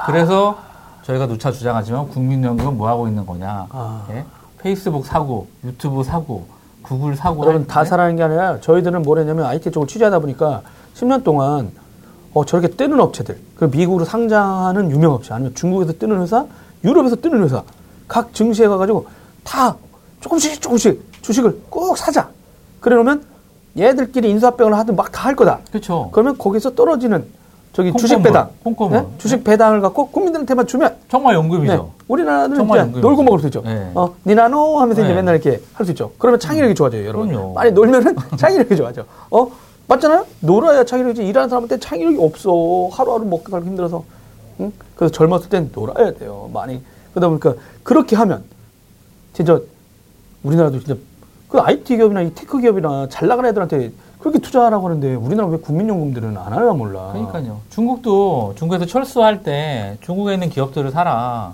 그래서 0.05 0.57
저희가 1.03 1.27
누차 1.27 1.51
주장하지만 1.51 2.07
국민연금은 2.09 2.77
뭐 2.77 2.87
하고 2.89 3.07
있는 3.07 3.25
거냐? 3.25 3.67
아. 3.69 4.05
예? 4.11 4.25
페이스북 4.57 5.05
사고, 5.05 5.47
유튜브 5.63 6.03
사고, 6.03 6.47
구글 6.81 7.15
사고 7.15 7.43
여러분 7.45 7.61
할다때 7.69 7.89
사라는 7.89 8.15
게 8.15 8.23
아니라 8.23 8.59
저희들은 8.61 9.03
뭘 9.03 9.19
했냐면 9.19 9.45
IT 9.45 9.71
쪽을 9.71 9.87
취재하다 9.87 10.19
보니까 10.19 10.61
10년 10.95 11.23
동안 11.23 11.71
어, 12.35 12.45
저렇게 12.45 12.67
뜨는 12.67 12.99
업체들, 12.99 13.37
그 13.55 13.65
미국으로 13.65 14.03
상장하는 14.03 14.91
유명 14.91 15.13
업체, 15.13 15.33
아니면 15.33 15.55
중국에서 15.55 15.93
뜨는 15.93 16.21
회사, 16.21 16.45
유럽에서 16.83 17.15
뜨는 17.15 17.41
회사, 17.43 17.63
각 18.09 18.33
증시에 18.33 18.67
가가지고 18.67 19.07
다 19.45 19.77
조금씩 20.19 20.61
조금씩 20.61 21.01
주식을 21.21 21.61
꼭 21.69 21.97
사자. 21.97 22.27
그래 22.81 22.95
놓으면 22.97 23.23
얘들끼리 23.77 24.29
인수합병을 24.31 24.77
하든 24.77 24.95
막 24.97 25.11
다 25.13 25.23
할 25.25 25.35
거다. 25.35 25.59
그렇죠. 25.71 26.09
그러면 26.11 26.37
거기서 26.37 26.75
떨어지는 26.75 27.25
저기 27.71 27.91
주식 27.93 28.21
배당. 28.21 28.49
네? 28.91 29.05
주식 29.17 29.43
배당을 29.43 29.81
갖고 29.81 30.07
국민들한테만 30.07 30.67
주면 30.67 30.95
정말 31.09 31.35
연금이죠. 31.35 31.73
네. 31.73 31.81
우리나라는 32.07 32.55
정말 32.57 32.79
연금이죠. 32.79 33.07
놀고 33.07 33.23
먹을 33.23 33.39
수 33.39 33.47
있죠. 33.47 33.61
네. 33.65 33.91
어, 33.95 34.13
니나노 34.25 34.79
하면서 34.79 35.01
이제 35.01 35.09
네. 35.09 35.15
맨날 35.15 35.35
이렇게 35.35 35.61
할 35.73 35.85
수 35.85 35.91
있죠. 35.93 36.11
그러면 36.17 36.39
창의력이 36.39 36.75
좋아져요, 36.75 37.05
여러분. 37.05 37.29
그럼요. 37.29 37.53
많이 37.53 37.71
놀면은 37.71 38.15
창의력이 38.37 38.75
좋아져. 38.75 39.03
어, 39.31 39.47
맞잖아요? 39.87 40.25
놀아야 40.39 40.83
창의력이지. 40.83 41.25
일하는 41.27 41.49
사람한테 41.49 41.79
창의력이 41.79 42.17
없어. 42.19 42.89
하루하루 42.91 43.25
먹고 43.25 43.49
살기 43.51 43.67
힘들어서. 43.67 44.03
응? 44.61 44.71
그래서 44.95 45.11
젊었을 45.13 45.49
땐 45.49 45.69
놀아야 45.73 46.13
돼요. 46.13 46.49
많이. 46.53 46.81
그러다 47.11 47.27
보니까 47.29 47.53
그렇게 47.83 48.15
하면 48.15 48.43
진짜 49.33 49.59
우리나라도 50.43 50.79
진짜 50.79 50.95
그 51.49 51.59
IT 51.59 51.97
기업이나 51.97 52.21
이 52.21 52.33
tech 52.33 52.59
기업이나 52.59 53.07
잘 53.09 53.27
나가는 53.27 53.49
애들한테 53.49 53.91
그렇게 54.19 54.39
투자하라고 54.39 54.87
하는데 54.87 55.13
우리나라 55.13 55.47
왜 55.49 55.57
국민연금들은 55.57 56.35
안 56.37 56.51
하나 56.53 56.73
몰라. 56.73 57.09
그러니까요. 57.13 57.59
중국도 57.69 58.53
중국에서 58.57 58.85
철수할 58.85 59.43
때 59.43 59.97
중국에 60.01 60.33
있는 60.33 60.49
기업들을 60.49 60.89
사라. 60.91 61.53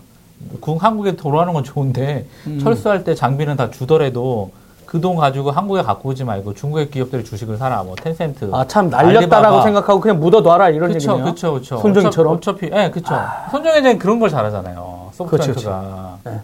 국- 0.59 0.81
한국에 0.83 1.15
돌아오는 1.15 1.53
건 1.53 1.63
좋은데 1.63 2.25
음. 2.47 2.59
철수할 2.59 3.03
때 3.03 3.13
장비는 3.13 3.57
다 3.57 3.69
주더라도 3.69 4.51
그 4.91 4.99
돈 4.99 5.15
가지고 5.15 5.51
한국에 5.51 5.83
갖고 5.83 6.09
오지 6.09 6.25
말고 6.25 6.53
중국의 6.53 6.91
기업들의 6.91 7.23
주식을 7.23 7.55
사라. 7.55 7.81
뭐 7.81 7.95
텐센트. 7.95 8.49
아, 8.51 8.67
참 8.67 8.89
날렸다라고 8.89 9.37
알리바바. 9.37 9.63
생각하고 9.63 10.01
그냥 10.01 10.19
묻어 10.19 10.41
놔라 10.41 10.69
이런 10.71 10.91
그쵸, 10.91 11.11
얘기네요. 11.11 11.33
그쵸, 11.33 11.53
그쵸. 11.53 11.77
손정의처럼? 11.77 12.33
아. 12.33 12.35
어차피, 12.35 12.65
예, 12.65 12.69
네, 12.71 12.91
그쵸. 12.91 13.15
손정희는 13.51 13.97
그런 13.99 14.19
걸 14.19 14.29
잘하잖아요. 14.29 15.11
소프트뱅크가. 15.13 16.17
네. 16.25 16.41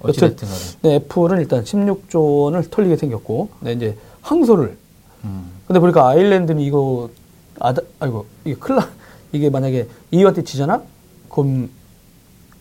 간에. 0.00 0.54
네, 0.82 0.94
애플은 0.94 1.40
일단 1.40 1.64
16조 1.64 2.44
원을 2.44 2.70
털리게 2.70 2.94
생겼고, 2.94 3.48
네, 3.58 3.72
이제 3.72 3.98
항소를. 4.22 4.76
음. 5.24 5.50
근데 5.66 5.80
보니까 5.80 6.06
아일랜드는 6.06 6.60
이거, 6.62 7.10
아다, 7.58 7.82
아이고, 7.98 8.26
이게 8.44 8.54
클라 8.54 8.86
이게 9.32 9.50
만약에 9.50 9.88
EU한테 10.12 10.44
지잖아? 10.44 10.82
그럼 11.28 11.68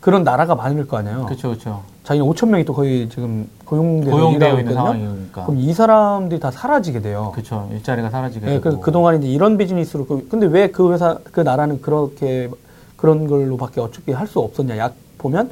그런 0.01 0.23
나라가 0.23 0.55
많을 0.55 0.87
거 0.87 0.97
아니에요. 0.97 1.27
그쵸, 1.27 1.51
그쵸. 1.51 1.83
자기는 2.07 2.25
5천 2.25 2.47
명이 2.47 2.63
또 2.63 2.73
거의 2.73 3.09
지금 3.09 3.49
고용되어 3.65 4.13
일하고 4.15 4.59
있는 4.59 4.71
있거든요. 4.71 4.73
상황이니까. 4.75 5.43
그럼 5.45 5.59
이 5.59 5.73
사람들이 5.73 6.39
다 6.39 6.51
사라지게 6.51 7.01
돼요. 7.01 7.33
그쵸. 7.35 7.67
일자리가 7.73 8.09
사라지게 8.09 8.45
네, 8.45 8.51
되고. 8.61 8.77
그, 8.77 8.79
그동안 8.79 9.17
이제 9.21 9.27
이런 9.27 9.57
비즈니스로, 9.57 10.05
그- 10.05 10.25
근데 10.29 10.45
왜 10.45 10.71
그 10.71 10.93
회사, 10.93 11.17
그 11.33 11.41
나라는 11.41 11.81
그렇게, 11.81 12.49
그런 12.95 13.27
걸로밖에 13.27 13.81
어떻게 13.81 14.13
할수 14.13 14.39
없었냐. 14.39 14.77
약 14.77 14.95
보면, 15.17 15.49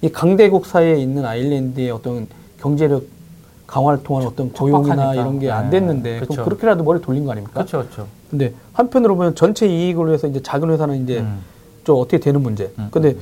이 0.00 0.08
강대국 0.08 0.66
사이에 0.66 0.94
있는 0.94 1.24
아일랜드의 1.24 1.90
어떤 1.90 2.28
경제력 2.60 3.02
강화를 3.66 4.04
통한 4.04 4.28
어떤 4.28 4.52
고용이나 4.52 4.94
척박하니까. 4.94 5.20
이런 5.20 5.38
게안 5.40 5.70
네, 5.70 5.80
됐는데, 5.80 6.20
그쵸. 6.20 6.32
그럼 6.34 6.44
그렇게라도 6.44 6.84
머리 6.84 7.00
돌린 7.00 7.24
거 7.24 7.32
아닙니까? 7.32 7.62
그쵸, 7.64 7.84
그쵸. 7.88 8.06
근데 8.30 8.54
한편으로 8.74 9.16
보면 9.16 9.34
전체 9.34 9.66
이익을 9.66 10.06
위해서 10.06 10.28
이제 10.28 10.40
작은 10.40 10.70
회사는 10.70 11.02
이제 11.02 11.18
음. 11.18 11.40
좀 11.82 11.96
어떻게 11.98 12.18
되는 12.20 12.40
문제. 12.40 12.70
음, 12.78 12.86
근데 12.92 13.16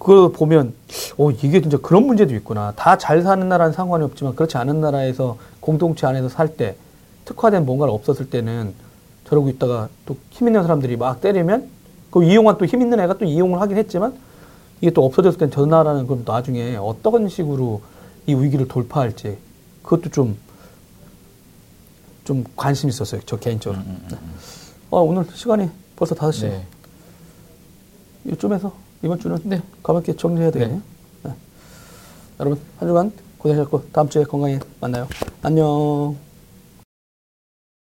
그거 0.00 0.30
보면, 0.32 0.72
어, 1.18 1.30
이게 1.30 1.60
진짜 1.60 1.76
그런 1.78 2.06
문제도 2.06 2.34
있구나. 2.34 2.72
다 2.74 2.96
잘 2.96 3.22
사는 3.22 3.46
나라는 3.48 3.72
상관이 3.72 4.02
없지만 4.04 4.34
그렇지 4.34 4.56
않은 4.56 4.80
나라에서 4.80 5.36
공동체 5.60 6.06
안에서 6.06 6.28
살 6.28 6.48
때 6.56 6.74
특화된 7.26 7.64
뭔가가 7.66 7.92
없었을 7.92 8.28
때는 8.30 8.74
저러고 9.28 9.48
있다가 9.50 9.88
또 10.06 10.16
힘 10.30 10.48
있는 10.48 10.62
사람들이 10.62 10.96
막 10.96 11.20
때리면 11.20 11.68
그 12.10 12.24
이용한 12.24 12.56
또 12.58 12.64
힘 12.66 12.80
있는 12.82 12.98
애가 12.98 13.18
또 13.18 13.24
이용을 13.26 13.60
하긴 13.60 13.76
했지만 13.76 14.14
이게 14.80 14.90
또 14.90 15.04
없어졌을 15.04 15.38
땐 15.38 15.50
저 15.52 15.66
나라는 15.66 16.06
그럼 16.06 16.24
나중에 16.26 16.76
어떤 16.76 17.28
식으로 17.28 17.82
이 18.26 18.34
위기를 18.34 18.66
돌파할지 18.68 19.36
그것도 19.82 20.08
좀, 20.10 20.36
좀 22.24 22.44
관심 22.56 22.88
있었어요. 22.88 23.20
저 23.26 23.36
개인적으로. 23.36 23.80
네. 24.10 24.16
아, 24.90 24.96
오늘 24.96 25.24
시간이 25.34 25.68
벌써 25.96 26.14
5시. 26.14 26.48
네. 26.48 26.66
이쯤에서 28.24 28.72
이번 29.02 29.18
주는 29.18 29.38
네. 29.44 29.62
가볍게 29.82 30.14
정리해야 30.14 30.50
되겠네요. 30.50 30.82
네. 31.24 31.32
여러분 32.38 32.60
한 32.78 32.88
주간 32.88 33.12
고생하셨고 33.38 33.84
다음 33.92 34.08
주에 34.08 34.24
건강히 34.24 34.58
만나요. 34.80 35.08
안녕. 35.42 36.29